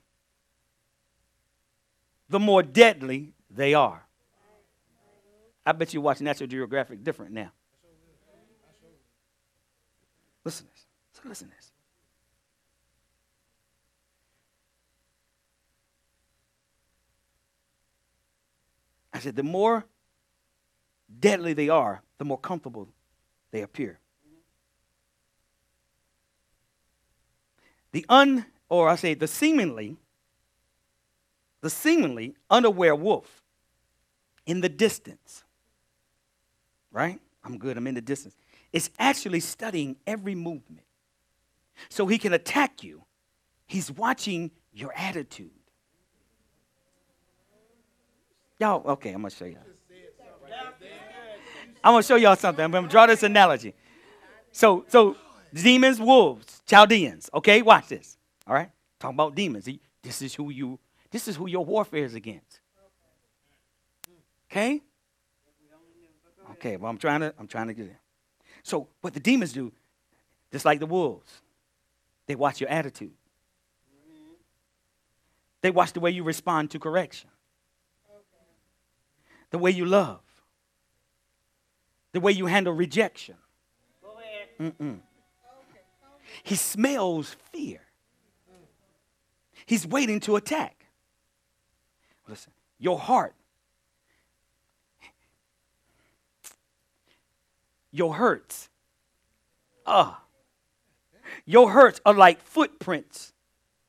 the 2.30 2.40
more 2.40 2.62
deadly 2.62 3.34
they 3.50 3.74
are. 3.74 4.05
I 5.66 5.72
bet 5.72 5.94
you 5.94 6.02
watch 6.02 6.22
National 6.22 6.48
Geographic 6.48 7.04
different 7.04 7.32
now. 7.32 7.52
Listen 10.44 10.68
to 10.68 10.72
this. 10.74 10.86
So 11.14 11.22
listen 11.28 11.50
to 11.50 11.56
this. 11.56 11.72
I 19.12 19.20
said, 19.20 19.38
the 19.38 19.44
more 19.44 19.86
deadly 21.20 21.54
they 21.54 21.70
are, 21.70 22.04
the 22.18 22.26
more 22.26 22.38
comfortable 22.38 22.90
they 23.52 23.62
appear. 23.62 23.98
The 27.94 28.06
un, 28.10 28.46
or 28.68 28.90
I 28.90 28.98
say 28.98 29.14
the 29.14 29.28
seemingly, 29.28 29.96
the 31.62 31.70
seemingly 31.70 32.36
unaware 32.50 32.94
wolf 32.94 33.42
in 34.46 34.60
the 34.60 34.68
distance, 34.68 35.45
right? 36.96 37.20
I'm 37.44 37.58
good, 37.58 37.78
I'm 37.78 37.86
in 37.86 37.94
the 37.94 38.02
distance. 38.02 38.36
It's 38.72 38.90
actually 38.98 39.42
studying 39.42 39.98
every 40.08 40.34
movement. 40.34 40.86
So 41.90 42.08
he 42.08 42.18
can 42.18 42.34
attack 42.34 42.84
you. 42.84 43.04
He's 43.68 43.92
watching 43.92 44.50
your 44.74 44.94
attitude. 44.96 45.52
Y'all, 48.60 48.88
okay, 48.92 49.10
I'm 49.10 49.18
gonna 49.18 49.30
show 49.30 49.46
y'all. 49.46 49.60
I'm 51.84 51.92
gonna 51.92 52.04
show 52.04 52.16
y'all 52.16 52.38
something. 52.38 52.64
I'm 52.64 52.72
gonna 52.72 52.88
draw 52.88 53.06
this 53.06 53.24
analogy. 53.24 53.76
So, 54.54 54.86
so 54.88 55.18
demons, 55.54 56.00
wolves, 56.00 56.62
Chaldeans. 56.66 57.30
Okay, 57.34 57.62
watch 57.62 57.90
this. 57.90 58.18
All 58.48 58.54
right, 58.54 58.72
talking 59.00 59.16
about 59.16 59.36
demons. 59.36 59.68
This 60.02 60.22
is 60.22 60.34
who 60.34 60.50
you. 60.50 60.80
This 61.12 61.28
is 61.28 61.36
who 61.36 61.48
your 61.48 61.66
warfare 61.66 62.06
is 62.06 62.16
against. 62.16 62.62
Okay. 64.50 64.82
Okay. 66.56 66.78
Well, 66.78 66.90
I'm 66.90 66.98
trying 66.98 67.22
to. 67.22 67.34
I'm 67.40 67.48
trying 67.48 67.68
to 67.68 67.74
get 67.74 67.86
it. 67.86 67.98
So, 68.64 68.88
what 69.02 69.14
the 69.14 69.20
demons 69.20 69.54
do, 69.54 69.72
just 70.52 70.66
like 70.66 70.80
the 70.80 70.86
wolves, 70.86 71.42
they 72.28 72.36
watch 72.36 72.60
your 72.60 72.70
attitude. 72.70 73.14
They 75.62 75.72
watch 75.72 75.94
the 75.94 76.00
way 76.00 76.12
you 76.12 76.24
respond 76.24 76.72
to 76.72 76.80
correction 76.80 77.30
the 79.56 79.60
way 79.60 79.72
you 79.72 79.86
love, 79.86 80.20
the 82.12 82.20
way 82.20 82.32
you 82.34 82.46
handle 82.46 82.74
rejection. 82.74 83.36
Mm-mm. 84.60 85.00
He 86.44 86.56
smells 86.56 87.38
fear. 87.54 87.80
He's 89.66 89.88
waiting 89.88 90.20
to 90.22 90.36
attack. 90.36 90.88
Listen, 92.28 92.52
your 92.80 93.00
heart, 93.00 93.34
your 97.96 98.14
hurts, 98.14 98.70
ah, 99.86 100.20
uh, 100.20 101.28
your 101.46 101.72
hurts 101.72 102.02
are 102.06 102.14
like 102.14 102.42
footprints 102.42 103.32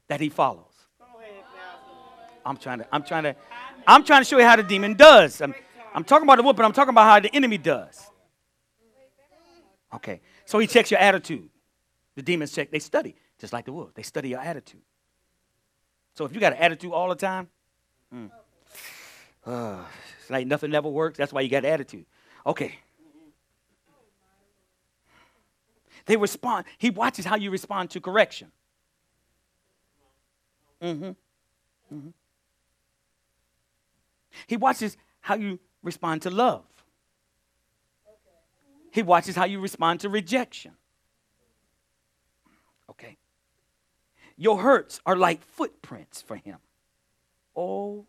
that 0.08 0.20
he 0.20 0.28
follows. 0.28 0.64
I'm 2.44 2.56
trying 2.56 2.78
to, 2.78 2.86
I'm 2.92 3.02
trying 3.02 3.24
to, 3.24 3.34
I'm 3.86 4.04
trying 4.04 4.20
to 4.20 4.24
show 4.24 4.38
you 4.38 4.44
how 4.44 4.54
the 4.54 4.62
demon 4.62 4.94
does. 4.94 5.40
I'm, 5.40 5.52
I'm 5.92 6.04
talking 6.04 6.22
about 6.22 6.36
the 6.36 6.44
wolf, 6.44 6.54
but 6.54 6.64
I'm 6.64 6.72
talking 6.72 6.90
about 6.90 7.04
how 7.04 7.18
the 7.18 7.34
enemy 7.34 7.58
does. 7.58 8.00
Okay, 9.92 10.20
so 10.44 10.60
he 10.60 10.68
checks 10.68 10.92
your 10.92 11.00
attitude. 11.00 11.48
The 12.14 12.22
demons 12.22 12.52
check, 12.52 12.70
they 12.70 12.78
study, 12.78 13.16
just 13.40 13.52
like 13.52 13.64
the 13.64 13.72
wolf. 13.72 13.92
They 13.94 14.02
study 14.02 14.28
your 14.28 14.40
attitude. 14.40 14.82
So 16.14 16.24
if 16.24 16.32
you 16.32 16.40
got 16.40 16.52
an 16.52 16.58
attitude 16.60 16.92
all 16.92 17.08
the 17.08 17.16
time, 17.16 17.48
mm, 18.14 18.30
uh, 19.44 19.84
it's 20.20 20.30
like 20.30 20.46
nothing 20.46 20.72
ever 20.72 20.88
works. 20.88 21.18
That's 21.18 21.32
why 21.32 21.40
you 21.40 21.48
got 21.48 21.64
attitude. 21.64 22.06
Okay. 22.46 22.76
They 26.06 26.16
respond. 26.16 26.66
He 26.78 26.90
watches 26.90 27.24
how 27.24 27.36
you 27.36 27.50
respond 27.50 27.90
to 27.90 28.00
correction. 28.00 28.52
Mm-hmm. 30.80 31.04
Mm-hmm. 31.94 32.08
He 34.46 34.56
watches 34.56 34.96
how 35.20 35.34
you 35.34 35.58
respond 35.82 36.22
to 36.22 36.30
love. 36.30 36.64
He 38.92 39.02
watches 39.02 39.36
how 39.36 39.44
you 39.44 39.60
respond 39.60 40.00
to 40.00 40.08
rejection. 40.08 40.72
Okay. 42.88 43.18
Your 44.36 44.60
hurts 44.60 45.00
are 45.04 45.16
like 45.16 45.42
footprints 45.42 46.22
for 46.22 46.36
him. 46.36 46.58
Oh. 47.54 48.06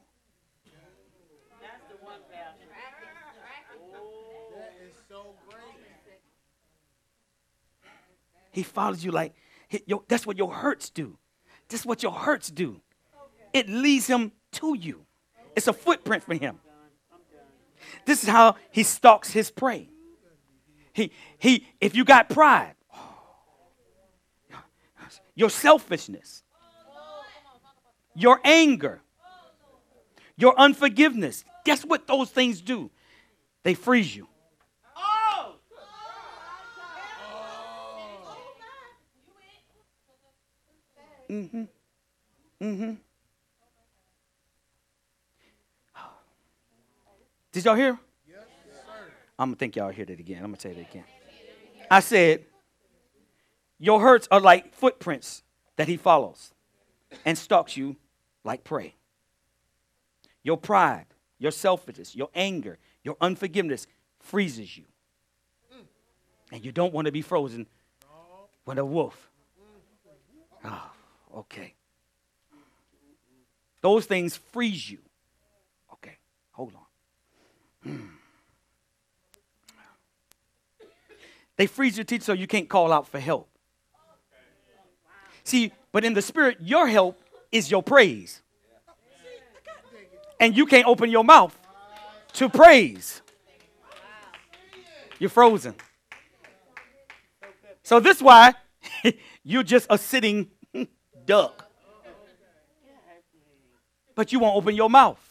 He 8.57 8.63
follows 8.63 9.05
you 9.05 9.11
like 9.11 9.35
that's 10.07 10.25
what 10.25 10.35
your 10.35 10.51
hurts 10.51 10.89
do. 10.89 11.15
That's 11.69 11.85
what 11.85 12.01
your 12.01 12.11
hurts 12.11 12.49
do. 12.49 12.81
It 13.53 13.69
leads 13.69 14.07
him 14.07 14.31
to 14.53 14.75
you 14.75 15.05
It's 15.55 15.67
a 15.67 15.73
footprint 15.73 16.23
for 16.23 16.33
him. 16.33 16.57
This 18.05 18.23
is 18.23 18.29
how 18.29 18.55
he 18.71 18.81
stalks 18.81 19.29
his 19.29 19.51
prey. 19.51 19.91
He, 20.91 21.11
he, 21.37 21.67
if 21.79 21.95
you 21.95 22.03
got 22.03 22.29
pride, 22.29 22.73
your 25.35 25.51
selfishness, 25.51 26.41
your 28.15 28.41
anger, 28.43 29.01
your 30.35 30.59
unforgiveness, 30.59 31.45
guess 31.63 31.85
what 31.85 32.07
those 32.07 32.31
things 32.31 32.59
do? 32.61 32.89
They 33.61 33.75
freeze 33.75 34.15
you. 34.15 34.27
Mm-hmm. 41.29 41.63
Mm-hmm. 42.61 42.93
Did 47.51 47.65
y'all 47.65 47.75
hear? 47.75 47.99
Yes, 48.27 48.39
sir. 48.65 49.11
I'm 49.37 49.49
gonna 49.49 49.57
think 49.57 49.75
y'all 49.75 49.91
heard 49.91 50.09
it 50.09 50.19
again. 50.19 50.37
I'm 50.37 50.51
gonna 50.51 50.59
say 50.59 50.71
it 50.71 50.87
again. 50.89 51.03
I 51.89 51.99
said, 52.01 52.45
your 53.79 54.01
hurts 54.01 54.27
are 54.31 54.39
like 54.39 54.73
footprints 54.73 55.43
that 55.75 55.87
he 55.87 55.97
follows 55.97 56.53
and 57.25 57.37
stalks 57.37 57.77
you 57.77 57.95
like 58.43 58.63
prey. 58.63 58.95
Your 60.43 60.57
pride, 60.57 61.05
your 61.37 61.51
selfishness, 61.51 62.15
your 62.15 62.29
anger, 62.33 62.77
your 63.03 63.17
unforgiveness 63.21 63.87
freezes 64.19 64.77
you. 64.77 64.85
And 66.51 66.63
you 66.63 66.71
don't 66.71 66.93
want 66.93 67.05
to 67.05 67.11
be 67.11 67.21
frozen 67.21 67.67
with 68.65 68.77
a 68.77 68.85
wolf. 68.85 69.29
Oh, 70.63 70.91
okay. 71.35 71.73
Those 73.81 74.05
things 74.05 74.37
freeze 74.37 74.89
you. 74.89 74.99
Okay, 75.93 76.17
hold 76.51 76.73
on. 76.73 78.09
They 81.57 81.65
freeze 81.65 81.97
your 81.97 82.03
teeth 82.05 82.23
so 82.23 82.33
you 82.33 82.47
can't 82.47 82.69
call 82.69 82.93
out 82.93 83.07
for 83.07 83.19
help. 83.19 83.49
See, 85.43 85.71
but 85.91 86.05
in 86.05 86.13
the 86.13 86.21
spirit, 86.21 86.57
your 86.61 86.87
help 86.87 87.19
is 87.51 87.69
your 87.71 87.81
praise. 87.81 88.41
And 90.39 90.55
you 90.55 90.67
can't 90.67 90.85
open 90.85 91.09
your 91.09 91.23
mouth 91.23 91.57
to 92.33 92.47
praise. 92.47 93.21
You're 95.17 95.31
frozen. 95.31 95.73
So 97.81 97.99
this 97.99 98.21
why 98.21 98.53
you're 99.43 99.63
just 99.63 99.87
a 99.89 99.97
sitting 99.97 100.51
duck. 101.27 101.65
But 104.15 104.31
you 104.31 104.39
won't 104.39 104.55
open 104.55 104.75
your 104.75 104.89
mouth. 104.89 105.23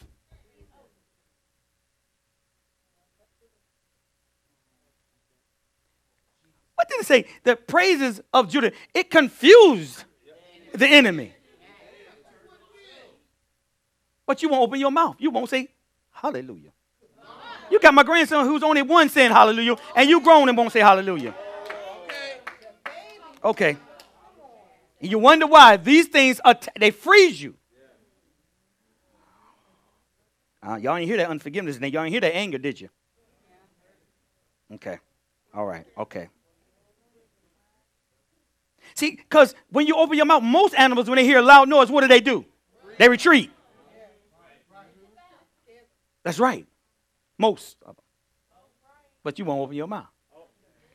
What 6.76 6.88
did 6.88 7.00
it 7.00 7.06
say? 7.06 7.24
The 7.42 7.56
praises 7.56 8.20
of 8.32 8.48
Judah, 8.48 8.70
it 8.94 9.10
confused 9.10 10.04
the 10.72 10.86
enemy. 10.86 11.32
But 14.26 14.42
you 14.42 14.48
won't 14.48 14.62
open 14.62 14.78
your 14.78 14.92
mouth. 14.92 15.16
You 15.18 15.30
won't 15.30 15.48
say 15.48 15.68
hallelujah. 16.12 16.70
You 17.70 17.80
got 17.80 17.94
my 17.94 18.04
grandson 18.04 18.46
who's 18.46 18.62
only 18.62 18.82
one 18.82 19.08
saying 19.08 19.32
hallelujah, 19.32 19.76
and 19.96 20.08
you 20.08 20.20
grown 20.20 20.48
and 20.48 20.56
won't 20.56 20.70
say 20.70 20.80
hallelujah. 20.80 21.34
Okay. 23.42 23.76
And 25.06 25.12
you 25.12 25.20
wonder 25.20 25.46
why 25.46 25.76
these 25.76 26.08
things 26.08 26.40
are 26.44 26.54
t- 26.54 26.68
they 26.80 26.90
freeze 26.90 27.40
you. 27.40 27.54
Uh, 30.60 30.74
y'all 30.82 30.96
didn't 30.96 31.06
hear 31.06 31.18
that 31.18 31.30
unforgiveness, 31.30 31.76
and 31.76 31.92
y'all 31.92 32.02
didn't 32.02 32.10
hear 32.10 32.22
that 32.22 32.34
anger, 32.34 32.58
did 32.58 32.80
you? 32.80 32.88
Okay. 34.74 34.98
All 35.54 35.64
right. 35.64 35.86
Okay. 35.96 36.28
See, 38.96 39.12
because 39.12 39.54
when 39.70 39.86
you 39.86 39.94
open 39.94 40.16
your 40.16 40.26
mouth, 40.26 40.42
most 40.42 40.74
animals, 40.74 41.08
when 41.08 41.18
they 41.18 41.24
hear 41.24 41.38
a 41.38 41.42
loud 41.42 41.68
noise, 41.68 41.88
what 41.88 42.00
do 42.00 42.08
they 42.08 42.20
do? 42.20 42.44
They 42.98 43.08
retreat. 43.08 43.52
That's 46.24 46.40
right. 46.40 46.66
Most 47.38 47.76
of 47.82 47.94
them. 47.94 48.04
But 49.22 49.38
you 49.38 49.44
won't 49.44 49.60
open 49.60 49.76
your 49.76 49.86
mouth. 49.86 50.08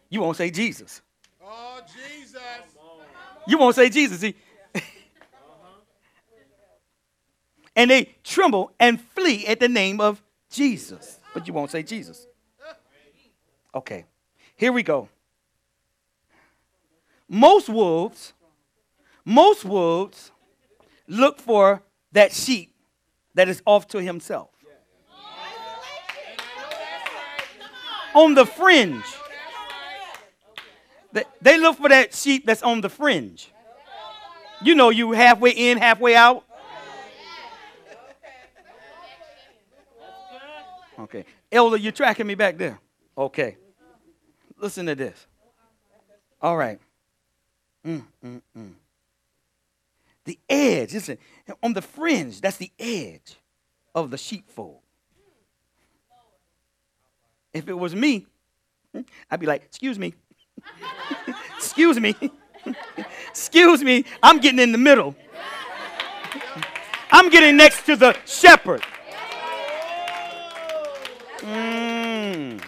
You 0.10 0.20
won't 0.20 0.36
say 0.36 0.52
Jesus. 0.52 1.02
Oh, 1.42 1.80
Jesus. 1.88 2.42
You 3.52 3.58
won't 3.58 3.76
say 3.76 3.90
Jesus. 3.90 4.22
See? 4.22 4.34
and 7.76 7.92
they 7.92 8.16
tremble 8.24 8.72
and 8.80 9.00
flee 9.00 9.46
at 9.46 9.60
the 9.60 9.68
name 9.68 10.00
of 10.00 10.24
Jesus. 10.50 11.20
But 11.34 11.48
you 11.48 11.54
won't 11.54 11.70
say 11.70 11.84
Jesus. 11.84 12.26
Okay. 13.76 14.06
Here 14.56 14.72
we 14.72 14.84
go 14.84 15.10
most 17.32 17.70
wolves, 17.70 18.34
most 19.24 19.64
wolves 19.64 20.32
look 21.08 21.40
for 21.40 21.82
that 22.12 22.34
sheep 22.34 22.74
that 23.34 23.48
is 23.48 23.62
off 23.66 23.88
to 23.88 24.02
himself. 24.02 24.50
On 28.14 28.34
the 28.34 28.46
fringe. 28.46 29.06
They 31.42 31.58
look 31.58 31.78
for 31.78 31.90
that 31.90 32.14
sheep 32.14 32.46
that's 32.46 32.64
on 32.64 32.82
the 32.82 32.90
fringe. 32.90 33.52
You 34.64 34.76
know, 34.76 34.90
you 34.90 35.12
halfway 35.12 35.52
in, 35.52 35.78
halfway 35.78 36.16
out. 36.16 36.44
Okay. 41.00 41.26
Elder, 41.52 41.78
you're 41.78 41.92
tracking 41.92 42.28
me 42.28 42.36
back 42.36 42.58
there? 42.58 42.80
Okay. 43.18 43.58
Listen 44.58 44.86
to 44.86 44.96
this. 44.96 45.26
All 46.42 46.56
right. 46.56 46.80
Mm, 47.86 48.04
mm, 48.24 48.42
mm. 48.56 48.72
The 50.24 50.38
edge, 50.48 50.94
listen, 50.94 51.18
on 51.64 51.74
the 51.74 51.82
fringe, 51.82 52.40
that's 52.40 52.58
the 52.58 52.72
edge 52.80 53.36
of 53.96 54.12
the 54.12 54.18
sheepfold. 54.18 54.80
If 57.54 57.68
it 57.68 57.74
was 57.74 57.96
me, 57.96 58.28
I'd 59.30 59.40
be 59.40 59.48
like, 59.48 59.64
excuse 59.64 59.98
me. 59.98 60.14
excuse 61.58 62.00
me. 62.00 62.16
excuse 63.30 63.84
me. 63.84 64.06
I'm 64.22 64.40
getting 64.40 64.60
in 64.60 64.72
the 64.72 64.78
middle. 64.78 65.16
I'm 67.12 67.30
getting 67.30 67.58
next 67.58 67.86
to 67.88 67.96
the 67.96 68.18
shepherd. 68.26 68.84
Mm. 71.40 72.62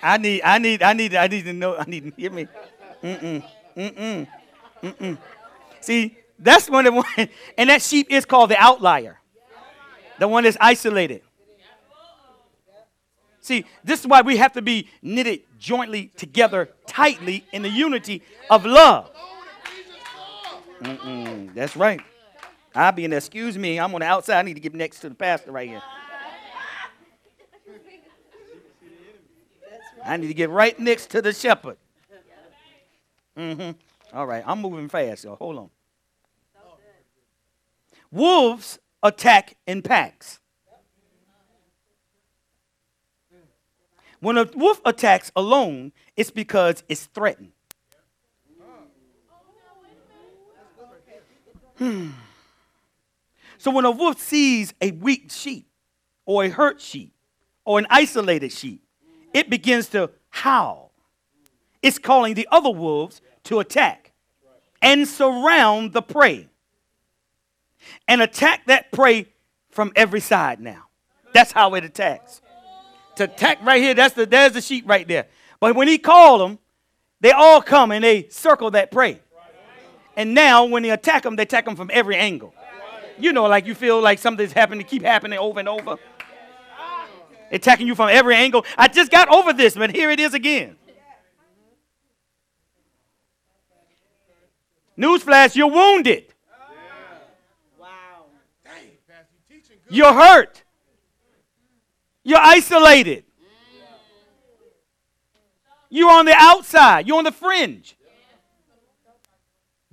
I 0.00 0.16
need, 0.16 0.42
I 0.42 0.58
need, 0.58 0.82
I 0.82 0.92
need, 0.92 1.14
I 1.14 1.26
need 1.26 1.44
to 1.44 1.52
know. 1.52 1.76
I 1.76 1.84
need 1.84 2.04
to 2.04 2.12
hear 2.20 2.30
me. 2.30 2.46
Mm-mm, 3.02 3.42
mm-mm, 3.76 4.26
mm-mm. 4.82 5.18
See, 5.80 6.16
that's 6.38 6.70
one 6.70 6.86
of 6.86 6.94
the 6.94 7.00
one, 7.00 7.28
and 7.58 7.70
that 7.70 7.82
sheep 7.82 8.08
is 8.10 8.24
called 8.24 8.50
the 8.50 8.56
outlier, 8.56 9.20
the 10.18 10.28
one 10.28 10.44
that's 10.44 10.56
isolated. 10.60 11.22
See, 13.40 13.64
this 13.84 14.00
is 14.00 14.06
why 14.06 14.22
we 14.22 14.36
have 14.36 14.52
to 14.54 14.62
be 14.62 14.88
knitted 15.00 15.42
jointly 15.58 16.12
together, 16.16 16.70
tightly 16.86 17.44
in 17.52 17.62
the 17.62 17.68
unity 17.70 18.22
of 18.50 18.66
love. 18.66 19.10
Mm-mm, 20.80 21.54
that's 21.54 21.76
right. 21.76 22.00
I'll 22.74 22.92
be 22.92 23.04
in 23.04 23.10
there. 23.10 23.18
Excuse 23.18 23.56
me, 23.58 23.80
I'm 23.80 23.94
on 23.94 24.00
the 24.00 24.06
outside. 24.06 24.38
I 24.38 24.42
need 24.42 24.54
to 24.54 24.60
get 24.60 24.74
next 24.74 25.00
to 25.00 25.08
the 25.08 25.14
pastor 25.14 25.50
right 25.50 25.68
here. 25.68 25.82
I 30.04 30.16
need 30.16 30.28
to 30.28 30.34
get 30.34 30.50
right 30.50 30.78
next 30.78 31.10
to 31.10 31.22
the 31.22 31.32
shepherd. 31.32 31.76
Mm-hmm. 33.36 33.72
All 34.16 34.26
right, 34.26 34.42
I'm 34.46 34.60
moving 34.60 34.88
fast, 34.88 35.22
so 35.22 35.34
hold 35.34 35.58
on. 35.58 35.70
Wolves 38.10 38.78
attack 39.02 39.56
in 39.66 39.82
packs. 39.82 40.40
When 44.20 44.36
a 44.36 44.44
wolf 44.54 44.80
attacks 44.84 45.30
alone, 45.36 45.92
it's 46.16 46.30
because 46.30 46.82
it's 46.88 47.06
threatened. 47.06 47.52
Hmm. 51.78 52.08
So 53.58 53.70
when 53.70 53.84
a 53.84 53.90
wolf 53.90 54.20
sees 54.20 54.74
a 54.80 54.90
weak 54.90 55.30
sheep, 55.30 55.68
or 56.26 56.44
a 56.44 56.48
hurt 56.48 56.80
sheep, 56.80 57.12
or 57.64 57.78
an 57.78 57.86
isolated 57.88 58.52
sheep, 58.52 58.82
it 59.32 59.48
begins 59.48 59.88
to 59.90 60.10
howl. 60.30 60.92
It's 61.82 61.98
calling 61.98 62.34
the 62.34 62.48
other 62.50 62.70
wolves 62.70 63.20
to 63.44 63.60
attack 63.60 64.12
and 64.82 65.06
surround 65.06 65.92
the 65.92 66.02
prey 66.02 66.48
and 68.06 68.20
attack 68.22 68.66
that 68.66 68.90
prey 68.90 69.26
from 69.70 69.92
every 69.94 70.20
side 70.20 70.60
now. 70.60 70.84
That's 71.32 71.52
how 71.52 71.74
it 71.74 71.84
attacks. 71.84 72.40
To 73.18 73.24
attack 73.24 73.58
right 73.64 73.82
here, 73.82 73.94
that's 73.94 74.14
the 74.14 74.26
there's 74.26 74.52
the 74.52 74.60
sheep 74.60 74.84
right 74.88 75.06
there. 75.06 75.26
But 75.58 75.74
when 75.74 75.88
he 75.88 75.98
called 75.98 76.40
them, 76.40 76.60
they 77.20 77.32
all 77.32 77.60
come 77.60 77.90
and 77.90 78.04
they 78.04 78.28
circle 78.28 78.70
that 78.70 78.92
prey. 78.92 79.20
And 80.16 80.34
now 80.34 80.66
when 80.66 80.84
they 80.84 80.90
attack 80.90 81.24
them, 81.24 81.34
they 81.34 81.42
attack 81.42 81.64
them 81.64 81.74
from 81.74 81.90
every 81.92 82.14
angle. 82.14 82.54
You 83.18 83.32
know, 83.32 83.46
like 83.46 83.66
you 83.66 83.74
feel 83.74 84.00
like 84.00 84.20
something's 84.20 84.52
happening, 84.52 84.84
to 84.84 84.88
keep 84.88 85.02
happening 85.02 85.36
over 85.36 85.58
and 85.58 85.68
over. 85.68 85.96
Attacking 87.50 87.88
you 87.88 87.96
from 87.96 88.08
every 88.08 88.36
angle. 88.36 88.64
I 88.76 88.86
just 88.86 89.10
got 89.10 89.28
over 89.34 89.52
this, 89.52 89.74
but 89.74 89.96
here 89.96 90.12
it 90.12 90.20
is 90.20 90.32
again. 90.32 90.76
Newsflash, 94.96 95.56
you're 95.56 95.66
wounded. 95.66 96.32
Wow. 97.80 98.26
You're 99.88 100.14
hurt. 100.14 100.62
You're 102.28 102.38
isolated. 102.38 103.24
You're 105.88 106.10
on 106.10 106.26
the 106.26 106.34
outside. 106.36 107.06
You're 107.06 107.16
on 107.16 107.24
the 107.24 107.32
fringe. 107.32 107.96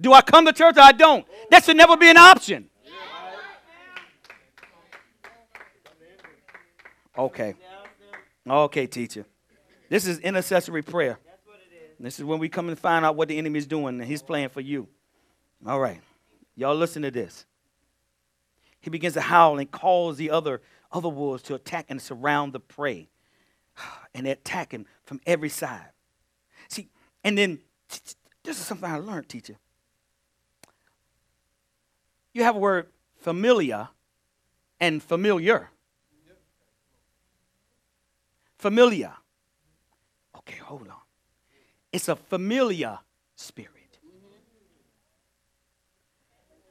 Do 0.02 0.12
I 0.12 0.20
come 0.20 0.45
to 0.45 0.52
church 0.52 0.76
or 0.76 0.82
I 0.82 0.91
don't? 0.91 1.26
That 1.49 1.64
should 1.64 1.78
never 1.78 1.95
be 1.95 2.10
an 2.10 2.18
option. 2.18 2.70
Okay. 7.18 7.56
Okay, 8.45 8.86
teacher. 8.86 9.26
This 9.88 10.06
is 10.06 10.20
intercessory 10.20 10.82
prayer. 10.82 11.18
This 11.98 12.20
is 12.20 12.26
when 12.26 12.40
we 12.40 12.49
come 12.49 12.68
and 12.68 12.78
find 12.78 13.06
out 13.06 13.16
what 13.16 13.30
the 13.30 13.38
enemy 13.38 13.60
is 13.60 13.66
doing 13.66 13.98
and 14.02 14.03
he's 14.03 14.22
playing 14.22 14.49
for 14.49 14.60
you. 14.60 14.90
All 15.66 15.80
right. 15.80 16.02
Y'all 16.57 16.76
listen 16.76 17.03
to 17.03 17.12
this. 17.12 17.45
He 18.82 18.90
begins 18.90 19.14
to 19.14 19.22
howl 19.22 19.57
and 19.57 19.72
calls 19.72 20.18
the 20.18 20.30
other, 20.30 20.62
other 20.95 21.09
wolves 21.09 21.43
to 21.43 21.55
attack 21.55 21.88
and 21.89 22.01
surround 22.01 22.53
the 22.53 22.59
prey. 22.59 23.09
And 24.15 24.26
they 24.26 24.31
attack 24.31 24.72
him 24.72 24.85
from 25.03 25.19
every 25.26 25.49
side. 25.49 25.89
See, 26.69 26.88
and 27.22 27.38
then 27.38 27.59
this 28.45 28.57
is 28.57 28.65
something 28.65 28.89
I 28.89 28.97
learned, 28.97 29.27
teacher. 29.27 29.57
You 32.34 32.43
have 32.43 32.55
a 32.55 32.59
word 32.59 32.88
familiar 33.17 33.89
and 34.80 35.03
familiar. 35.03 35.69
Familiar. 38.57 39.11
Okay, 40.38 40.57
hold 40.59 40.88
on. 40.88 40.95
It's 41.91 42.07
a 42.07 42.15
familiar 42.15 42.99
spirit. 43.35 43.99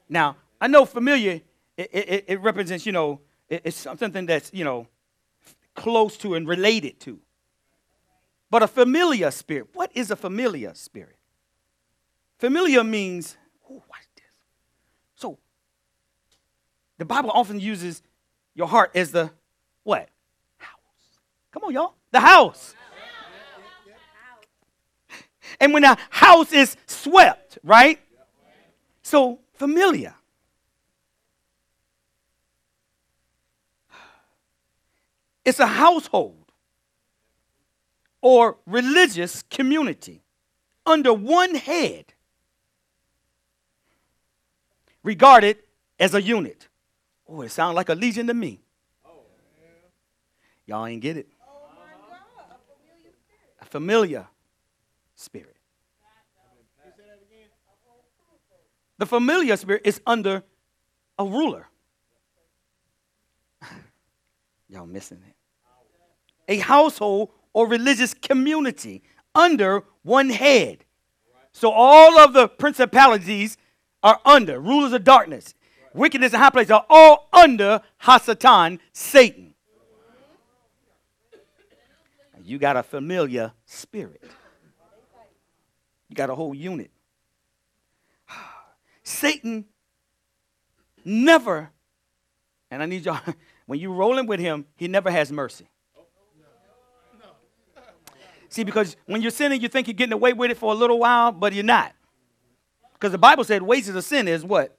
Now, 0.08 0.36
I 0.60 0.66
know 0.66 0.86
familiar, 0.86 1.42
it, 1.76 1.90
it, 1.92 2.24
it 2.28 2.40
represents, 2.40 2.86
you 2.86 2.92
know, 2.92 3.20
it's 3.48 3.76
something 3.76 4.26
that's, 4.26 4.52
you 4.52 4.64
know, 4.64 4.86
close 5.74 6.16
to 6.18 6.34
and 6.34 6.48
related 6.48 7.00
to. 7.00 7.20
But 8.50 8.62
a 8.62 8.68
familiar 8.68 9.30
spirit, 9.30 9.68
what 9.74 9.90
is 9.94 10.10
a 10.10 10.16
familiar 10.16 10.74
spirit? 10.74 11.16
Familiar 12.38 12.84
means, 12.84 13.36
this. 13.68 14.24
So, 15.16 15.38
the 16.98 17.04
Bible 17.04 17.30
often 17.30 17.58
uses 17.58 18.02
your 18.54 18.68
heart 18.68 18.92
as 18.94 19.10
the 19.10 19.30
what? 19.82 20.08
House. 20.58 20.78
Come 21.50 21.64
on, 21.64 21.72
y'all. 21.72 21.94
The 22.10 22.20
house. 22.20 22.74
And 25.60 25.72
when 25.72 25.84
a 25.84 25.96
house 26.10 26.52
is 26.52 26.76
swept, 26.86 27.58
right? 27.62 28.00
So, 29.02 29.40
familiar. 29.54 30.14
It's 35.44 35.60
a 35.60 35.66
household 35.66 36.52
or 38.20 38.56
religious 38.66 39.42
community 39.42 40.22
under 40.86 41.12
one 41.12 41.54
head, 41.54 42.06
regarded 45.02 45.58
as 46.00 46.14
a 46.14 46.22
unit. 46.22 46.68
Oh, 47.28 47.42
it 47.42 47.50
sounds 47.50 47.74
like 47.74 47.88
a 47.88 47.94
legion 47.94 48.26
to 48.26 48.34
me. 48.34 48.60
Y'all 50.66 50.86
ain't 50.86 51.02
get 51.02 51.16
it. 51.18 51.28
A 53.60 53.64
familiar 53.66 54.26
spirit. 55.14 55.56
The 58.96 59.06
familiar 59.06 59.56
spirit 59.56 59.82
is 59.84 60.00
under 60.06 60.42
a 61.18 61.24
ruler. 61.24 61.68
Y'all 64.68 64.86
missing 64.86 65.22
it. 65.28 65.34
A 66.48 66.58
household 66.58 67.30
or 67.52 67.66
religious 67.66 68.14
community 68.14 69.02
under 69.34 69.84
one 70.02 70.30
head. 70.30 70.84
So 71.52 71.70
all 71.70 72.18
of 72.18 72.32
the 72.32 72.48
principalities 72.48 73.56
are 74.02 74.20
under, 74.24 74.60
rulers 74.60 74.92
of 74.92 75.04
darkness, 75.04 75.54
wickedness 75.94 76.32
and 76.32 76.42
high 76.42 76.50
places 76.50 76.72
are 76.72 76.84
all 76.90 77.28
under 77.32 77.80
Hasatan, 78.02 78.78
Satan. 78.92 79.54
You 82.44 82.58
got 82.58 82.76
a 82.76 82.82
familiar 82.82 83.52
spirit. 83.64 84.22
You 86.10 86.14
got 86.14 86.28
a 86.28 86.34
whole 86.34 86.54
unit. 86.54 86.90
Satan 89.02 89.64
never, 91.04 91.70
and 92.70 92.82
I 92.82 92.86
need 92.86 93.06
y'all, 93.06 93.20
when 93.66 93.78
you're 93.78 93.92
rolling 93.92 94.26
with 94.26 94.40
him, 94.40 94.66
he 94.76 94.88
never 94.88 95.10
has 95.10 95.32
mercy. 95.32 95.68
See, 98.48 98.62
because 98.62 98.96
when 99.06 99.20
you're 99.20 99.32
sinning, 99.32 99.60
you 99.60 99.68
think 99.68 99.88
you're 99.88 99.94
getting 99.94 100.12
away 100.12 100.32
with 100.32 100.50
it 100.50 100.56
for 100.56 100.72
a 100.72 100.76
little 100.76 100.98
while, 100.98 101.32
but 101.32 101.52
you're 101.52 101.64
not. 101.64 101.92
Because 102.92 103.10
the 103.10 103.18
Bible 103.18 103.42
said 103.42 103.62
wages 103.62 103.94
of 103.94 104.04
sin 104.04 104.28
is 104.28 104.44
what? 104.44 104.78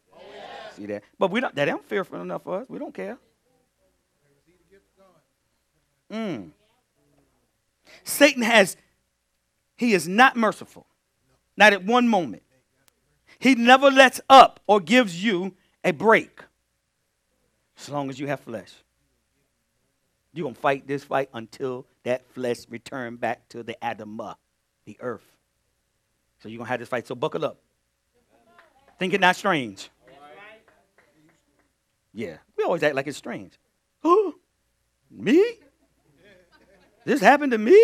See 0.75 0.85
that? 0.85 1.03
But 1.19 1.31
we 1.31 1.41
don't 1.41 1.53
that 1.55 1.67
ain't 1.67 1.85
fearful 1.85 2.21
enough 2.21 2.43
for 2.43 2.61
us. 2.61 2.69
We 2.69 2.79
don't 2.79 2.93
care. 2.93 3.17
Mm. 6.11 6.51
Satan 8.03 8.43
has, 8.43 8.77
he 9.75 9.93
is 9.93 10.07
not 10.07 10.35
merciful. 10.35 10.85
Not 11.57 11.73
at 11.73 11.83
one 11.83 12.07
moment. 12.07 12.43
He 13.39 13.55
never 13.55 13.89
lets 13.89 14.21
up 14.29 14.59
or 14.67 14.79
gives 14.79 15.23
you 15.23 15.53
a 15.83 15.91
break. 15.91 16.41
As 17.77 17.89
long 17.89 18.09
as 18.09 18.19
you 18.19 18.27
have 18.27 18.39
flesh. 18.39 18.73
You're 20.33 20.43
going 20.43 20.55
to 20.55 20.61
fight 20.61 20.87
this 20.87 21.03
fight 21.03 21.29
until 21.33 21.85
that 22.03 22.25
flesh 22.33 22.57
return 22.69 23.15
back 23.15 23.47
to 23.49 23.63
the 23.63 23.77
Adamah, 23.81 24.35
the 24.85 24.97
earth. 24.99 25.31
So 26.39 26.49
you're 26.49 26.57
going 26.57 26.65
to 26.65 26.71
have 26.71 26.79
this 26.79 26.89
fight. 26.89 27.07
So 27.07 27.15
buckle 27.15 27.45
up. 27.45 27.57
Think 28.99 29.13
it 29.13 29.21
not 29.21 29.35
strange. 29.35 29.89
Yeah, 32.13 32.37
we 32.57 32.63
always 32.63 32.81
act 32.83 32.95
like 32.95 33.07
it's 33.07 33.17
strange. 33.17 33.53
Who? 34.01 34.35
Me? 35.11 35.43
This 37.05 37.21
happened 37.21 37.51
to 37.51 37.59
me? 37.59 37.79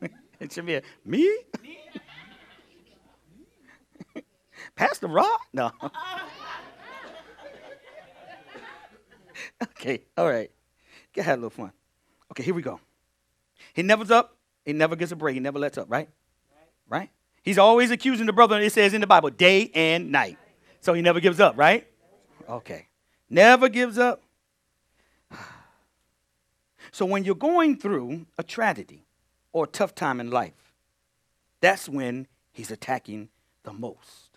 it 0.40 0.50
should 0.50 0.64
be 0.64 0.76
a, 0.76 0.82
me? 1.04 1.38
Pastor 4.76 5.08
Rod? 5.08 5.38
No. 5.52 5.72
okay, 9.62 10.02
all 10.16 10.28
right. 10.28 10.50
Get 11.12 11.24
have 11.24 11.38
a 11.38 11.42
little 11.42 11.50
fun. 11.50 11.72
Okay, 12.32 12.42
here 12.42 12.54
we 12.54 12.62
go. 12.62 12.80
He 13.74 13.82
never's 13.82 14.10
up. 14.10 14.36
He 14.64 14.72
never 14.72 14.96
gets 14.96 15.12
a 15.12 15.16
break. 15.16 15.34
He 15.34 15.40
never 15.40 15.58
lets 15.58 15.78
up, 15.78 15.90
right? 15.90 16.08
Right? 16.88 16.98
right? 17.00 17.10
He's 17.42 17.58
always 17.58 17.90
accusing 17.90 18.26
the 18.26 18.32
brother, 18.32 18.60
it 18.60 18.72
says 18.72 18.94
in 18.94 19.00
the 19.00 19.06
Bible, 19.06 19.30
day 19.30 19.70
and 19.74 20.12
night. 20.12 20.38
So 20.80 20.92
he 20.94 21.02
never 21.02 21.20
gives 21.20 21.40
up, 21.40 21.56
right? 21.56 21.86
Okay. 22.48 22.88
Never 23.28 23.68
gives 23.68 23.98
up. 23.98 24.22
So 26.92 27.06
when 27.06 27.22
you're 27.22 27.36
going 27.36 27.76
through 27.78 28.26
a 28.36 28.42
tragedy 28.42 29.04
or 29.52 29.62
a 29.62 29.66
tough 29.68 29.94
time 29.94 30.18
in 30.18 30.28
life, 30.28 30.74
that's 31.60 31.88
when 31.88 32.26
he's 32.50 32.72
attacking 32.72 33.28
the 33.62 33.72
most. 33.72 34.29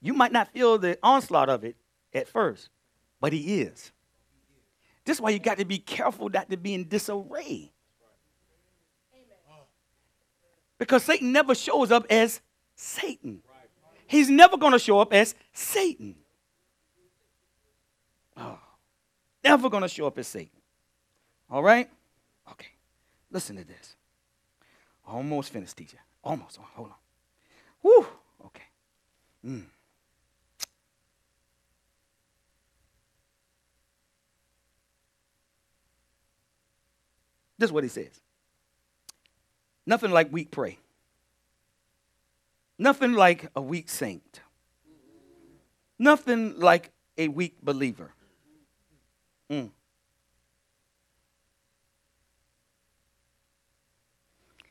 You 0.00 0.14
might 0.14 0.32
not 0.32 0.52
feel 0.52 0.78
the 0.78 0.98
onslaught 1.02 1.48
of 1.48 1.64
it 1.64 1.76
at 2.14 2.28
first, 2.28 2.68
but 3.20 3.32
he 3.32 3.60
is. 3.62 3.92
This 5.04 5.16
is 5.16 5.20
why 5.20 5.30
you 5.30 5.38
got 5.38 5.58
to 5.58 5.64
be 5.64 5.78
careful 5.78 6.28
not 6.28 6.50
to 6.50 6.56
be 6.56 6.74
in 6.74 6.88
disarray. 6.88 7.72
Because 10.78 11.02
Satan 11.02 11.32
never 11.32 11.54
shows 11.54 11.90
up 11.90 12.06
as 12.08 12.40
Satan. 12.76 13.42
He's 14.06 14.30
never 14.30 14.56
going 14.56 14.72
to 14.72 14.78
show 14.78 15.00
up 15.00 15.12
as 15.12 15.34
Satan. 15.52 16.14
Oh, 18.36 18.58
never 19.42 19.68
going 19.68 19.82
to 19.82 19.88
show 19.88 20.06
up 20.06 20.18
as 20.18 20.28
Satan. 20.28 20.60
All 21.50 21.62
right? 21.62 21.90
Okay. 22.52 22.68
Listen 23.30 23.56
to 23.56 23.64
this. 23.64 23.96
Almost 25.06 25.52
finished, 25.52 25.76
teacher. 25.76 25.98
Almost. 26.22 26.58
Hold 26.74 26.88
on. 26.88 26.94
Whew. 27.82 28.06
Okay. 28.46 28.64
Mm. 29.44 29.64
This 37.58 37.68
is 37.68 37.72
what 37.72 37.82
he 37.84 37.88
says. 37.88 38.20
Nothing 39.84 40.10
like 40.10 40.32
weak 40.32 40.50
prey. 40.50 40.78
Nothing 42.78 43.14
like 43.14 43.50
a 43.56 43.60
weak 43.60 43.88
saint. 43.88 44.40
Nothing 45.98 46.58
like 46.58 46.92
a 47.16 47.28
weak 47.28 47.56
believer. 47.62 48.12
Mm. 49.50 49.70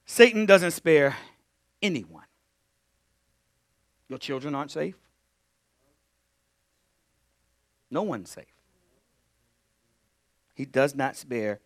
Satan 0.05 0.45
doesn't 0.45 0.72
spare 0.72 1.18
anyone. 1.81 2.23
Your 4.07 4.19
children 4.19 4.55
aren't 4.55 4.72
safe. 4.72 4.95
No 7.91 8.03
one's 8.03 8.30
safe. 8.30 8.45
He 10.55 10.65
does 10.65 10.95
not 10.95 11.15
spare 11.18 11.59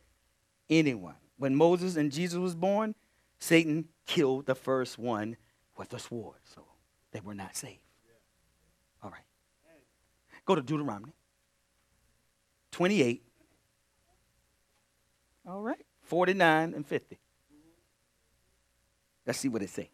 anyone. 0.71 1.15
When 1.37 1.55
Moses 1.55 1.95
and 1.97 2.11
Jesus 2.11 2.39
was 2.39 2.55
born, 2.55 2.95
Satan 3.39 3.85
killed 4.07 4.45
the 4.45 4.55
first 4.55 4.97
one 4.97 5.35
with 5.77 5.93
a 5.93 5.99
sword. 5.99 6.37
So 6.43 6.63
they 7.11 7.19
were 7.19 7.35
not 7.35 7.55
safe. 7.55 7.79
All 9.03 9.11
right. 9.11 9.23
Go 10.45 10.55
to 10.55 10.61
Deuteronomy 10.61 11.13
28. 12.71 13.23
All 15.47 15.61
right. 15.61 15.85
49 16.03 16.73
and 16.73 16.85
50. 16.85 17.19
Let's 19.25 19.39
see 19.39 19.49
what 19.49 19.61
it 19.61 19.69
says. 19.69 19.85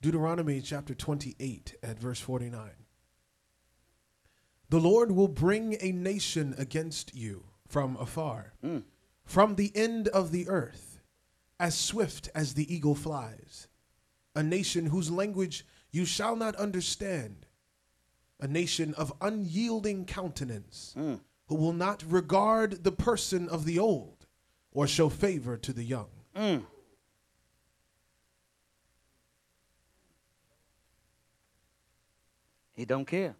Deuteronomy 0.00 0.62
chapter 0.62 0.94
28 0.94 1.74
at 1.82 1.98
verse 1.98 2.20
49. 2.20 2.70
The 4.70 4.80
Lord 4.80 5.10
will 5.10 5.28
bring 5.28 5.76
a 5.80 5.90
nation 5.90 6.54
against 6.56 7.14
you 7.14 7.44
from 7.66 7.96
afar, 7.96 8.54
Mm. 8.62 8.84
from 9.24 9.56
the 9.56 9.72
end 9.76 10.06
of 10.08 10.30
the 10.30 10.48
earth, 10.48 11.00
as 11.58 11.76
swift 11.76 12.28
as 12.36 12.54
the 12.54 12.72
eagle 12.72 12.94
flies, 12.94 13.66
a 14.34 14.42
nation 14.44 14.86
whose 14.86 15.10
language 15.10 15.66
you 15.90 16.04
shall 16.04 16.36
not 16.36 16.54
understand, 16.54 17.46
a 18.38 18.46
nation 18.46 18.94
of 18.94 19.12
unyielding 19.20 20.04
countenance, 20.06 20.94
Mm. 20.96 21.20
who 21.46 21.56
will 21.56 21.72
not 21.72 22.04
regard 22.04 22.84
the 22.84 22.92
person 22.92 23.48
of 23.48 23.64
the 23.64 23.78
old 23.78 24.26
or 24.70 24.86
show 24.86 25.08
favor 25.08 25.56
to 25.56 25.72
the 25.72 25.82
young. 25.84 26.10
Mm. 26.36 26.64
He 32.72 32.84
don't 32.84 33.04
care. 33.04 33.34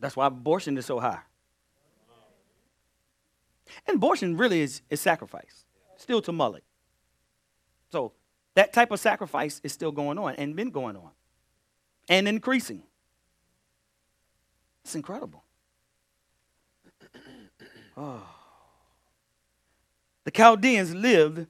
That's 0.00 0.16
why 0.16 0.26
abortion 0.26 0.76
is 0.78 0.86
so 0.86 0.98
high. 0.98 1.20
And 3.86 3.96
abortion 3.96 4.36
really 4.36 4.62
is, 4.62 4.82
is 4.90 5.00
sacrifice, 5.00 5.64
still 5.96 6.20
to 6.22 6.32
Molech. 6.32 6.64
So 7.92 8.12
that 8.54 8.72
type 8.72 8.90
of 8.90 8.98
sacrifice 8.98 9.60
is 9.62 9.72
still 9.72 9.92
going 9.92 10.18
on 10.18 10.34
and 10.36 10.56
been 10.56 10.70
going 10.70 10.96
on 10.96 11.10
and 12.08 12.26
increasing. 12.26 12.82
It's 14.84 14.94
incredible. 14.94 15.44
Oh. 17.96 18.22
The 20.24 20.30
Chaldeans 20.30 20.94
lived 20.94 21.46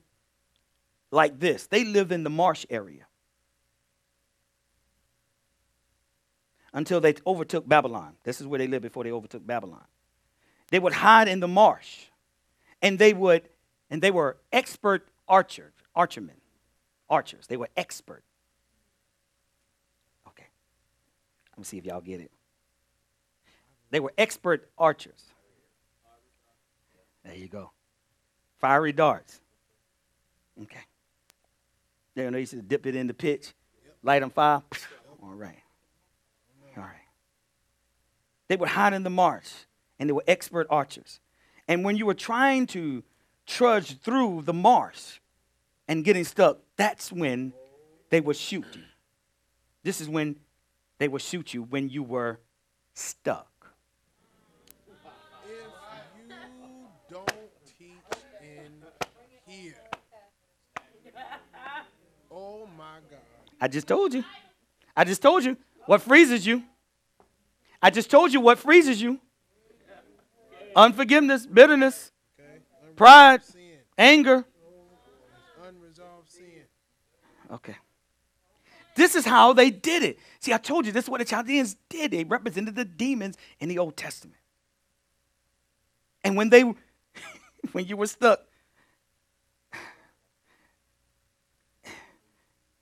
like 1.13 1.39
this. 1.39 1.67
They 1.69 1.85
lived 1.85 2.11
in 2.11 2.25
the 2.25 2.31
marsh 2.31 2.65
area 2.71 3.07
until 6.73 7.01
they 7.01 7.15
overtook 7.27 7.69
Babylon. 7.69 8.15
This 8.25 8.41
is 8.41 8.47
where 8.47 8.59
they 8.59 8.67
lived 8.67 8.83
before 8.83 9.05
they 9.05 9.13
overtook 9.13 9.47
Babylon. 9.47 9.85
They 10.71 10.79
would 10.79 10.93
hide 10.93 11.29
in 11.29 11.41
the 11.41 11.49
marsh, 11.49 12.05
and 12.81 12.99
they 12.99 13.13
would, 13.13 13.43
and 13.91 14.01
they 14.01 14.11
were 14.11 14.37
expert 14.53 15.09
archers, 15.29 15.73
archermen, 15.97 16.37
archers. 17.09 17.47
They 17.47 17.57
were 17.57 17.69
expert. 17.77 18.23
Okay, 20.29 20.47
let 21.53 21.59
me 21.59 21.65
see 21.65 21.79
if 21.79 21.85
y'all 21.85 22.01
get 22.01 22.21
it. 22.21 22.31
They 23.91 24.01
were 24.01 24.13
expert 24.17 24.71
archers. 24.79 25.25
There 27.25 27.35
you 27.35 27.49
go. 27.49 27.73
Fiery 28.61 28.93
darts. 28.93 29.41
Okay. 30.63 30.81
There, 32.15 32.31
they 32.31 32.41
used 32.41 32.53
to 32.53 32.63
dip 32.63 32.87
it 32.87 32.95
in 32.95 33.07
the 33.07 33.15
pitch, 33.15 33.53
light 34.03 34.23
on 34.23 34.31
fire. 34.31 34.63
All 35.23 35.35
right. 35.35 35.59
They 38.51 38.57
would 38.57 38.71
hide 38.71 38.95
in 38.95 39.05
the 39.05 39.11
marsh, 39.11 39.49
and 40.01 40.09
they 40.09 40.13
were 40.13 40.25
expert 40.27 40.67
archers. 40.71 41.21
And 41.69 41.85
when 41.85 41.97
you 41.97 42.05
were 42.05 42.15
trying 42.15 42.67
to 42.75 43.05
trudge 43.47 44.01
through 44.01 44.43
the 44.43 44.53
marsh 44.53 45.21
and 45.87 46.05
getting 46.05 46.25
stuck, 46.25 46.59
that's 46.75 47.13
when 47.13 47.53
they 48.09 48.21
would 48.21 48.35
shoot 48.35 48.65
you. 48.75 48.83
This 49.85 50.01
is 50.01 50.09
when 50.09 50.35
they 50.99 51.07
would 51.07 51.23
shoot 51.23 51.55
you 51.55 51.63
when 51.63 51.91
you 51.91 52.03
were 52.03 52.41
stuck. 52.93 53.73
If 54.89 54.97
you 55.47 56.35
don't 57.09 57.33
teach 57.79 57.89
in 58.43 58.83
here, 59.47 59.75
oh 62.33 62.69
my 62.77 62.99
God. 63.09 63.21
I 63.61 63.69
just 63.69 63.87
told 63.87 64.13
you. 64.13 64.25
I 64.97 65.05
just 65.05 65.23
told 65.23 65.45
you 65.45 65.57
what 65.87 66.03
freezes 66.03 66.45
you. 66.45 66.65
I 67.83 67.91
just 67.91 68.11
told 68.11 68.33
you 68.33 68.41
what 68.41 68.59
freezes 68.59 69.01
you. 69.01 69.21
Unforgiveness, 70.77 71.47
bitterness, 71.47 72.13
pride, 72.95 73.41
anger. 73.99 74.45
unresolved 75.67 76.31
sin. 76.31 76.45
Okay. 77.51 77.77
This 78.95 79.15
is 79.15 79.25
how 79.25 79.53
they 79.53 79.71
did 79.71 80.03
it. 80.03 80.19
See, 80.41 80.53
I 80.53 80.59
told 80.59 80.87
you 80.87 80.93
this 80.93 81.05
is 81.05 81.11
what 81.11 81.19
the 81.19 81.25
Chaldeans 81.25 81.77
did. 81.89 82.11
They 82.11 82.25
represented 82.25 82.75
the 82.77 82.85
demons 82.85 83.37
in 83.59 83.69
the 83.69 83.79
Old 83.79 83.97
Testament. 83.97 84.37
And 86.23 86.37
when 86.37 86.51
they 86.51 86.63
when 87.73 87.87
you 87.87 87.97
were 87.97 88.07
stuck, 88.07 88.41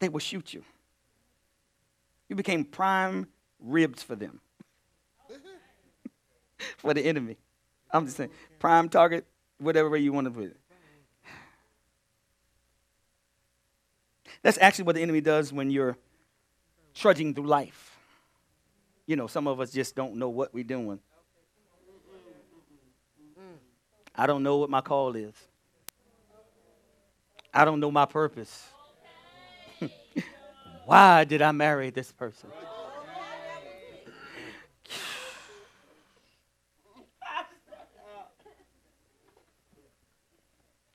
they 0.01 0.09
would 0.09 0.23
shoot 0.23 0.53
you. 0.53 0.65
You 2.29 2.37
became 2.37 2.65
prime 2.65 3.29
ribs 3.61 4.03
for 4.03 4.17
them. 4.17 4.41
for 6.77 6.95
the 6.95 7.03
enemy. 7.03 7.37
I'm 7.91 8.05
just 8.05 8.17
saying, 8.17 8.31
prime 8.59 8.89
target, 8.89 9.27
whatever 9.59 9.89
way 9.91 9.99
you 10.01 10.13
want 10.13 10.27
to 10.27 10.31
put 10.31 10.45
it. 10.45 10.57
That's 14.43 14.59
actually 14.61 14.85
what 14.85 14.95
the 14.95 15.03
enemy 15.03 15.21
does 15.21 15.53
when 15.53 15.71
you're 15.71 15.97
trudging 16.95 17.35
through 17.35 17.47
life. 17.47 17.97
You 19.07 19.17
know, 19.17 19.27
some 19.27 19.47
of 19.47 19.61
us 19.61 19.73
just 19.73 19.97
don't 19.97 20.17
know 20.17 20.29
what 20.29 20.53
we're 20.53 20.65
doing. 20.65 21.01
I 24.15 24.27
don't 24.27 24.43
know 24.43 24.59
what 24.59 24.69
my 24.69 24.81
call 24.81 25.15
is. 25.17 25.35
I 27.55 27.65
don't 27.65 27.81
know 27.81 27.91
my 27.91 28.05
purpose. 28.05 28.67
Why 30.85 31.25
did 31.25 31.41
I 31.41 31.53
marry 31.53 31.91
this 31.91 32.13
person? 32.13 32.51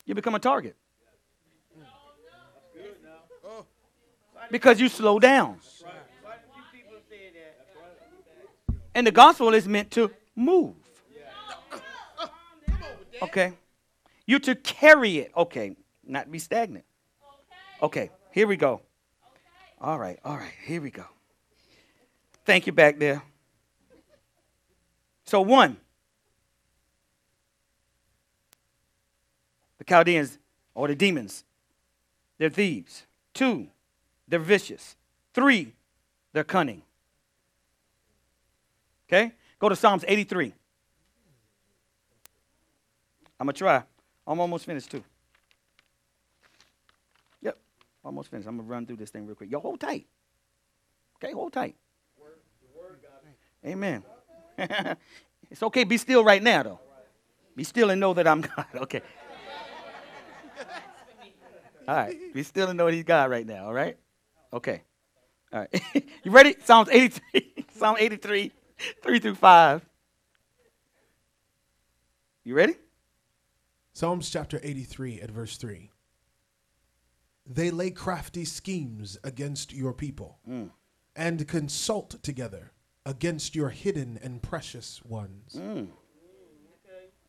You 0.05 0.15
become 0.15 0.35
a 0.35 0.39
target. 0.39 0.75
Because 4.51 4.80
you 4.80 4.89
slow 4.89 5.19
down. 5.19 5.57
And 8.95 9.07
the 9.07 9.11
gospel 9.11 9.53
is 9.53 9.67
meant 9.67 9.91
to 9.91 10.11
move. 10.35 10.75
Okay. 13.21 13.53
You 14.25 14.39
to 14.39 14.55
carry 14.55 15.19
it. 15.19 15.31
Okay. 15.35 15.75
Not 16.05 16.31
be 16.31 16.39
stagnant. 16.39 16.85
Okay. 17.81 18.09
Here 18.31 18.47
we 18.47 18.57
go. 18.57 18.81
All 19.80 19.97
right. 19.97 20.19
All 20.23 20.35
right. 20.35 20.53
Here 20.65 20.81
we 20.81 20.91
go. 20.91 21.05
Thank 22.45 22.67
you 22.67 22.73
back 22.73 22.99
there. 22.99 23.23
So, 25.25 25.41
one, 25.41 25.77
the 29.84 29.93
Chaldeans 29.93 30.39
or 30.73 30.88
the 30.88 30.95
demons, 30.95 31.43
they're 32.38 32.49
thieves. 32.49 33.03
Two, 33.34 33.68
they're 34.27 34.39
vicious. 34.39 34.95
Three, 35.34 35.73
they're 36.31 36.43
cunning. 36.43 36.81
Okay? 39.07 39.34
Go 39.60 39.69
to 39.69 39.76
Psalms 39.76 40.05
83. 40.07 40.53
I'm 43.39 43.47
going 43.47 43.53
to 43.53 43.60
try. 43.60 43.84
I'm 44.26 44.39
almost 44.39 44.65
finished, 44.65 44.89
too. 44.89 45.03
Yep, 47.41 47.57
almost 48.05 48.31
finished. 48.31 48.47
I'm 48.47 48.55
going 48.55 48.68
to 48.68 48.72
run 48.72 48.85
through 48.85 48.97
this 48.97 49.10
thing 49.10 49.26
real 49.26 49.35
quick. 49.35 49.51
Yo, 49.51 49.60
hold 49.60 49.80
tight. 49.80 50.07
Okay, 51.18 51.34
hold 51.34 51.51
tight. 51.51 51.76
Amen. 53.65 54.03
it's 55.49 55.64
okay, 55.64 55.84
be 55.84 55.97
still 55.97 56.23
right 56.23 56.41
now, 56.41 56.64
though. 56.64 56.80
Be 57.55 57.64
still 57.64 57.89
and 57.89 57.99
know 57.99 58.14
that 58.14 58.27
I'm 58.27 58.41
God. 58.55 58.65
Okay. 58.76 59.01
All 61.88 61.95
right. 61.95 62.18
We 62.34 62.43
still 62.43 62.68
don't 62.68 62.77
know 62.77 62.85
what 62.85 62.93
he's 62.93 63.03
got 63.03 63.30
right 63.30 63.45
now. 63.45 63.65
All 63.65 63.73
right. 63.73 63.97
Okay. 64.51 64.84
All 65.51 65.60
right. 65.60 65.84
you 66.23 66.31
ready? 66.31 66.55
Psalms 66.64 66.89
83. 66.91 67.65
Psalm 67.76 67.95
83, 67.99 68.51
3 69.01 69.19
through 69.19 69.35
5. 69.35 69.85
You 72.45 72.55
ready? 72.55 72.76
Psalms 73.93 74.30
chapter 74.30 74.60
83 74.64 75.22
at 75.22 75.31
verse 75.31 75.57
3. 75.57 75.89
They 77.45 77.72
lay 77.72 77.91
crafty 77.91 78.45
schemes 78.45 79.18
against 79.23 79.73
your 79.73 79.93
people 79.93 80.39
mm. 80.49 80.69
and 81.15 81.47
consult 81.47 82.22
together 82.23 82.72
against 83.05 83.55
your 83.55 83.69
hidden 83.69 84.18
and 84.22 84.41
precious 84.41 85.01
ones. 85.03 85.57
Mm. 85.57 85.88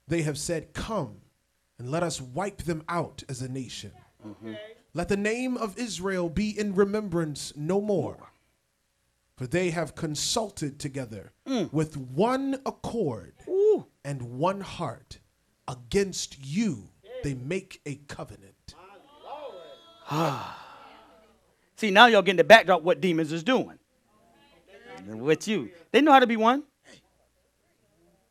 They 0.06 0.22
have 0.22 0.38
said, 0.38 0.72
Come 0.72 1.22
and 1.78 1.90
let 1.90 2.02
us 2.02 2.20
wipe 2.20 2.62
them 2.62 2.84
out 2.88 3.22
as 3.28 3.42
a 3.42 3.48
nation. 3.48 3.92
Mm-hmm. 4.26 4.54
Let 4.92 5.08
the 5.08 5.16
name 5.16 5.56
of 5.56 5.78
Israel 5.78 6.28
be 6.28 6.56
in 6.56 6.74
remembrance 6.74 7.52
no 7.56 7.80
more. 7.80 8.30
For 9.36 9.46
they 9.48 9.70
have 9.70 9.96
consulted 9.96 10.78
together 10.78 11.32
mm. 11.46 11.72
with 11.72 11.96
one 11.96 12.60
accord 12.64 13.34
Ooh. 13.48 13.86
and 14.04 14.38
one 14.38 14.60
heart 14.60 15.18
against 15.66 16.44
you 16.44 16.90
they 17.24 17.34
make 17.34 17.80
a 17.86 17.96
covenant 18.06 18.54
See, 21.76 21.90
now 21.90 22.06
y'all 22.06 22.22
getting 22.22 22.36
the 22.36 22.44
backdrop 22.44 22.82
what 22.82 23.00
demons 23.00 23.32
is 23.32 23.42
doing. 23.42 23.78
And 24.98 25.22
with 25.22 25.48
you. 25.48 25.70
They 25.92 26.00
know 26.00 26.12
how 26.12 26.20
to 26.20 26.26
be 26.26 26.36
one. 26.36 26.62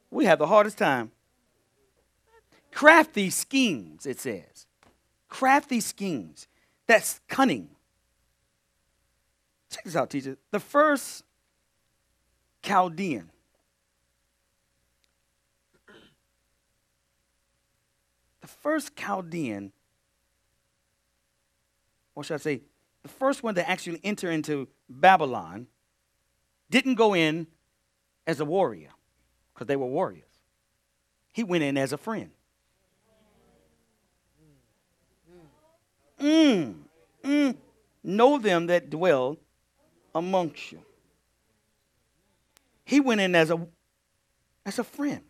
We 0.10 0.26
have 0.26 0.40
the 0.40 0.48
hardest 0.48 0.78
time. 0.78 1.12
Crafty 2.72 3.30
schemes, 3.30 4.06
it 4.06 4.20
says. 4.20 4.66
Crafty 5.34 5.80
schemes. 5.80 6.48
That's 6.86 7.20
cunning. 7.28 7.70
Check 9.72 9.84
this 9.84 9.96
out, 9.96 10.10
teacher. 10.10 10.38
The 10.52 10.60
first 10.60 11.24
Chaldean. 12.62 13.32
The 18.42 18.48
first 18.48 18.96
Chaldean 18.96 19.72
or 22.16 22.24
should 22.24 22.36
I 22.36 22.38
say, 22.38 22.62
the 23.02 23.10
first 23.10 23.44
one 23.44 23.56
to 23.56 23.68
actually 23.68 24.00
enter 24.04 24.30
into 24.30 24.68
Babylon 24.88 25.68
didn't 26.70 26.96
go 26.96 27.14
in 27.14 27.48
as 28.26 28.40
a 28.40 28.46
warrior, 28.46 28.92
because 29.54 29.68
they 29.68 29.76
were 29.76 29.88
warriors. 29.88 30.24
He 31.34 31.44
went 31.44 31.64
in 31.64 31.78
as 31.78 31.92
a 31.92 31.98
friend. 31.98 32.32
Mm, 36.24 36.76
mm, 37.22 37.58
know 38.02 38.40
them 38.40 38.68
that 38.68 38.90
dwell 38.90 39.38
amongst 40.16 40.72
you. 40.72 40.80
He 42.86 43.02
went 43.02 43.20
in 43.20 43.36
as 43.36 43.52
a 43.52 43.68
as 44.66 44.80
a 44.80 44.86
friend. 44.86 45.22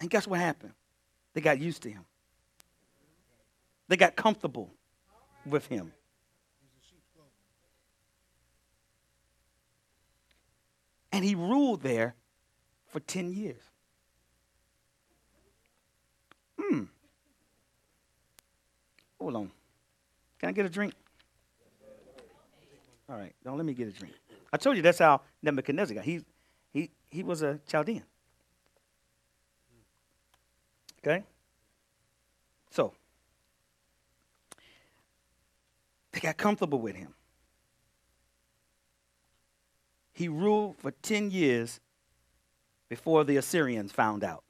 And 0.00 0.08
guess 0.08 0.26
what 0.26 0.40
happened? 0.40 0.72
They 1.34 1.42
got 1.42 1.58
used 1.58 1.82
to 1.82 1.90
him. 1.90 2.06
They 3.88 3.98
got 3.98 4.16
comfortable 4.16 4.70
with 5.44 5.66
him. 5.66 5.92
And 11.12 11.24
he 11.24 11.34
ruled 11.34 11.82
there 11.82 12.14
for 12.88 13.00
10 13.00 13.32
years. 13.32 13.62
Hmm. 16.58 16.84
Hold 19.26 19.36
on. 19.38 19.50
Can 20.38 20.50
I 20.50 20.52
get 20.52 20.66
a 20.66 20.68
drink? 20.68 20.94
All 23.08 23.16
right. 23.16 23.34
Don't 23.42 23.56
let 23.56 23.66
me 23.66 23.74
get 23.74 23.88
a 23.88 23.90
drink. 23.90 24.14
I 24.52 24.56
told 24.56 24.76
you 24.76 24.84
that's 24.84 25.00
how 25.00 25.20
Nebuchadnezzar 25.42 25.96
got. 25.96 26.04
He, 26.04 26.20
he, 26.72 26.90
he 27.10 27.24
was 27.24 27.42
a 27.42 27.58
Chaldean. 27.66 28.04
Okay? 31.04 31.24
So, 32.70 32.92
they 36.12 36.20
got 36.20 36.36
comfortable 36.36 36.78
with 36.78 36.94
him. 36.94 37.12
He 40.12 40.28
ruled 40.28 40.76
for 40.76 40.92
10 40.92 41.32
years 41.32 41.80
before 42.88 43.24
the 43.24 43.38
Assyrians 43.38 43.90
found 43.90 44.22
out. 44.22 44.44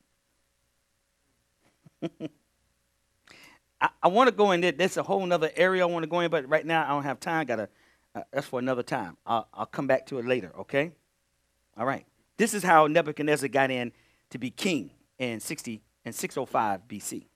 I, 3.80 3.88
I 4.02 4.08
want 4.08 4.28
to 4.28 4.34
go 4.34 4.52
in 4.52 4.60
there. 4.60 4.72
That's 4.72 4.96
a 4.96 5.02
whole 5.02 5.30
other 5.32 5.50
area 5.56 5.82
I 5.82 5.86
want 5.86 6.02
to 6.02 6.08
go 6.08 6.20
in, 6.20 6.30
but 6.30 6.48
right 6.48 6.64
now 6.64 6.84
I 6.84 6.88
don't 6.88 7.02
have 7.02 7.20
time. 7.20 7.46
Got 7.46 7.56
to. 7.56 7.68
Uh, 8.14 8.22
that's 8.32 8.46
for 8.46 8.58
another 8.58 8.82
time. 8.82 9.16
I'll, 9.26 9.46
I'll 9.52 9.66
come 9.66 9.86
back 9.86 10.06
to 10.06 10.18
it 10.18 10.24
later. 10.24 10.52
Okay. 10.60 10.92
All 11.76 11.84
right. 11.84 12.06
This 12.38 12.54
is 12.54 12.62
how 12.62 12.86
Nebuchadnezzar 12.86 13.48
got 13.48 13.70
in 13.70 13.92
to 14.30 14.38
be 14.38 14.50
king 14.50 14.90
in 15.18 15.40
60 15.40 15.82
and 16.04 16.14
605 16.14 16.88
BC. 16.88 17.26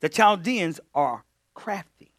The 0.00 0.08
Chaldeans 0.08 0.80
are 0.94 1.24
crafty. 1.54 2.10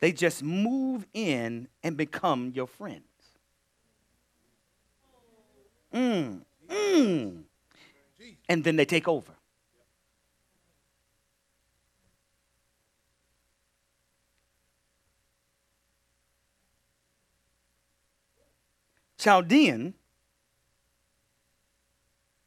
They 0.00 0.12
just 0.12 0.42
move 0.42 1.06
in 1.12 1.68
and 1.82 1.96
become 1.96 2.52
your 2.54 2.66
friends. 2.66 3.04
Mm, 5.92 6.40
mm. 6.68 7.42
And 8.48 8.64
then 8.64 8.76
they 8.76 8.84
take 8.84 9.08
over. 9.08 9.32
Chaldean, 19.20 19.92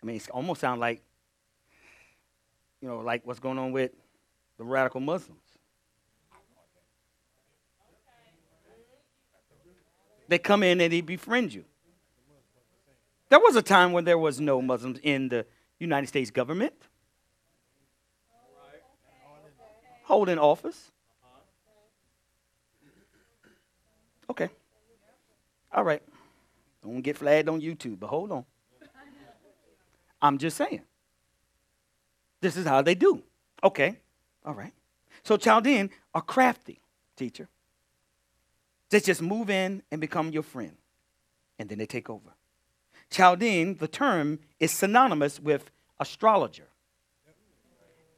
I 0.02 0.06
mean, 0.06 0.16
it 0.16 0.28
almost 0.32 0.60
sounds 0.60 0.80
like, 0.80 1.04
you 2.82 2.88
know, 2.88 3.00
like 3.00 3.22
what's 3.26 3.40
going 3.40 3.60
on 3.60 3.72
with 3.72 3.92
the 4.58 4.64
radical 4.64 5.00
Muslims. 5.00 5.40
They 10.28 10.40
come 10.40 10.64
in 10.64 10.82
and 10.82 10.92
they 10.92 11.02
befriend 11.02 11.54
you. 11.54 11.64
There 13.30 13.40
was 13.40 13.56
a 13.56 13.62
time 13.62 13.92
when 13.92 14.06
there 14.06 14.18
was 14.18 14.40
no 14.40 14.60
Muslims 14.60 15.00
in 15.04 15.30
the 15.30 15.46
United 15.78 16.08
States 16.08 16.32
government 16.32 16.74
holding 20.06 20.40
office. 20.40 20.92
Okay. 24.28 24.50
All 25.72 25.84
right. 25.84 26.02
Don't 26.84 27.02
get 27.02 27.18
flagged 27.18 27.48
on 27.48 27.62
YouTube, 27.62 28.00
but 28.00 28.08
hold 28.08 28.32
on. 28.32 28.46
I'm 30.22 30.38
just 30.38 30.58
saying. 30.58 30.82
This 32.42 32.58
is 32.58 32.66
how 32.66 32.82
they 32.82 32.96
do. 32.96 33.24
Okay. 33.64 33.98
All 34.46 34.54
right. 34.54 34.74
So 35.24 35.38
Chaldean 35.38 35.90
are 36.14 36.22
crafty, 36.22 36.82
teacher. 37.16 37.48
They 38.90 39.00
just 39.00 39.22
move 39.22 39.50
in 39.50 39.82
and 39.92 40.02
become 40.02 40.30
your 40.32 40.44
friend, 40.44 40.76
and 41.58 41.70
then 41.70 41.78
they 41.78 41.86
take 41.86 42.10
over. 42.10 42.36
Chaldean, 43.10 43.78
the 43.78 43.88
term, 43.88 44.40
is 44.60 44.72
synonymous 44.72 45.40
with 45.40 45.72
astrologer. 46.00 46.68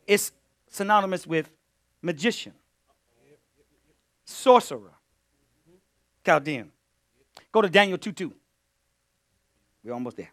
It's 0.08 0.32
synonymous 0.68 1.28
with 1.28 1.50
magician, 2.02 2.54
sorcerer. 4.26 4.94
Chaldean. 6.26 6.72
Go 7.52 7.62
to 7.62 7.70
Daniel 7.70 7.98
2 7.98 8.12
2. 8.12 8.34
We're 9.86 9.94
almost 9.94 10.18
there. 10.18 10.32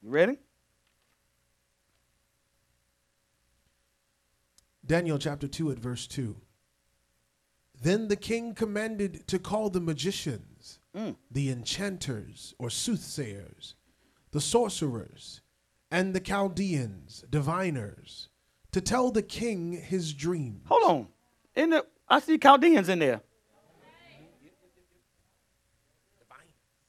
You 0.00 0.10
ready? 0.10 0.38
Daniel 4.86 5.18
chapter 5.18 5.48
2 5.48 5.72
at 5.72 5.78
verse 5.80 6.06
2. 6.06 6.36
Then 7.82 8.06
the 8.06 8.14
king 8.14 8.54
commanded 8.54 9.26
to 9.26 9.40
call 9.40 9.68
the 9.68 9.80
magicians, 9.80 10.78
mm. 10.96 11.16
the 11.32 11.50
enchanters 11.50 12.54
or 12.60 12.70
soothsayers, 12.70 13.74
the 14.30 14.40
sorcerers, 14.40 15.40
and 15.90 16.14
the 16.14 16.20
Chaldeans, 16.20 17.24
diviners, 17.28 18.28
to 18.70 18.80
tell 18.80 19.10
the 19.10 19.22
king 19.22 19.72
his 19.72 20.14
dream. 20.14 20.60
Hold 20.66 20.82
on. 20.84 21.08
In 21.56 21.70
the, 21.70 21.84
I 22.08 22.20
see 22.20 22.38
Chaldeans 22.38 22.88
in 22.88 23.00
there. 23.00 23.22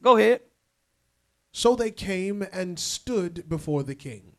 Go 0.01 0.17
ahead. 0.17 0.41
So 1.51 1.75
they 1.75 1.91
came 1.91 2.45
and 2.51 2.77
stood 2.77 3.49
before 3.49 3.83
the 3.83 3.95
king. 3.95 4.33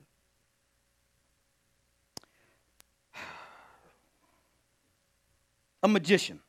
A 5.83 5.89
magician. 5.89 6.41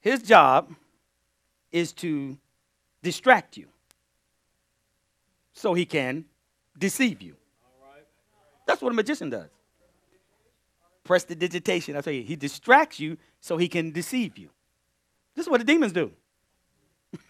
His 0.00 0.22
job 0.22 0.74
is 1.72 1.92
to 1.94 2.38
distract 3.02 3.56
you 3.56 3.66
so 5.52 5.74
he 5.74 5.84
can 5.84 6.24
deceive 6.78 7.22
you. 7.22 7.36
That's 8.66 8.82
what 8.82 8.90
a 8.90 8.94
magician 8.94 9.30
does. 9.30 9.48
Prestidigitation. 11.04 11.96
I 11.96 12.00
tell 12.00 12.12
you, 12.12 12.22
he 12.22 12.36
distracts 12.36 13.00
you 13.00 13.16
so 13.40 13.56
he 13.56 13.68
can 13.68 13.90
deceive 13.90 14.38
you. 14.38 14.50
This 15.36 15.44
is 15.46 15.50
what 15.50 15.58
the 15.58 15.64
demons 15.64 15.92
do. 15.92 16.10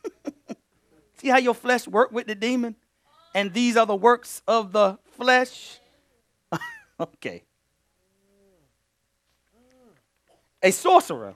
See 1.19 1.29
how 1.29 1.39
your 1.39 1.55
flesh 1.55 1.89
work 1.89 2.13
with 2.13 2.29
the 2.29 2.37
demon? 2.37 2.77
And 3.35 3.53
these 3.53 3.77
are 3.77 3.85
the 3.85 3.97
works 3.97 4.43
of 4.47 4.73
the 4.73 4.99
flesh. 5.17 5.81
okay. 7.01 7.43
A 10.63 10.71
sorcerer 10.71 11.35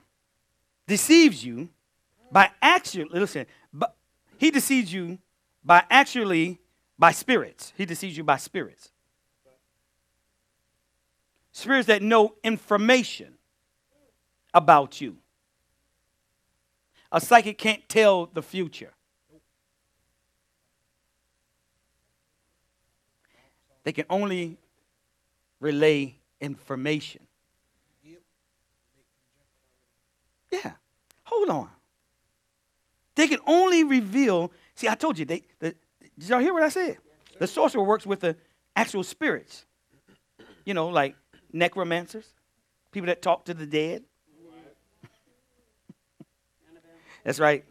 deceives 0.87 1.45
you 1.45 1.69
by 2.31 2.49
actually 2.61 3.05
listen, 3.05 3.45
but 3.71 3.95
he 4.37 4.49
deceives 4.49 4.91
you 4.91 5.19
by 5.63 5.83
actually 5.89 6.59
by 6.97 7.11
spirits. 7.11 7.73
He 7.77 7.85
deceives 7.85 8.17
you 8.17 8.23
by 8.23 8.37
spirits. 8.37 8.91
Spirits 11.51 11.87
that 11.87 12.01
know 12.01 12.35
information 12.43 13.35
about 14.53 15.01
you. 15.01 15.20
A 17.11 17.19
psychic 17.19 17.57
can't 17.57 17.87
tell 17.89 18.27
the 18.27 18.41
future. 18.41 18.93
They 23.83 23.91
can 23.91 24.05
only 24.09 24.57
relay 25.59 26.15
information. 26.39 27.21
Yeah. 30.51 30.71
Hold 31.23 31.49
on. 31.49 31.69
They 33.15 33.27
can 33.27 33.39
only 33.47 33.83
reveal. 33.83 34.51
See, 34.75 34.87
I 34.87 34.95
told 34.95 35.17
you. 35.17 35.25
They, 35.25 35.43
the, 35.59 35.75
did 36.17 36.29
y'all 36.29 36.39
hear 36.39 36.53
what 36.53 36.63
I 36.63 36.69
said? 36.69 36.97
The 37.39 37.47
sorcerer 37.47 37.83
works 37.83 38.05
with 38.05 38.19
the 38.19 38.35
actual 38.75 39.03
spirits. 39.03 39.65
You 40.65 40.73
know, 40.73 40.89
like 40.89 41.15
necromancers, 41.51 42.25
people 42.91 43.07
that 43.07 43.21
talk 43.21 43.45
to 43.45 43.53
the 43.53 43.65
dead. 43.65 44.03
That's 47.23 47.39
right. 47.39 47.63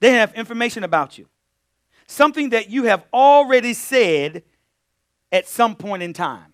They 0.00 0.12
have 0.12 0.34
information 0.34 0.84
about 0.84 1.18
you. 1.18 1.28
Something 2.06 2.50
that 2.50 2.68
you 2.70 2.84
have 2.84 3.04
already 3.12 3.74
said 3.74 4.42
at 5.32 5.48
some 5.48 5.74
point 5.74 6.02
in 6.02 6.12
time. 6.12 6.52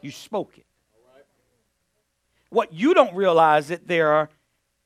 You 0.00 0.10
spoke 0.10 0.58
it. 0.58 0.66
What 2.50 2.72
you 2.72 2.92
don't 2.92 3.14
realize 3.14 3.64
is 3.64 3.78
that 3.78 3.88
there 3.88 4.12
are 4.12 4.28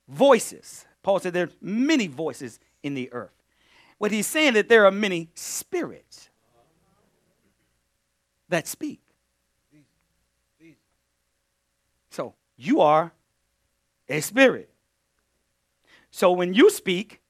voices. 0.09 0.85
Paul 1.03 1.19
said 1.19 1.33
there 1.33 1.45
are 1.45 1.53
many 1.61 2.07
voices 2.07 2.61
in 2.83 2.95
the 2.95 3.13
earth. 3.13 3.33
What 3.99 4.13
he's 4.13 4.27
saying 4.27 4.49
is 4.49 4.55
that 4.55 4.69
there 4.69 4.85
are 4.87 4.91
many 4.91 5.31
spirits 5.35 6.29
that 8.49 8.69
speak. 8.69 9.01
So 12.11 12.35
you 12.57 12.81
are 12.81 13.13
a 14.09 14.21
spirit. 14.21 14.71
So 16.17 16.33
when 16.33 16.55
you 16.55 16.71
speak, 16.71 17.21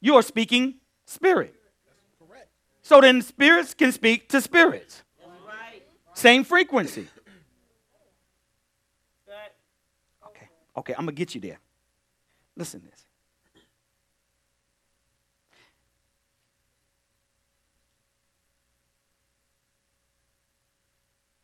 you 0.00 0.16
are 0.16 0.22
speaking 0.22 0.80
spirit. 1.06 1.54
So 2.82 3.00
then 3.00 3.22
spirits 3.22 3.72
can 3.72 3.92
speak 3.92 4.28
to 4.30 4.40
spirits. 4.40 5.04
Same 6.14 6.42
frequency. 6.42 7.06
Okay, 10.26 10.48
okay, 10.78 10.94
I'm 10.94 11.04
gonna 11.04 11.12
get 11.12 11.32
you 11.36 11.40
there. 11.40 11.60
Listen 12.56 12.80
to 12.80 12.86
this. 12.86 13.06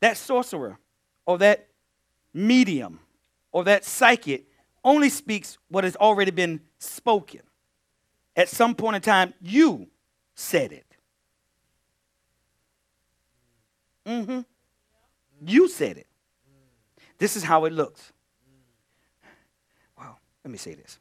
That 0.00 0.16
sorcerer 0.16 0.76
or 1.24 1.38
that 1.38 1.68
medium 2.34 2.98
or 3.52 3.64
that 3.64 3.84
psychic 3.84 4.46
only 4.84 5.08
speaks 5.08 5.58
what 5.68 5.84
has 5.84 5.96
already 5.96 6.30
been 6.30 6.60
spoken. 6.78 7.40
At 8.36 8.48
some 8.48 8.74
point 8.74 8.96
in 8.96 9.02
time, 9.02 9.34
you 9.40 9.88
said 10.34 10.72
it. 10.72 10.86
Mm-hmm. 14.06 14.40
You 15.44 15.68
said 15.68 15.98
it. 15.98 16.06
This 17.18 17.36
is 17.36 17.42
how 17.42 17.64
it 17.64 17.72
looks. 17.72 18.12
Well, 19.98 20.18
let 20.44 20.50
me 20.50 20.58
say 20.58 20.74
this. 20.74 20.98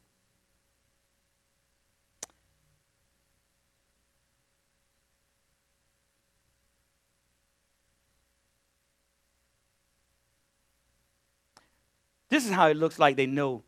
This 12.38 12.46
is 12.46 12.52
how 12.52 12.68
it 12.68 12.78
looks 12.78 13.00
like 13.00 13.16
they 13.16 13.26
know 13.26 13.64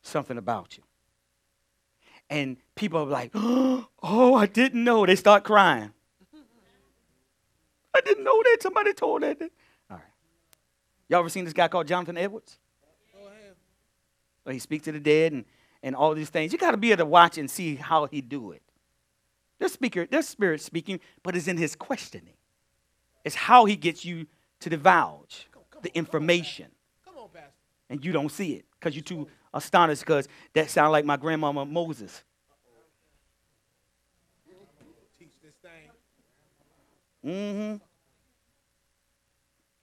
something 0.00 0.38
about 0.38 0.78
you. 0.78 0.82
And 2.30 2.56
people 2.74 3.00
are 3.00 3.04
like, 3.04 3.30
oh, 3.34 4.34
I 4.34 4.46
didn't 4.46 4.82
know. 4.82 5.04
They 5.04 5.16
start 5.16 5.44
crying. 5.44 5.90
I 7.94 8.00
didn't 8.00 8.24
know 8.24 8.42
that. 8.42 8.56
Somebody 8.62 8.94
told 8.94 9.20
that. 9.20 9.36
All 9.42 9.98
right. 9.98 10.00
Y'all 11.10 11.20
ever 11.20 11.28
seen 11.28 11.44
this 11.44 11.52
guy 11.52 11.68
called 11.68 11.88
Jonathan 11.88 12.16
Edwards? 12.16 12.56
Well, 14.46 14.54
he 14.54 14.60
speaks 14.60 14.86
to 14.86 14.92
the 14.92 15.00
dead 15.00 15.34
and, 15.34 15.44
and 15.82 15.94
all 15.94 16.14
these 16.14 16.30
things. 16.30 16.54
You 16.54 16.58
got 16.58 16.70
to 16.70 16.78
be 16.78 16.92
able 16.92 17.04
to 17.04 17.04
watch 17.04 17.36
and 17.36 17.50
see 17.50 17.74
how 17.74 18.06
he 18.06 18.22
do 18.22 18.52
it. 18.52 18.62
There's 19.58 19.74
speaker, 19.74 20.06
there's 20.10 20.26
spirit 20.26 20.62
speaking, 20.62 21.00
but 21.22 21.36
it's 21.36 21.48
in 21.48 21.58
his 21.58 21.76
questioning. 21.76 22.32
It's 23.26 23.36
how 23.36 23.66
he 23.66 23.76
gets 23.76 24.06
you 24.06 24.26
to 24.60 24.70
divulge 24.70 25.48
the 25.82 25.94
information 25.94 26.68
and 27.88 28.04
you 28.04 28.12
don't 28.12 28.30
see 28.30 28.54
it 28.54 28.64
because 28.78 28.94
you're 28.94 29.02
too 29.02 29.28
astonished 29.52 30.02
because 30.02 30.28
that 30.52 30.70
sounds 30.70 30.92
like 30.92 31.04
my 31.04 31.16
grandmama 31.16 31.64
Moses. 31.64 32.22
Mm-hmm. 37.24 37.76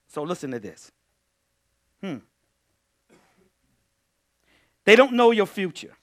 So 0.08 0.22
listen 0.22 0.50
to 0.52 0.60
this. 0.60 0.90
Hmm. 2.00 2.18
They 4.84 4.96
don't 4.96 5.12
know 5.12 5.30
your 5.30 5.46
future. 5.46 5.94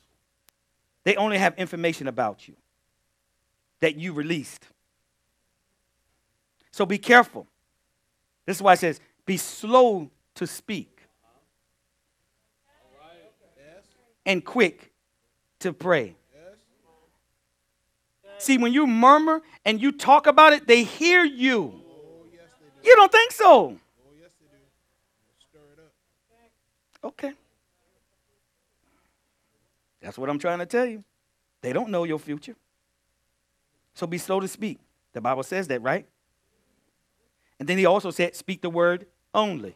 They 1.03 1.15
only 1.15 1.38
have 1.38 1.56
information 1.57 2.07
about 2.07 2.48
you 2.48 2.56
that 3.80 3.95
you 3.95 4.14
released. 4.14 4.65
So 6.72 6.86
be 6.86 6.98
careful. 6.98 7.48
This 8.45 8.57
is 8.57 8.61
why 8.61 8.73
it 8.73 8.80
says, 8.80 8.99
be 9.26 9.38
slow 9.38 10.10
to 10.36 10.48
speak 10.48 10.90
and 14.26 14.43
quick 14.43 14.91
to 15.60 15.73
pray. 15.73 16.15
See, 18.38 18.57
when 18.57 18.73
you 18.73 18.88
murmur 18.88 19.41
and 19.65 19.80
you 19.80 19.91
talk 19.91 20.26
about 20.26 20.53
it, 20.53 20.68
they 20.68 20.84
hear 20.84 21.23
you. 21.23 21.80
You 22.84 22.95
don't 22.95 23.11
think 23.11 23.31
so? 23.31 23.77
Okay. 27.03 27.34
That's 30.02 30.18
what 30.18 30.30
I'm 30.30 30.39
trying 30.39 30.60
to 30.60 30.65
tell 30.65 30.85
you. 30.85 31.03
They 31.61 31.73
don't 31.73 31.89
know 31.89 32.03
your 32.03 32.18
future. 32.18 32.56
So 33.93 34.07
be 34.07 34.18
slow 34.18 34.39
to 34.39 34.48
speak. 34.48 34.80
The 35.14 35.22
Bible 35.22 35.43
says 35.43 35.68
that, 35.68 35.81
right? 35.81 36.07
And 37.60 37.69
then 37.69 37.77
he 37.77 37.85
also 37.85 38.10
said, 38.10 38.35
speak 38.35 38.61
the 38.61 38.69
word 38.69 39.06
only. 39.35 39.76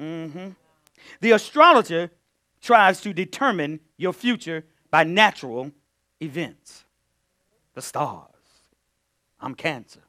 Mm-hmm. 0.00 0.50
The 1.20 1.30
astrologer 1.32 2.10
tries 2.64 3.02
to 3.02 3.12
determine 3.12 3.78
your 3.98 4.14
future 4.14 4.64
by 4.90 5.04
natural 5.04 5.70
events. 6.20 6.84
The 7.74 7.82
stars. 7.82 8.30
I'm 9.38 9.54
Cancer. 9.54 10.00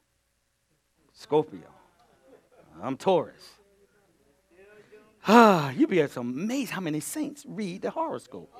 Scorpio. 1.12 1.68
I'm 2.82 2.96
Taurus. 2.96 3.50
Ah, 5.28 5.70
you'd 5.70 5.90
be 5.90 6.00
amazed 6.00 6.70
how 6.70 6.80
many 6.80 7.00
saints 7.00 7.44
read 7.46 7.82
the 7.82 7.90
horoscope. 7.90 8.50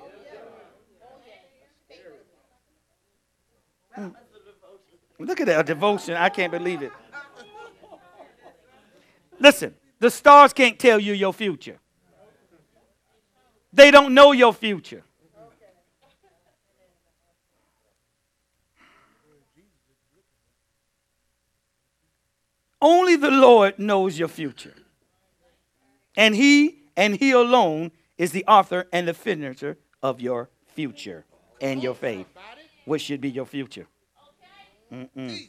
Hmm. 3.95 4.09
Look 5.17 5.39
at 5.41 5.47
that, 5.47 5.65
devotion. 5.65 6.13
I 6.15 6.29
can't 6.29 6.51
believe 6.51 6.83
it. 6.83 6.91
Listen, 9.39 9.73
the 9.99 10.11
stars 10.11 10.53
can't 10.53 10.77
tell 10.77 10.99
you 10.99 11.13
your 11.13 11.33
future. 11.33 11.79
They 13.73 13.91
don't 13.91 14.13
know 14.13 14.31
your 14.31 14.53
future. 14.53 15.03
Only 22.81 23.15
the 23.15 23.31
Lord 23.31 23.79
knows 23.79 24.19
your 24.19 24.27
future. 24.27 24.75
And 26.15 26.35
He 26.35 26.83
And 26.97 27.15
He 27.15 27.31
alone 27.31 27.91
is 28.17 28.31
the 28.31 28.43
author 28.45 28.87
and 28.91 29.07
the 29.07 29.13
finisher 29.13 29.77
of 30.01 30.19
your 30.19 30.49
future 30.73 31.25
and 31.61 31.81
your 31.81 31.93
faith. 31.93 32.27
What 32.85 33.01
should 33.01 33.21
be 33.21 33.29
your 33.29 33.45
future? 33.45 33.87
Mm-mm. 34.91 35.47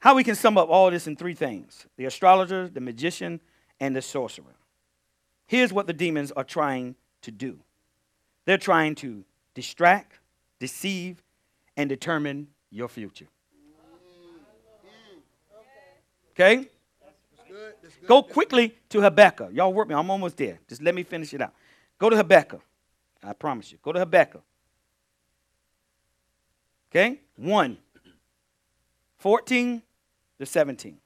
How 0.00 0.14
we 0.14 0.24
can 0.24 0.34
sum 0.34 0.56
up 0.56 0.68
all 0.68 0.90
this 0.90 1.06
in 1.06 1.16
three 1.16 1.34
things 1.34 1.86
the 1.96 2.06
astrologer, 2.06 2.68
the 2.68 2.80
magician, 2.80 3.40
and 3.80 3.94
the 3.94 4.02
sorcerer. 4.02 4.57
Here's 5.48 5.72
what 5.72 5.86
the 5.86 5.92
demons 5.92 6.30
are 6.32 6.44
trying 6.44 6.94
to 7.22 7.32
do 7.32 7.58
they're 8.44 8.56
trying 8.56 8.94
to 8.96 9.24
distract, 9.54 10.20
deceive, 10.58 11.22
and 11.76 11.88
determine 11.88 12.48
your 12.70 12.88
future. 12.88 13.26
Okay? 16.30 16.68
Go 18.06 18.22
quickly 18.22 18.74
to 18.90 19.00
Habakkuk. 19.00 19.50
Y'all 19.52 19.72
work 19.72 19.88
me. 19.88 19.94
I'm 19.94 20.10
almost 20.10 20.36
there. 20.36 20.60
Just 20.68 20.82
let 20.82 20.94
me 20.94 21.02
finish 21.02 21.34
it 21.34 21.42
out. 21.42 21.52
Go 21.98 22.08
to 22.08 22.16
Habakkuk. 22.16 22.62
I 23.22 23.32
promise 23.32 23.72
you. 23.72 23.78
Go 23.82 23.92
to 23.92 23.98
Habakkuk. 23.98 24.42
Okay? 26.90 27.20
1. 27.36 27.76
14 29.18 29.82
to 30.38 30.46
17. 30.46 30.98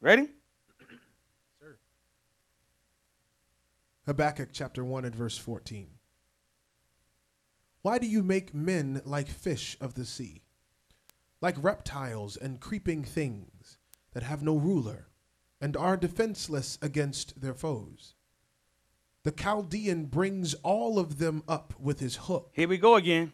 Ready? 0.00 0.28
Habakkuk 4.10 4.48
chapter 4.50 4.84
1 4.84 5.04
and 5.04 5.14
verse 5.14 5.38
14. 5.38 5.86
Why 7.82 7.98
do 7.98 8.08
you 8.08 8.24
make 8.24 8.52
men 8.52 9.02
like 9.04 9.28
fish 9.28 9.76
of 9.80 9.94
the 9.94 10.04
sea, 10.04 10.42
like 11.40 11.54
reptiles 11.62 12.36
and 12.36 12.58
creeping 12.58 13.04
things 13.04 13.78
that 14.12 14.24
have 14.24 14.42
no 14.42 14.56
ruler, 14.56 15.10
and 15.60 15.76
are 15.76 15.96
defenseless 15.96 16.76
against 16.82 17.40
their 17.40 17.54
foes? 17.54 18.16
The 19.22 19.30
Chaldean 19.30 20.06
brings 20.06 20.54
all 20.54 20.98
of 20.98 21.18
them 21.18 21.44
up 21.46 21.74
with 21.78 22.00
his 22.00 22.16
hook. 22.16 22.50
Here 22.52 22.66
we 22.66 22.78
go 22.78 22.96
again. 22.96 23.32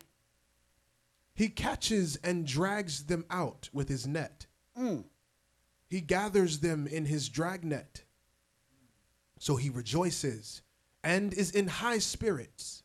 He 1.34 1.48
catches 1.48 2.16
and 2.16 2.46
drags 2.46 3.04
them 3.04 3.24
out 3.30 3.70
with 3.72 3.88
his 3.88 4.06
net. 4.06 4.44
Mm. 4.78 5.04
He 5.88 6.02
gathers 6.02 6.58
them 6.58 6.86
in 6.86 7.06
his 7.06 7.30
dragnet. 7.30 8.04
So 9.38 9.56
he 9.56 9.70
rejoices 9.70 10.60
and 11.06 11.32
is 11.32 11.52
in 11.52 11.68
high 11.68 12.00
spirits. 12.00 12.82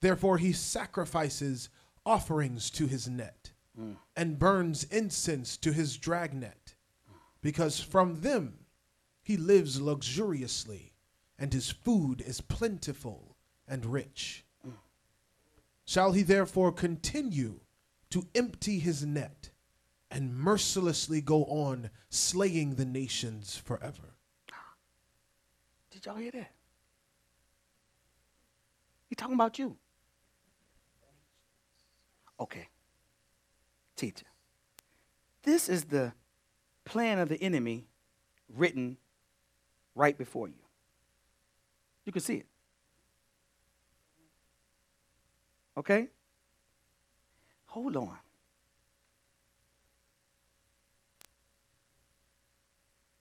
Therefore, 0.00 0.38
he 0.38 0.52
sacrifices 0.52 1.68
offerings 2.06 2.70
to 2.70 2.86
his 2.86 3.08
net 3.08 3.50
and 4.14 4.38
burns 4.38 4.84
incense 4.84 5.56
to 5.56 5.72
his 5.72 5.96
dragnet, 5.96 6.76
because 7.40 7.80
from 7.80 8.20
them 8.20 8.66
he 9.22 9.36
lives 9.36 9.80
luxuriously, 9.80 10.92
and 11.36 11.52
his 11.52 11.70
food 11.70 12.22
is 12.24 12.40
plentiful 12.40 13.36
and 13.66 13.86
rich. 13.86 14.44
Shall 15.86 16.12
he 16.12 16.22
therefore 16.22 16.70
continue 16.70 17.60
to 18.10 18.28
empty 18.34 18.78
his 18.78 19.04
net 19.04 19.50
and 20.10 20.36
mercilessly 20.36 21.20
go 21.20 21.44
on 21.46 21.90
slaying 22.08 22.76
the 22.76 22.84
nations 22.84 23.56
forever? 23.56 24.14
Did 25.90 26.06
y'all 26.06 26.16
hear 26.16 26.30
that? 26.30 26.52
He 29.10 29.16
talking 29.16 29.34
about 29.34 29.58
you. 29.58 29.76
Okay. 32.38 32.68
Teacher. 33.96 34.26
This 35.42 35.68
is 35.68 35.84
the 35.86 36.12
plan 36.84 37.18
of 37.18 37.28
the 37.28 37.42
enemy 37.42 37.88
written 38.56 38.96
right 39.96 40.16
before 40.16 40.46
you. 40.46 40.54
You 42.04 42.12
can 42.12 42.22
see 42.22 42.36
it. 42.36 42.46
Okay? 45.76 46.08
Hold 47.66 47.96
on. 47.96 48.16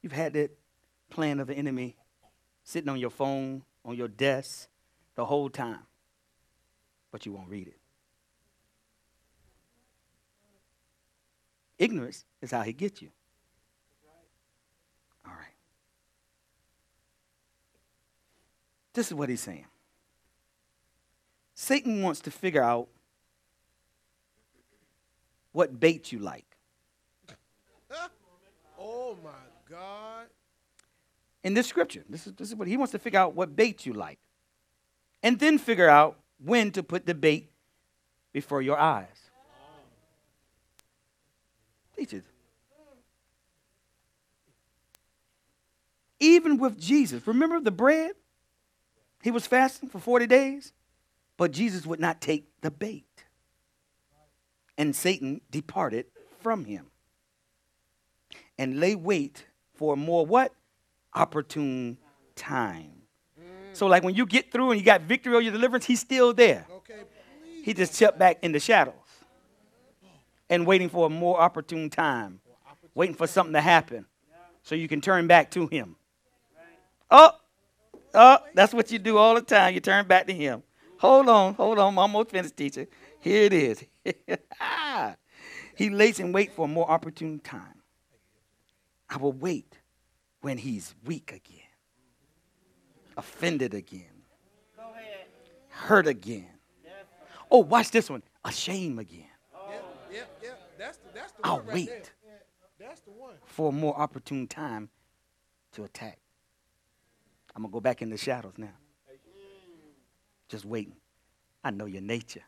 You've 0.03 0.11
had 0.11 0.33
that 0.33 0.51
plan 1.09 1.39
of 1.39 1.47
the 1.47 1.55
enemy 1.55 1.95
sitting 2.63 2.89
on 2.89 2.99
your 2.99 3.09
phone, 3.09 3.63
on 3.83 3.95
your 3.95 4.07
desk, 4.07 4.69
the 5.19 5.25
whole 5.25 5.49
time, 5.49 5.81
but 7.11 7.25
you 7.25 7.33
won't 7.33 7.49
read 7.49 7.67
it. 7.67 7.75
Ignorance 11.77 12.23
is 12.41 12.51
how 12.51 12.61
he 12.61 12.71
gets 12.71 13.01
you. 13.01 13.09
All 15.25 15.33
right. 15.33 15.57
This 18.93 19.07
is 19.07 19.13
what 19.13 19.27
he's 19.27 19.41
saying. 19.41 19.65
Satan 21.53 22.01
wants 22.01 22.21
to 22.21 22.31
figure 22.31 22.63
out 22.63 22.87
what 25.51 25.81
bait 25.81 26.13
you 26.13 26.19
like. 26.19 26.45
Oh 28.81 29.17
my 29.21 29.31
God. 29.69 30.27
in 31.43 31.53
this 31.53 31.67
scripture. 31.67 32.05
This 32.07 32.25
is, 32.25 32.33
this 32.33 32.47
is 32.47 32.55
what 32.55 32.69
he 32.69 32.77
wants 32.77 32.93
to 32.93 32.99
figure 32.99 33.19
out 33.19 33.35
what 33.35 33.53
bait 33.53 33.85
you 33.85 33.91
like. 33.91 34.17
And 35.21 35.39
then 35.39 35.57
figure 35.57 35.89
out 35.89 36.17
when 36.43 36.71
to 36.71 36.83
put 36.83 37.05
the 37.05 37.13
bait 37.13 37.49
before 38.31 38.61
your 38.61 38.77
eyes. 38.77 39.07
Teachers. 41.95 42.23
Even 46.19 46.57
with 46.57 46.79
Jesus, 46.79 47.25
remember 47.25 47.59
the 47.59 47.71
bread? 47.71 48.11
He 49.23 49.31
was 49.31 49.47
fasting 49.47 49.89
for 49.89 49.99
40 49.99 50.27
days, 50.27 50.73
but 51.37 51.51
Jesus 51.51 51.85
would 51.85 51.99
not 51.99 52.21
take 52.21 52.47
the 52.61 52.71
bait. 52.71 53.05
And 54.77 54.95
Satan 54.95 55.41
departed 55.51 56.05
from 56.41 56.65
him 56.65 56.87
and 58.57 58.79
lay 58.79 58.95
wait 58.95 59.45
for 59.73 59.97
more 59.97 60.25
what? 60.25 60.53
Opportune 61.13 61.97
time. 62.35 62.98
So, 63.73 63.87
like 63.87 64.03
when 64.03 64.15
you 64.15 64.25
get 64.25 64.51
through 64.51 64.71
and 64.71 64.79
you 64.79 64.85
got 64.85 65.01
victory 65.01 65.33
over 65.33 65.41
your 65.41 65.53
deliverance, 65.53 65.85
he's 65.85 65.99
still 65.99 66.33
there. 66.33 66.65
Okay. 66.71 67.01
He 67.63 67.73
just 67.73 67.93
stepped 67.93 68.17
back 68.17 68.39
in 68.41 68.51
the 68.51 68.59
shadows 68.59 68.93
and 70.49 70.65
waiting 70.65 70.89
for 70.89 71.05
a 71.05 71.09
more 71.09 71.39
opportune 71.39 71.89
time, 71.89 72.39
waiting 72.95 73.15
for 73.15 73.27
something 73.27 73.53
to 73.53 73.61
happen 73.61 74.05
so 74.63 74.75
you 74.75 74.87
can 74.87 75.01
turn 75.01 75.27
back 75.27 75.51
to 75.51 75.67
him. 75.67 75.95
Oh, 77.11 77.31
oh, 78.13 78.37
that's 78.53 78.73
what 78.73 78.91
you 78.91 78.99
do 78.99 79.17
all 79.17 79.35
the 79.35 79.41
time. 79.41 79.73
You 79.73 79.79
turn 79.79 80.07
back 80.07 80.27
to 80.27 80.33
him. 80.33 80.63
Hold 80.99 81.29
on, 81.29 81.53
hold 81.53 81.79
on. 81.79 81.93
I'm 81.93 81.99
almost 81.99 82.29
finished, 82.29 82.57
teacher. 82.57 82.87
Here 83.19 83.43
it 83.43 83.53
is. 83.53 83.83
he 85.75 85.89
lays 85.89 86.19
in 86.19 86.31
wait 86.31 86.53
for 86.53 86.65
a 86.65 86.67
more 86.67 86.89
opportune 86.89 87.39
time. 87.39 87.81
I 89.09 89.17
will 89.17 89.33
wait 89.33 89.79
when 90.41 90.57
he's 90.57 90.93
weak 91.05 91.31
again, 91.31 91.68
offended 93.19 93.73
again, 93.73 94.23
hurt 95.67 96.07
again. 96.07 96.47
Oh, 97.51 97.59
watch 97.59 97.91
this 97.91 98.09
one. 98.09 98.23
Ashamed 98.45 98.99
again. 98.99 99.25
Yep, 99.69 99.83
yep, 100.11 100.39
yep. 100.43 100.71
That's 100.77 100.97
the, 100.97 101.09
that's 101.13 101.31
the 101.33 101.39
I'll 101.43 101.59
right 101.61 101.73
wait. 101.73 101.87
there. 101.87 102.01
That's 102.79 103.01
the 103.01 103.11
one. 103.11 103.33
for 103.45 103.69
a 103.69 103.71
more 103.71 103.99
opportune 103.99 104.47
time 104.47 104.89
to 105.73 105.83
attack. 105.83 106.17
I'm 107.55 107.63
gonna 107.63 107.73
go 107.73 107.81
back 107.81 108.01
in 108.01 108.09
the 108.09 108.17
shadows 108.17 108.53
now. 108.57 108.69
Just 110.47 110.63
waiting. 110.65 110.95
I 111.63 111.71
know 111.71 111.85
your 111.85 112.01
nature. 112.01 112.43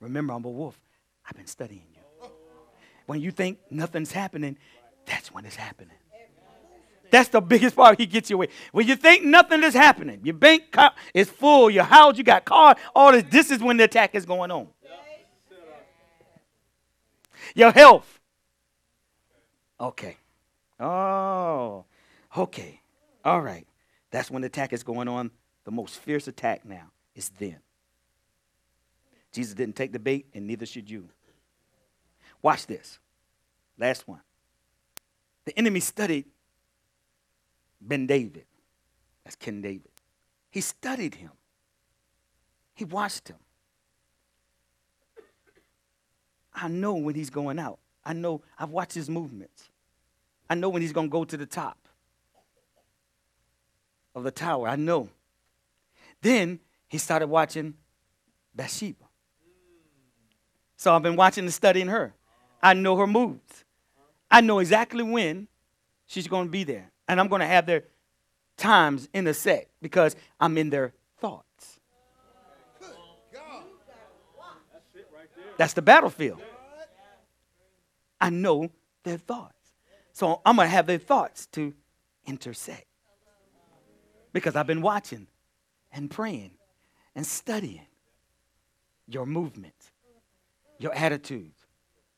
Remember, 0.00 0.32
I'm 0.34 0.44
a 0.44 0.50
wolf. 0.50 0.80
I've 1.28 1.36
been 1.36 1.46
studying 1.46 1.86
you. 1.92 2.28
When 3.06 3.20
you 3.20 3.30
think 3.32 3.58
nothing's 3.70 4.12
happening, 4.12 4.56
that's 5.06 5.32
when 5.32 5.44
it's 5.44 5.56
happening. 5.56 5.96
That's 7.12 7.28
the 7.28 7.42
biggest 7.42 7.76
part 7.76 8.00
he 8.00 8.06
gets 8.06 8.30
you 8.30 8.36
away. 8.36 8.48
When 8.72 8.88
you 8.88 8.96
think 8.96 9.22
nothing 9.22 9.62
is 9.62 9.74
happening, 9.74 10.20
your 10.24 10.34
bank 10.34 10.74
is 11.12 11.28
full, 11.28 11.68
your 11.68 11.84
house, 11.84 12.16
you 12.16 12.24
got 12.24 12.46
car, 12.46 12.74
all 12.94 13.12
this, 13.12 13.24
this 13.28 13.50
is 13.50 13.60
when 13.60 13.76
the 13.76 13.84
attack 13.84 14.14
is 14.14 14.24
going 14.24 14.50
on. 14.50 14.66
Your 17.54 17.70
health. 17.70 18.18
Okay. 19.78 20.16
Oh, 20.80 21.84
okay. 22.34 22.80
All 23.26 23.42
right. 23.42 23.66
That's 24.10 24.30
when 24.30 24.40
the 24.40 24.46
attack 24.46 24.72
is 24.72 24.82
going 24.82 25.06
on. 25.06 25.30
The 25.64 25.70
most 25.70 25.98
fierce 25.98 26.28
attack 26.28 26.64
now 26.64 26.92
is 27.14 27.28
then. 27.38 27.58
Jesus 29.32 29.52
didn't 29.52 29.76
take 29.76 29.92
the 29.92 29.98
bait, 29.98 30.28
and 30.32 30.46
neither 30.46 30.64
should 30.64 30.88
you. 30.88 31.10
Watch 32.40 32.66
this. 32.66 32.98
Last 33.76 34.08
one. 34.08 34.20
The 35.44 35.58
enemy 35.58 35.80
studied 35.80 36.24
Ben 37.88 38.06
David. 38.06 38.46
That's 39.24 39.36
Ken 39.36 39.60
David. 39.60 39.90
He 40.50 40.60
studied 40.60 41.16
him, 41.16 41.32
he 42.74 42.84
watched 42.84 43.28
him. 43.28 43.36
I 46.54 46.68
know 46.68 46.94
when 46.94 47.14
he's 47.14 47.30
going 47.30 47.58
out. 47.58 47.78
I 48.04 48.12
know, 48.12 48.42
I've 48.58 48.70
watched 48.70 48.94
his 48.94 49.08
movements. 49.10 49.70
I 50.50 50.54
know 50.54 50.68
when 50.68 50.82
he's 50.82 50.92
going 50.92 51.08
to 51.08 51.12
go 51.12 51.24
to 51.24 51.36
the 51.36 51.46
top. 51.46 51.78
of 54.14 54.24
the 54.24 54.30
tower. 54.30 54.68
I 54.68 54.76
know. 54.76 55.08
Then 56.20 56.60
he 56.88 56.98
started 56.98 57.28
watching 57.28 57.74
Bathsheba. 58.54 59.06
So 60.76 60.94
I've 60.94 61.02
been 61.02 61.16
watching 61.16 61.44
and 61.44 61.54
studying 61.54 61.88
her. 61.88 62.14
I 62.62 62.74
know 62.74 62.96
her 62.96 63.06
moves. 63.06 63.64
I 64.30 64.40
know 64.40 64.58
exactly 64.58 65.02
when 65.02 65.48
she's 66.06 66.28
going 66.28 66.46
to 66.46 66.50
be 66.50 66.64
there. 66.64 66.91
And 67.12 67.20
I'm 67.20 67.28
going 67.28 67.40
to 67.40 67.46
have 67.46 67.66
their 67.66 67.84
times 68.56 69.06
intersect 69.12 69.70
because 69.82 70.16
I'm 70.40 70.56
in 70.56 70.70
their 70.70 70.94
thoughts. 71.18 71.78
That's 75.58 75.74
the 75.74 75.82
battlefield. 75.82 76.40
I 78.18 78.30
know 78.30 78.70
their 79.02 79.18
thoughts. 79.18 79.74
So 80.14 80.40
I'm 80.46 80.56
going 80.56 80.64
to 80.64 80.70
have 80.70 80.86
their 80.86 80.96
thoughts 80.96 81.48
to 81.48 81.74
intersect. 82.24 82.86
Because 84.32 84.56
I've 84.56 84.66
been 84.66 84.80
watching 84.80 85.26
and 85.92 86.10
praying 86.10 86.52
and 87.14 87.26
studying 87.26 87.88
your 89.06 89.26
movement, 89.26 89.90
your 90.78 90.94
attitudes, 90.94 91.66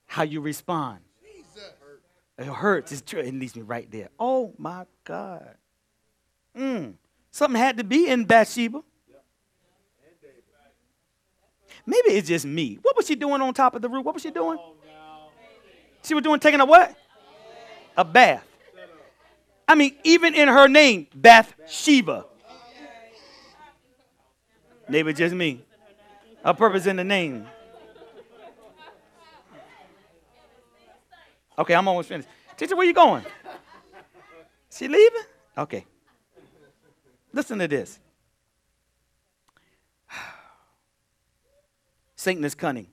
how 0.07 0.23
you 0.23 0.41
respond. 0.41 1.01
It 2.39 2.47
hurts. 2.47 2.93
It's 2.93 3.01
true. 3.01 3.21
It 3.21 3.35
leaves 3.35 3.55
me 3.55 3.63
right 3.63 3.91
there. 3.91 4.09
Oh 4.19 4.53
my 4.59 4.87
God. 5.05 5.55
Mm. 6.57 6.95
Something 7.31 7.61
had 7.61 7.77
to 7.79 7.85
be 7.85 8.09
in 8.09 8.25
Bathsheba. 8.25 8.83
Maybe 11.87 12.11
it's 12.11 12.29
just 12.29 12.47
me. 12.47 12.79
What 12.81 12.97
was 12.97 13.07
she 13.07 13.15
doing 13.15 13.43
on 13.43 13.53
top 13.53 13.75
of 13.75 13.83
the 13.83 13.89
roof? 13.89 14.05
What 14.05 14.15
was 14.15 14.23
she 14.23 14.31
doing? 14.31 14.59
She 16.03 16.15
was 16.15 16.23
doing 16.23 16.41
taking 16.41 16.61
a 16.61 16.65
what? 16.65 16.95
A 17.97 18.05
bath. 18.05 18.47
I 19.67 19.75
mean, 19.75 19.97
even 20.05 20.35
in 20.35 20.49
her 20.49 20.69
name, 20.69 21.07
Bathsheba. 21.15 22.27
Maybe 24.89 25.13
just 25.13 25.35
me. 25.35 25.65
A 26.45 26.53
purpose 26.53 26.87
in 26.87 26.97
the 26.97 27.05
name. 27.05 27.47
Okay, 31.59 31.75
I'm 31.75 31.87
almost 31.87 32.09
finished. 32.09 32.29
Teacher, 32.57 32.77
where 32.77 32.87
you 32.87 32.95
going? 32.95 33.25
She 34.71 34.89
leaving? 34.89 35.23
Okay. 35.57 35.87
Listen 37.33 37.59
to 37.59 37.69
this. 37.69 38.01
Satan 42.17 42.45
is 42.45 42.55
cunning. 42.55 42.89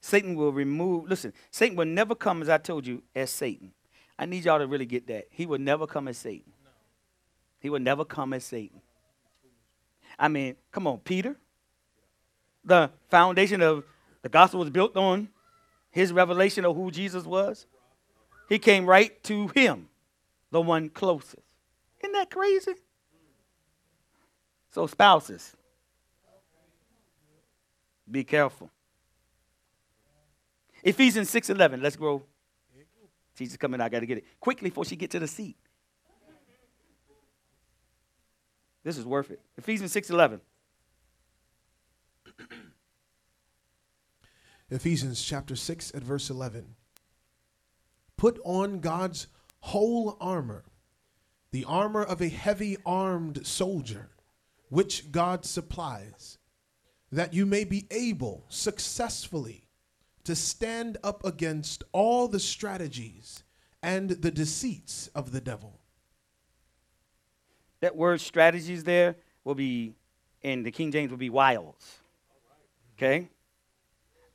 Satan 0.00 0.34
will 0.34 0.52
remove, 0.52 1.08
listen, 1.08 1.32
Satan 1.50 1.76
will 1.76 1.84
never 1.86 2.14
come, 2.14 2.42
as 2.42 2.48
I 2.48 2.58
told 2.58 2.86
you, 2.86 3.02
as 3.14 3.30
Satan. 3.30 3.72
I 4.18 4.26
need 4.26 4.44
y'all 4.44 4.58
to 4.58 4.66
really 4.66 4.86
get 4.86 5.06
that. 5.06 5.28
He 5.30 5.46
will 5.46 5.58
never 5.58 5.86
come 5.86 6.08
as 6.08 6.18
Satan. 6.18 6.52
He 7.60 7.70
will 7.70 7.80
never 7.80 8.04
come 8.04 8.32
as 8.32 8.44
Satan. 8.44 8.80
I 10.18 10.28
mean, 10.28 10.56
come 10.72 10.86
on, 10.86 10.98
Peter. 10.98 11.36
The 12.64 12.90
foundation 13.08 13.62
of 13.62 13.84
the 14.22 14.28
gospel 14.28 14.60
was 14.60 14.70
built 14.70 14.96
on 14.96 15.28
his 15.90 16.12
revelation 16.12 16.64
of 16.64 16.76
who 16.76 16.90
Jesus 16.90 17.24
was. 17.24 17.66
He 18.48 18.58
came 18.58 18.86
right 18.86 19.22
to 19.24 19.48
him, 19.48 19.88
the 20.50 20.60
one 20.60 20.88
closest. 20.88 21.36
Isn't 22.02 22.12
that 22.12 22.30
crazy? 22.30 22.74
So, 24.70 24.86
spouses, 24.86 25.56
be 28.10 28.24
careful. 28.24 28.70
Ephesians 30.82 31.30
6:11. 31.30 31.82
Let's 31.82 31.96
grow. 31.96 32.22
Jesus 33.36 33.56
coming. 33.56 33.80
I 33.80 33.88
got 33.88 34.00
to 34.00 34.06
get 34.06 34.18
it 34.18 34.24
quickly 34.38 34.70
before 34.70 34.84
she 34.84 34.96
get 34.96 35.10
to 35.12 35.18
the 35.18 35.28
seat. 35.28 35.56
This 38.82 38.96
is 38.96 39.04
worth 39.04 39.30
it. 39.30 39.40
Ephesians 39.56 39.92
6:11. 39.92 40.40
Ephesians 44.70 45.22
chapter 45.22 45.56
6 45.56 45.92
at 45.94 46.02
verse 46.02 46.30
11. 46.30 46.76
Put 48.16 48.38
on 48.44 48.78
God's 48.78 49.26
whole 49.60 50.16
armor, 50.20 50.64
the 51.50 51.64
armor 51.64 52.04
of 52.04 52.20
a 52.20 52.28
heavy 52.28 52.76
armed 52.86 53.44
soldier, 53.44 54.10
which 54.68 55.10
God 55.10 55.44
supplies, 55.44 56.38
that 57.10 57.34
you 57.34 57.46
may 57.46 57.64
be 57.64 57.86
able 57.90 58.44
successfully 58.48 59.64
to 60.22 60.36
stand 60.36 60.98
up 61.02 61.24
against 61.24 61.82
all 61.92 62.28
the 62.28 62.38
strategies 62.38 63.42
and 63.82 64.10
the 64.10 64.30
deceits 64.30 65.08
of 65.08 65.32
the 65.32 65.40
devil. 65.40 65.80
That 67.80 67.96
word 67.96 68.20
strategies 68.20 68.84
there 68.84 69.16
will 69.42 69.56
be, 69.56 69.94
in 70.42 70.62
the 70.62 70.70
King 70.70 70.92
James, 70.92 71.10
will 71.10 71.18
be 71.18 71.30
wiles. 71.30 71.98
Okay? 72.96 73.30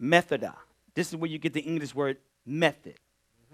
Methoda. 0.02 0.56
This 0.94 1.10
is 1.10 1.16
where 1.16 1.30
you 1.30 1.38
get 1.38 1.54
the 1.54 1.62
English 1.62 1.94
word 1.94 2.18
method. 2.46 2.96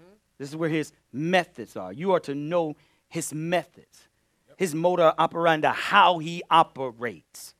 Mm-hmm. 0.00 0.12
This 0.38 0.48
is 0.48 0.56
where 0.56 0.68
his 0.68 0.92
methods 1.12 1.76
are. 1.76 1.92
You 1.92 2.12
are 2.12 2.20
to 2.20 2.34
know 2.34 2.76
his 3.08 3.34
methods, 3.34 4.08
yep. 4.48 4.58
his 4.58 4.74
modus 4.74 5.12
operandi, 5.18 5.68
how 5.68 6.18
he 6.18 6.42
operates. 6.50 7.54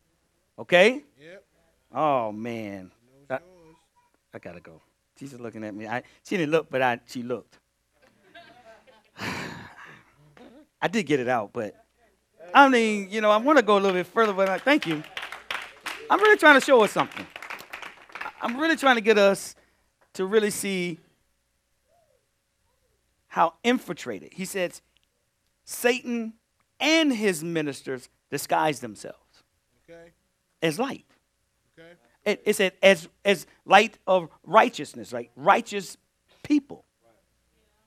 Okay? 0.58 1.04
Yep. 1.20 1.44
Oh, 1.94 2.32
man. 2.32 2.90
I, 3.28 3.38
I, 4.32 4.38
gotta 4.38 4.60
go. 4.60 4.80
She's 5.18 5.30
just 5.30 5.42
looking 5.42 5.64
at 5.64 5.74
me. 5.74 5.86
I, 5.86 6.02
she 6.24 6.36
didn't 6.36 6.52
look, 6.52 6.70
but 6.70 6.80
I, 6.80 7.00
she 7.06 7.22
looked. 7.22 7.58
I 10.80 10.88
did 10.88 11.04
get 11.04 11.20
it 11.20 11.28
out, 11.28 11.52
but 11.52 11.76
I 12.54 12.68
mean, 12.68 13.08
you 13.10 13.20
know, 13.20 13.30
I 13.30 13.36
want 13.36 13.58
to 13.58 13.62
go 13.62 13.74
a 13.74 13.80
little 13.80 13.92
bit 13.92 14.06
further, 14.06 14.32
but 14.32 14.48
I, 14.48 14.58
thank 14.58 14.86
you. 14.86 15.02
I'm 16.10 16.20
really 16.20 16.36
trying 16.36 16.58
to 16.58 16.64
show 16.64 16.82
us 16.82 16.92
something. 16.92 17.26
I'm 18.42 18.58
really 18.58 18.76
trying 18.76 18.96
to 18.96 19.00
get 19.00 19.18
us 19.18 19.54
to 20.14 20.26
really 20.26 20.50
see 20.50 20.98
how 23.28 23.54
infiltrated. 23.62 24.34
He 24.34 24.44
says, 24.44 24.82
Satan 25.64 26.34
and 26.80 27.12
his 27.12 27.44
ministers 27.44 28.08
disguise 28.30 28.80
themselves 28.80 29.44
okay. 29.88 30.10
as 30.60 30.78
light. 30.78 31.06
Okay. 31.78 31.92
It, 32.24 32.42
it 32.44 32.56
said 32.56 32.72
as 32.82 33.08
as 33.24 33.46
light 33.64 33.96
of 34.06 34.28
righteousness, 34.44 35.12
right? 35.12 35.30
Righteous 35.36 35.96
people. 36.42 36.84
Right. 37.04 37.14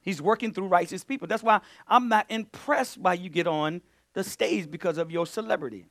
He's 0.02 0.22
working 0.22 0.54
through 0.54 0.68
righteous 0.68 1.04
people. 1.04 1.28
That's 1.28 1.44
why 1.44 1.60
I'm 1.88 2.08
not 2.08 2.26
impressed 2.30 3.04
by 3.04 3.16
you 3.16 3.30
get 3.30 3.46
on 3.46 3.82
the 4.14 4.24
stage 4.24 4.72
because 4.72 4.98
of 4.98 5.12
your 5.12 5.28
celebrity. 5.28 5.86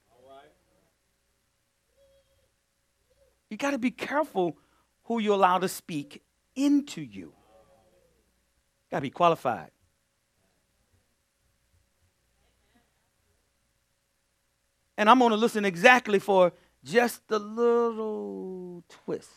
You 3.55 3.59
got 3.59 3.71
to 3.71 3.79
be 3.79 3.93
careful 3.93 4.59
who 5.05 5.21
you 5.21 5.33
allow 5.33 5.59
to 5.59 5.69
speak 5.69 6.25
into 6.57 7.01
you. 7.01 7.33
Got 8.91 8.97
to 8.97 9.03
be 9.03 9.11
qualified. 9.11 9.71
And 14.99 15.09
I'm 15.09 15.21
going 15.21 15.31
to 15.31 15.37
listen 15.37 15.65
exactly 15.65 16.19
for 16.19 16.53
just 16.83 17.23
a 17.31 17.39
little 17.39 18.83
twist. 18.89 19.31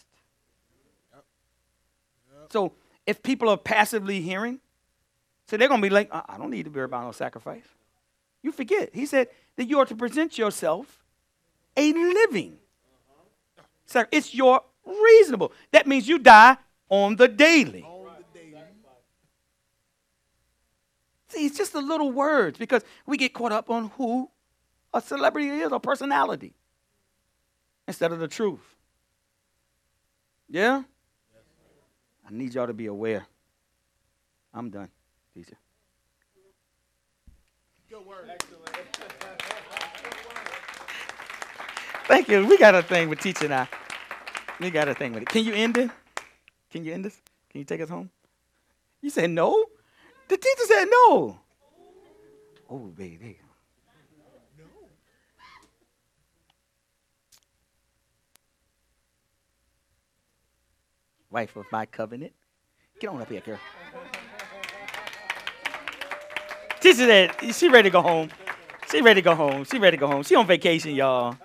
So 2.49 2.73
if 3.05 3.21
people 3.21 3.49
are 3.49 3.57
passively 3.57 4.19
hearing, 4.19 4.61
so 5.47 5.57
they're 5.57 5.67
going 5.67 5.79
to 5.79 5.87
be 5.87 5.93
like, 5.93 6.09
uh, 6.11 6.23
I 6.27 6.39
don't 6.39 6.49
need 6.49 6.63
to 6.63 6.71
be 6.71 6.79
about 6.79 7.03
no 7.03 7.11
sacrifice. 7.11 7.67
You 8.41 8.51
forget. 8.51 8.89
He 8.95 9.05
said 9.05 9.27
that 9.57 9.65
you 9.65 9.77
are 9.77 9.85
to 9.85 9.95
present 9.95 10.39
yourself 10.39 11.03
a 11.75 11.93
living. 11.93 12.57
Uh-huh. 13.95 14.05
It's 14.11 14.33
your 14.33 14.61
reasonable. 14.85 15.51
That 15.71 15.87
means 15.87 16.07
you 16.07 16.19
die 16.19 16.57
on 16.89 17.15
the 17.15 17.27
daily. 17.27 17.85
See, 21.29 21.45
it's 21.45 21.57
just 21.57 21.73
the 21.73 21.81
little 21.81 22.11
words 22.11 22.57
because 22.57 22.83
we 23.05 23.17
get 23.17 23.33
caught 23.33 23.51
up 23.51 23.69
on 23.69 23.91
who 23.97 24.29
a 24.93 25.01
celebrity 25.01 25.49
is 25.49 25.71
or 25.71 25.79
personality 25.79 26.53
instead 27.87 28.11
of 28.11 28.19
the 28.19 28.27
truth. 28.27 28.75
Yeah? 30.49 30.83
I 32.25 32.31
need 32.31 32.53
y'all 32.53 32.67
to 32.67 32.73
be 32.73 32.85
aware. 32.85 33.25
I'm 34.53 34.69
done, 34.69 34.89
teacher. 35.33 35.57
Good 37.89 38.05
word. 38.05 38.29
Thank 42.07 42.29
you. 42.29 42.45
We 42.47 42.57
got 42.57 42.73
a 42.73 42.81
thing 42.81 43.09
with 43.09 43.19
teaching 43.19 43.49
now. 43.49 43.67
We 44.61 44.71
got 44.71 44.87
a 44.87 44.95
thing 44.95 45.11
with 45.11 45.23
it. 45.23 45.29
Can 45.29 45.43
you 45.43 45.53
end 45.53 45.77
it? 45.77 45.91
Can 46.71 46.85
you 46.85 46.93
end 46.93 47.03
this? 47.03 47.21
Can 47.49 47.59
you 47.59 47.65
take 47.65 47.81
us 47.81 47.89
home? 47.89 48.09
You 49.01 49.09
said 49.09 49.29
no? 49.29 49.65
The 50.29 50.37
teacher 50.37 50.63
said 50.67 50.85
no. 50.85 51.37
Oh, 52.69 52.77
baby. 52.95 53.37
No. 54.57 54.65
Wife 61.29 61.57
of 61.57 61.65
my 61.71 61.85
covenant. 61.85 62.31
Get 63.01 63.09
on 63.09 63.21
up 63.21 63.29
here, 63.29 63.41
girl. 63.41 63.59
Teacher 66.79 66.95
said, 66.95 67.31
she 67.53 67.67
ready 67.67 67.89
to 67.89 67.93
go 67.93 68.01
home. 68.01 68.29
She 68.89 69.01
ready 69.01 69.21
to 69.21 69.25
go 69.25 69.35
home. 69.35 69.65
She 69.65 69.77
ready 69.77 69.97
to 69.97 70.01
go 70.01 70.07
home. 70.07 70.23
She 70.23 70.35
on 70.35 70.47
vacation, 70.47 70.95
y'all. 70.95 71.35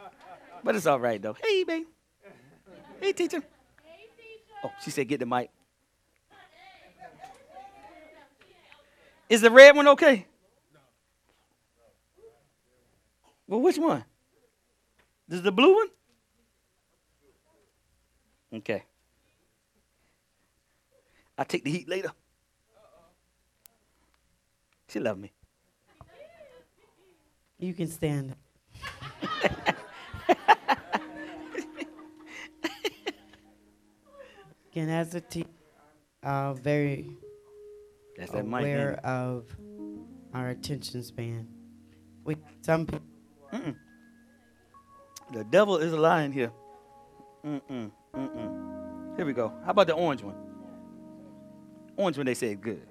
But 0.65 0.77
it's 0.77 0.87
all 0.87 1.01
right 1.01 1.21
though. 1.21 1.35
Hey, 1.35 1.65
babe. 1.65 1.87
Hey, 3.01 3.13
teacher. 3.13 3.43
Oh, 4.65 4.71
she 4.85 4.91
said, 4.91 5.09
get 5.09 5.19
the 5.19 5.27
mic. 5.27 5.51
Is 9.29 9.41
the 9.41 9.51
red 9.51 9.75
one 9.75 9.89
okay? 9.89 10.27
No. 10.73 10.81
Well, 13.49 13.61
which 13.61 13.79
one? 13.79 14.05
Is 15.29 15.43
the 15.43 15.51
blue 15.51 15.75
one? 15.75 15.89
Okay. 18.55 18.85
I'll 21.39 21.47
take 21.47 21.65
the 21.65 21.71
heat 21.71 21.89
later. 21.89 22.13
She 24.89 25.01
love 25.01 25.19
me. 25.19 25.33
You 27.59 27.73
can 27.73 27.89
stand. 27.89 28.37
Again, 34.73 34.89
as 34.89 35.15
a 35.15 35.21
team, 35.21 35.45
uh, 36.23 36.55
very 36.55 37.19
That's 38.17 38.33
that 38.33 38.47
mic. 38.47 38.61
aware 38.61 38.99
of 39.05 39.45
our 40.33 40.49
attention 40.49 41.03
span. 41.03 41.47
We 42.25 42.37
some 42.63 42.87
people 42.87 43.05
The 45.31 45.45
devil 45.45 45.77
is 45.77 45.93
a 45.93 45.99
lion 45.99 46.33
here. 46.33 46.53
Mm-mm. 47.45 47.91
Mm-mm. 48.15 49.17
Here 49.17 49.27
we 49.27 49.35
go. 49.35 49.53
How 49.63 49.73
about 49.73 49.89
the 49.89 49.93
orange 49.95 50.23
one? 50.23 50.37
Orange 51.99 52.17
one 52.17 52.25
they 52.25 52.35
say 52.35 52.55
good. 52.55 52.87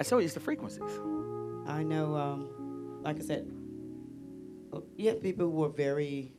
I 0.00 0.02
told 0.02 0.22
you 0.22 0.24
it's 0.24 0.34
the 0.34 0.40
frequencies. 0.40 0.98
I 1.68 1.84
know, 1.84 2.16
um, 2.16 3.00
like 3.04 3.18
I 3.18 3.20
said, 3.20 3.48
uh, 4.72 4.80
yeah, 4.96 5.12
people 5.22 5.50
were 5.50 5.68
very 5.68 6.32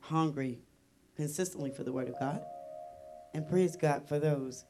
hungry 0.00 0.62
consistently 1.18 1.70
for 1.70 1.82
the 1.82 1.92
Word 1.92 2.08
of 2.08 2.18
God, 2.18 2.42
and 3.34 3.46
praise 3.46 3.76
God 3.76 4.08
for 4.08 4.18
those. 4.18 4.64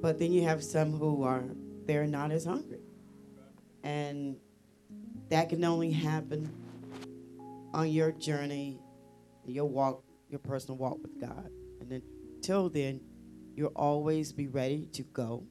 But 0.00 0.18
then 0.18 0.32
you 0.32 0.42
have 0.42 0.62
some 0.62 0.92
who 0.92 1.24
are 1.24 1.44
they're 1.84 2.06
not 2.06 2.30
as 2.30 2.44
hungry, 2.44 2.80
and 3.82 4.36
that 5.28 5.48
can 5.48 5.64
only 5.64 5.90
happen 5.90 6.50
on 7.74 7.90
your 7.90 8.12
journey, 8.12 8.78
your 9.44 9.64
walk, 9.64 10.04
your 10.30 10.38
personal 10.38 10.78
walk 10.78 11.02
with 11.02 11.20
God. 11.20 11.50
And 11.80 11.92
until 11.92 12.68
then, 12.68 13.00
you'll 13.54 13.72
always 13.74 14.32
be 14.32 14.46
ready 14.46 14.86
to 14.92 15.02
go 15.02 15.44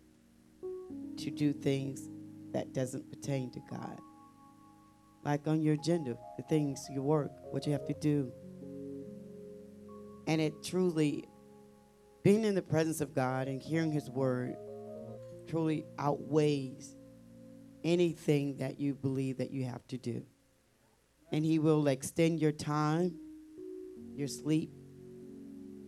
to 1.17 1.29
do 1.29 1.51
things 1.53 2.09
that 2.53 2.73
doesn't 2.73 3.09
pertain 3.11 3.51
to 3.51 3.59
God. 3.69 3.99
Like 5.23 5.47
on 5.47 5.61
your 5.61 5.73
agenda, 5.73 6.17
the 6.37 6.43
things, 6.43 6.87
your 6.89 7.03
work, 7.03 7.31
what 7.51 7.65
you 7.65 7.73
have 7.73 7.85
to 7.87 7.93
do. 7.93 8.31
And 10.27 10.41
it 10.41 10.63
truly, 10.63 11.25
being 12.23 12.45
in 12.45 12.55
the 12.55 12.61
presence 12.61 13.01
of 13.01 13.13
God 13.13 13.47
and 13.47 13.61
hearing 13.61 13.91
His 13.91 14.09
word, 14.09 14.55
truly 15.47 15.85
outweighs 15.99 16.95
anything 17.83 18.57
that 18.57 18.79
you 18.79 18.93
believe 18.93 19.37
that 19.37 19.51
you 19.51 19.65
have 19.65 19.85
to 19.87 19.97
do. 19.97 20.25
And 21.31 21.43
He 21.43 21.59
will 21.59 21.87
extend 21.87 22.39
your 22.39 22.51
time, 22.51 23.15
your 24.15 24.27
sleep. 24.27 24.71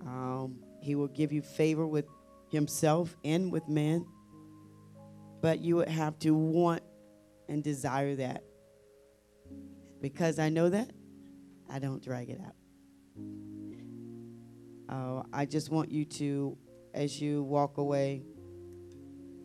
Um, 0.02 0.60
he 0.82 0.94
will 0.94 1.08
give 1.08 1.32
you 1.32 1.42
favor 1.42 1.88
with 1.88 2.06
Himself 2.52 3.16
and 3.24 3.52
with 3.52 3.68
men 3.68 4.06
but 5.46 5.60
you 5.60 5.76
would 5.76 5.88
have 5.88 6.18
to 6.18 6.34
want 6.34 6.82
and 7.48 7.64
desire 7.64 8.16
that. 8.16 8.44
Because 10.02 10.40
I 10.40 10.50
know 10.50 10.70
that, 10.70 10.90
I 11.70 11.78
don't 11.78 12.04
drag 12.04 12.32
it 12.32 12.42
out. 12.44 12.56
Uh, 14.90 15.24
I 15.34 15.46
just 15.46 15.70
want 15.70 15.92
you 15.92 16.06
to, 16.06 16.58
as 16.94 17.22
you 17.22 17.44
walk 17.44 17.78
away, 17.78 18.24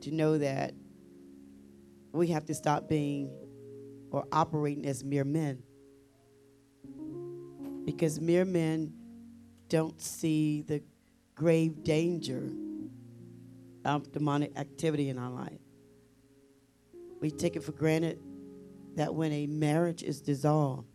to 0.02 0.10
know 0.10 0.38
that 0.38 0.74
we 2.12 2.28
have 2.28 2.44
to 2.46 2.54
stop 2.54 2.88
being 2.88 3.30
or 4.10 4.26
operating 4.32 4.86
as 4.86 5.04
mere 5.04 5.24
men. 5.24 5.62
Because 7.84 8.20
mere 8.20 8.44
men 8.44 8.92
don't 9.68 10.00
see 10.00 10.62
the 10.62 10.82
grave 11.34 11.82
danger 11.84 12.50
of 13.84 14.12
demonic 14.12 14.58
activity 14.58 15.08
in 15.08 15.18
our 15.18 15.30
life 15.30 15.60
we 17.20 17.30
take 17.30 17.54
it 17.54 17.62
for 17.62 17.72
granted 17.72 18.18
that 18.96 19.14
when 19.14 19.30
a 19.32 19.46
marriage 19.46 20.02
is 20.02 20.20
dissolved, 20.20 20.88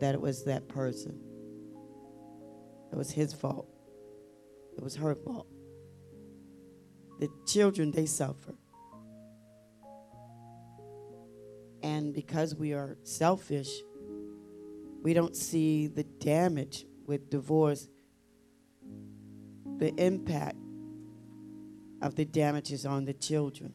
that 0.00 0.14
it 0.14 0.20
was 0.20 0.44
that 0.44 0.68
person. 0.68 1.18
It 2.94 2.98
was 2.98 3.10
his 3.10 3.34
fault. 3.34 3.66
It 4.78 4.84
was 4.84 4.94
her 4.94 5.16
fault. 5.16 5.48
The 7.18 7.28
children, 7.44 7.90
they 7.90 8.06
suffer. 8.06 8.54
And 11.82 12.14
because 12.14 12.54
we 12.54 12.72
are 12.72 12.96
selfish, 13.02 13.68
we 15.02 15.12
don't 15.12 15.34
see 15.34 15.88
the 15.88 16.04
damage 16.04 16.86
with 17.04 17.30
divorce, 17.30 17.88
the 19.78 19.92
impact 19.96 20.56
of 22.00 22.14
the 22.14 22.24
damages 22.24 22.86
on 22.86 23.04
the 23.04 23.12
children 23.12 23.74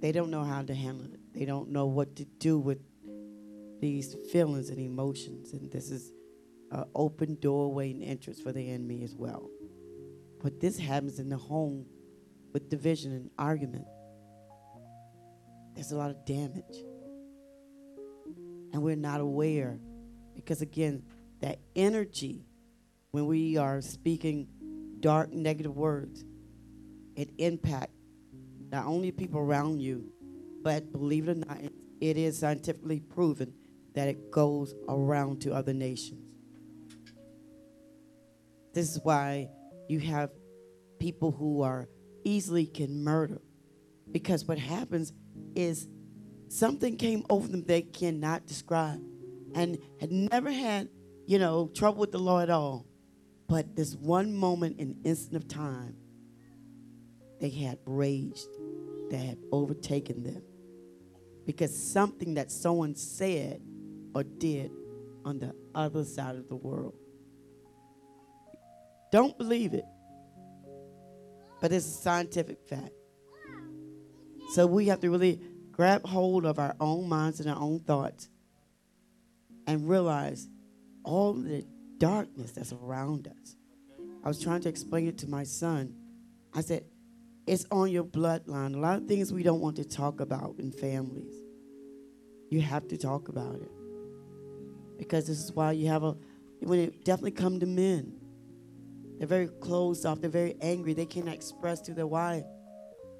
they 0.00 0.12
don't 0.12 0.30
know 0.30 0.44
how 0.44 0.62
to 0.62 0.74
handle 0.74 1.06
it. 1.12 1.20
They 1.34 1.44
don't 1.44 1.70
know 1.70 1.86
what 1.86 2.16
to 2.16 2.24
do 2.24 2.58
with 2.58 2.78
these 3.80 4.16
feelings 4.30 4.70
and 4.70 4.78
emotions. 4.78 5.52
And 5.52 5.70
this 5.70 5.90
is 5.90 6.12
an 6.70 6.84
open 6.94 7.36
doorway 7.40 7.90
and 7.90 8.02
entrance 8.02 8.40
for 8.40 8.52
the 8.52 8.70
enemy 8.70 9.02
as 9.02 9.14
well. 9.14 9.48
But 10.42 10.60
this 10.60 10.78
happens 10.78 11.18
in 11.18 11.28
the 11.28 11.36
home 11.36 11.86
with 12.52 12.68
division 12.68 13.12
and 13.12 13.30
argument. 13.38 13.86
There's 15.74 15.92
a 15.92 15.96
lot 15.96 16.10
of 16.10 16.24
damage. 16.24 16.84
And 18.72 18.82
we're 18.82 18.96
not 18.96 19.20
aware 19.20 19.78
because, 20.34 20.60
again, 20.60 21.02
that 21.40 21.58
energy, 21.74 22.44
when 23.10 23.26
we 23.26 23.56
are 23.56 23.80
speaking 23.80 24.48
dark, 25.00 25.32
negative 25.32 25.76
words, 25.76 26.24
it 27.16 27.30
impacts 27.38 27.94
not 28.70 28.86
only 28.86 29.10
people 29.10 29.40
around 29.40 29.80
you, 29.80 30.12
but 30.62 30.92
believe 30.92 31.28
it 31.28 31.32
or 31.32 31.34
not, 31.36 31.58
it 32.00 32.16
is 32.16 32.38
scientifically 32.38 33.00
proven 33.00 33.54
that 33.94 34.08
it 34.08 34.30
goes 34.30 34.74
around 34.88 35.40
to 35.40 35.52
other 35.52 35.72
nations. 35.72 36.27
This 38.78 38.94
is 38.94 39.00
why 39.02 39.48
you 39.88 39.98
have 39.98 40.30
people 41.00 41.32
who 41.32 41.62
are 41.62 41.88
easily 42.22 42.64
can 42.64 43.02
murder. 43.02 43.42
Because 44.12 44.44
what 44.44 44.56
happens 44.56 45.12
is 45.56 45.88
something 46.46 46.96
came 46.96 47.24
over 47.28 47.48
them 47.48 47.64
they 47.64 47.82
cannot 47.82 48.46
describe 48.46 49.00
and 49.56 49.78
had 49.98 50.12
never 50.12 50.52
had, 50.52 50.90
you 51.26 51.40
know, 51.40 51.72
trouble 51.74 51.98
with 51.98 52.12
the 52.12 52.20
law 52.20 52.38
at 52.38 52.50
all. 52.50 52.86
But 53.48 53.74
this 53.74 53.96
one 53.96 54.32
moment 54.32 54.78
in 54.78 55.00
instant 55.02 55.34
of 55.42 55.48
time, 55.48 55.96
they 57.40 57.50
had 57.50 57.80
raged 57.84 58.46
that 59.10 59.18
had 59.18 59.38
overtaken 59.50 60.22
them 60.22 60.42
because 61.44 61.76
something 61.76 62.34
that 62.34 62.52
someone 62.52 62.94
said 62.94 63.60
or 64.14 64.22
did 64.22 64.70
on 65.24 65.40
the 65.40 65.52
other 65.74 66.04
side 66.04 66.36
of 66.36 66.48
the 66.48 66.54
world. 66.54 66.94
Don't 69.10 69.36
believe 69.38 69.74
it, 69.74 69.84
but 71.60 71.72
it's 71.72 71.86
a 71.86 71.90
scientific 71.90 72.58
fact. 72.68 72.90
So 74.52 74.66
we 74.66 74.86
have 74.86 75.00
to 75.00 75.10
really 75.10 75.40
grab 75.72 76.04
hold 76.04 76.44
of 76.44 76.58
our 76.58 76.74
own 76.80 77.08
minds 77.08 77.40
and 77.40 77.48
our 77.48 77.60
own 77.60 77.80
thoughts 77.80 78.28
and 79.66 79.88
realize 79.88 80.48
all 81.04 81.34
the 81.34 81.64
darkness 81.98 82.52
that's 82.52 82.72
around 82.72 83.28
us. 83.28 83.56
I 84.24 84.28
was 84.28 84.40
trying 84.40 84.60
to 84.62 84.68
explain 84.68 85.08
it 85.08 85.18
to 85.18 85.28
my 85.28 85.44
son. 85.44 85.94
I 86.54 86.62
said, 86.62 86.84
it's 87.46 87.66
on 87.70 87.90
your 87.90 88.04
bloodline. 88.04 88.74
A 88.74 88.78
lot 88.78 88.98
of 88.98 89.06
things 89.06 89.32
we 89.32 89.42
don't 89.42 89.60
want 89.60 89.76
to 89.76 89.84
talk 89.84 90.20
about 90.20 90.56
in 90.58 90.72
families. 90.72 91.34
You 92.50 92.60
have 92.60 92.88
to 92.88 92.96
talk 92.96 93.28
about 93.28 93.56
it. 93.56 93.70
Because 94.98 95.26
this 95.26 95.38
is 95.38 95.52
why 95.52 95.72
you 95.72 95.88
have 95.88 96.02
a, 96.02 96.16
when 96.60 96.78
it 96.80 97.04
definitely 97.04 97.30
come 97.30 97.60
to 97.60 97.66
men, 97.66 98.17
they're 99.18 99.28
very 99.28 99.48
closed 99.60 100.06
off. 100.06 100.20
They're 100.20 100.30
very 100.30 100.56
angry. 100.60 100.94
They 100.94 101.06
cannot 101.06 101.34
express 101.34 101.80
to 101.82 101.94
their 101.94 102.06
wife 102.06 102.44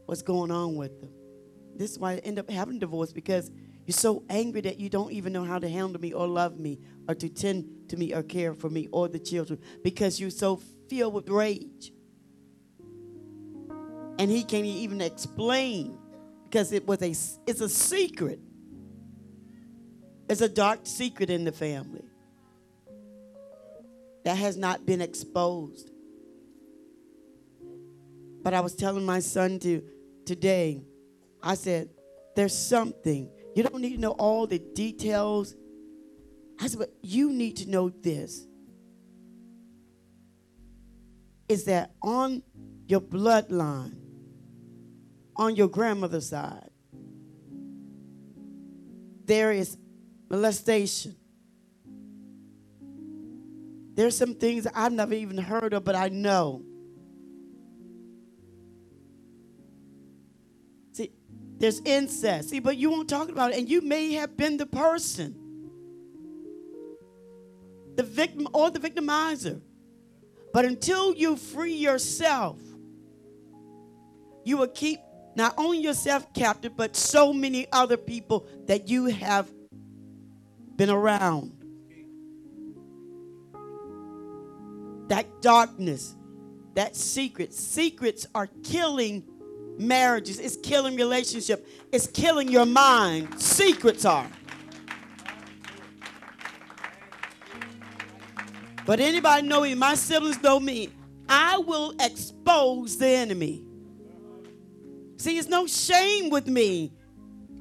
what's 0.07 0.23
going 0.23 0.51
on 0.51 0.77
with 0.77 1.01
them. 1.01 1.13
This 1.77 1.93
is 1.93 1.99
why 1.99 2.13
I 2.15 2.17
end 2.19 2.39
up 2.39 2.51
having 2.51 2.79
divorce 2.79 3.13
because 3.13 3.51
you're 3.87 3.95
so 3.95 4.25
angry 4.29 4.61
that 4.63 4.79
you 4.79 4.89
don't 4.89 5.13
even 5.13 5.33
know 5.33 5.45
how 5.45 5.59
to 5.59 5.69
handle 5.69 6.01
me 6.01 6.13
or 6.13 6.27
love 6.27 6.59
me 6.59 6.81
or 7.09 7.15
to 7.15 7.29
tend 7.29 7.89
to 7.89 7.97
me 7.97 8.15
or 8.15 8.23
care 8.23 8.55
for 8.55 8.69
me 8.71 8.89
or 8.93 9.09
the 9.09 9.19
children 9.19 9.61
because 9.83 10.21
you're 10.21 10.31
so 10.31 10.61
filled 10.89 11.15
with 11.15 11.29
rage. 11.29 11.93
and 14.19 14.31
he 14.31 14.43
can't 14.43 14.67
even 14.67 15.01
explain 15.01 15.97
because 16.45 16.73
it 16.73 16.87
was 16.87 17.01
a 17.03 17.11
it's 17.47 17.61
a 17.61 17.69
secret. 17.69 18.41
It's 20.29 20.41
a 20.41 20.49
dark 20.49 20.81
secret 20.83 21.31
in 21.31 21.45
the 21.45 21.53
family 21.53 22.05
that 24.29 24.37
has 24.37 24.59
not 24.59 24.85
been 24.85 25.01
exposed. 25.01 25.91
But 28.43 28.53
I 28.53 28.61
was 28.61 28.75
telling 28.75 29.07
my 29.07 29.21
son 29.21 29.59
to 29.61 29.83
today, 30.27 30.83
I 31.43 31.55
said, 31.55 31.89
there's 32.37 32.55
something. 32.55 33.31
You 33.55 33.63
don't 33.63 33.81
need 33.81 33.95
to 33.95 34.01
know 34.03 34.11
all 34.11 34.47
the 34.47 34.59
details. 34.59 35.57
I 36.61 36.67
said, 36.67 36.79
but 36.79 36.93
you 37.01 37.33
need 37.33 37.57
to 37.57 37.71
know 37.71 37.89
this. 37.89 38.47
Is 41.49 41.65
that 41.65 41.93
on 42.03 42.43
your 42.87 43.01
bloodline, 43.01 43.97
on 45.37 45.57
your 45.57 45.69
grandmother's 45.69 46.29
side, 46.29 46.69
there 49.25 49.53
is 49.53 49.79
molestation. 50.29 51.17
There's 53.99 54.17
some 54.17 54.37
things 54.37 54.65
I've 54.77 54.93
never 54.93 55.13
even 55.13 55.39
heard 55.39 55.73
of, 55.73 55.83
but 55.83 55.97
I 55.97 56.09
know. 56.09 56.63
See, 60.93 61.11
there's 61.57 61.81
incest. 61.85 62.51
See, 62.51 62.61
but 62.61 62.77
you 62.77 62.91
won't 62.91 63.09
talk 63.09 63.29
about 63.29 63.51
it, 63.51 63.59
and 63.59 63.69
you 63.69 63.81
may 63.81 64.13
have 64.13 64.37
been 64.37 64.57
the 64.57 64.67
person, 64.67 65.35
the 67.97 68.05
victim 68.05 68.47
or 68.55 68.71
the 68.71 68.79
victimizer. 68.79 69.61
But 70.53 70.65
until 70.65 71.13
you 71.17 71.35
free 71.35 71.75
yourself, 71.75 72.61
you 74.45 74.59
will 74.59 74.69
keep 74.69 75.01
not 75.35 75.55
only 75.59 75.79
yourself 75.79 76.33
captive, 76.35 76.77
but 76.77 76.95
so 76.95 77.33
many 77.33 77.67
other 77.73 77.97
people 77.97 78.47
that 78.67 78.89
you 78.89 79.07
have 79.07 79.51
been 80.77 80.89
around. 80.89 81.58
That 85.09 85.43
darkness, 85.43 86.15
that 86.75 86.97
secret. 86.97 87.53
Secrets 87.53 88.27
are 88.35 88.47
killing 88.63 89.25
marriages, 89.79 90.39
it's 90.39 90.57
killing 90.57 90.97
relationship, 90.97 91.67
it's 91.93 92.07
killing 92.07 92.49
your 92.49 92.67
mind. 92.67 93.41
Secrets 93.41 94.05
are. 94.05 94.27
But 98.87 99.01
anybody 99.01 99.47
know 99.47 99.63
me, 99.63 99.75
my 99.75 99.95
siblings 99.95 100.43
know 100.43 100.59
me. 100.59 100.91
I 101.29 101.59
will 101.59 101.95
expose 102.01 102.97
the 102.97 103.07
enemy. 103.07 103.63
See, 105.19 105.37
it's 105.37 105.49
no 105.49 105.67
shame 105.67 106.31
with 106.31 106.47
me. 106.47 106.93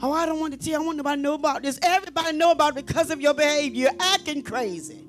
Oh, 0.01 0.11
I 0.11 0.25
don't 0.25 0.39
want 0.39 0.53
to 0.53 0.59
tell. 0.59 0.81
I 0.81 0.85
want 0.85 0.97
nobody 0.97 1.17
to 1.17 1.21
know 1.21 1.33
about 1.33 1.63
this. 1.63 1.79
Everybody 1.81 2.37
know 2.37 2.51
about 2.51 2.77
it 2.77 2.85
because 2.85 3.09
of 3.09 3.19
your 3.19 3.33
behavior. 3.33 3.89
You're 3.89 3.99
acting 3.99 4.43
crazy. 4.43 5.06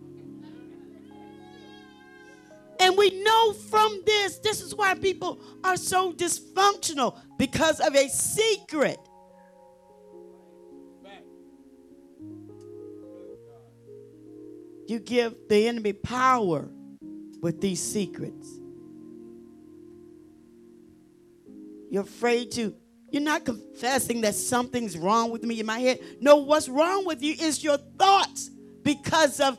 And 2.80 2.96
we 2.96 3.22
know 3.22 3.52
from 3.52 4.02
this, 4.06 4.38
this 4.38 4.60
is 4.60 4.74
why 4.74 4.94
people 4.94 5.40
are 5.64 5.76
so 5.76 6.12
dysfunctional 6.12 7.18
because 7.36 7.80
of 7.80 7.94
a 7.94 8.08
secret. 8.08 8.98
You 14.86 15.00
give 15.00 15.34
the 15.48 15.68
enemy 15.68 15.92
power 15.92 16.68
with 17.42 17.60
these 17.60 17.82
secrets. 17.82 18.58
You're 21.90 22.02
afraid 22.02 22.52
to, 22.52 22.74
you're 23.10 23.22
not 23.22 23.44
confessing 23.44 24.22
that 24.22 24.34
something's 24.34 24.96
wrong 24.96 25.30
with 25.30 25.42
me 25.42 25.60
in 25.60 25.66
my 25.66 25.78
head. 25.78 26.00
No, 26.20 26.36
what's 26.36 26.68
wrong 26.68 27.04
with 27.04 27.22
you 27.22 27.34
is 27.38 27.62
your 27.62 27.78
thoughts 27.98 28.50
because 28.82 29.40
of 29.40 29.58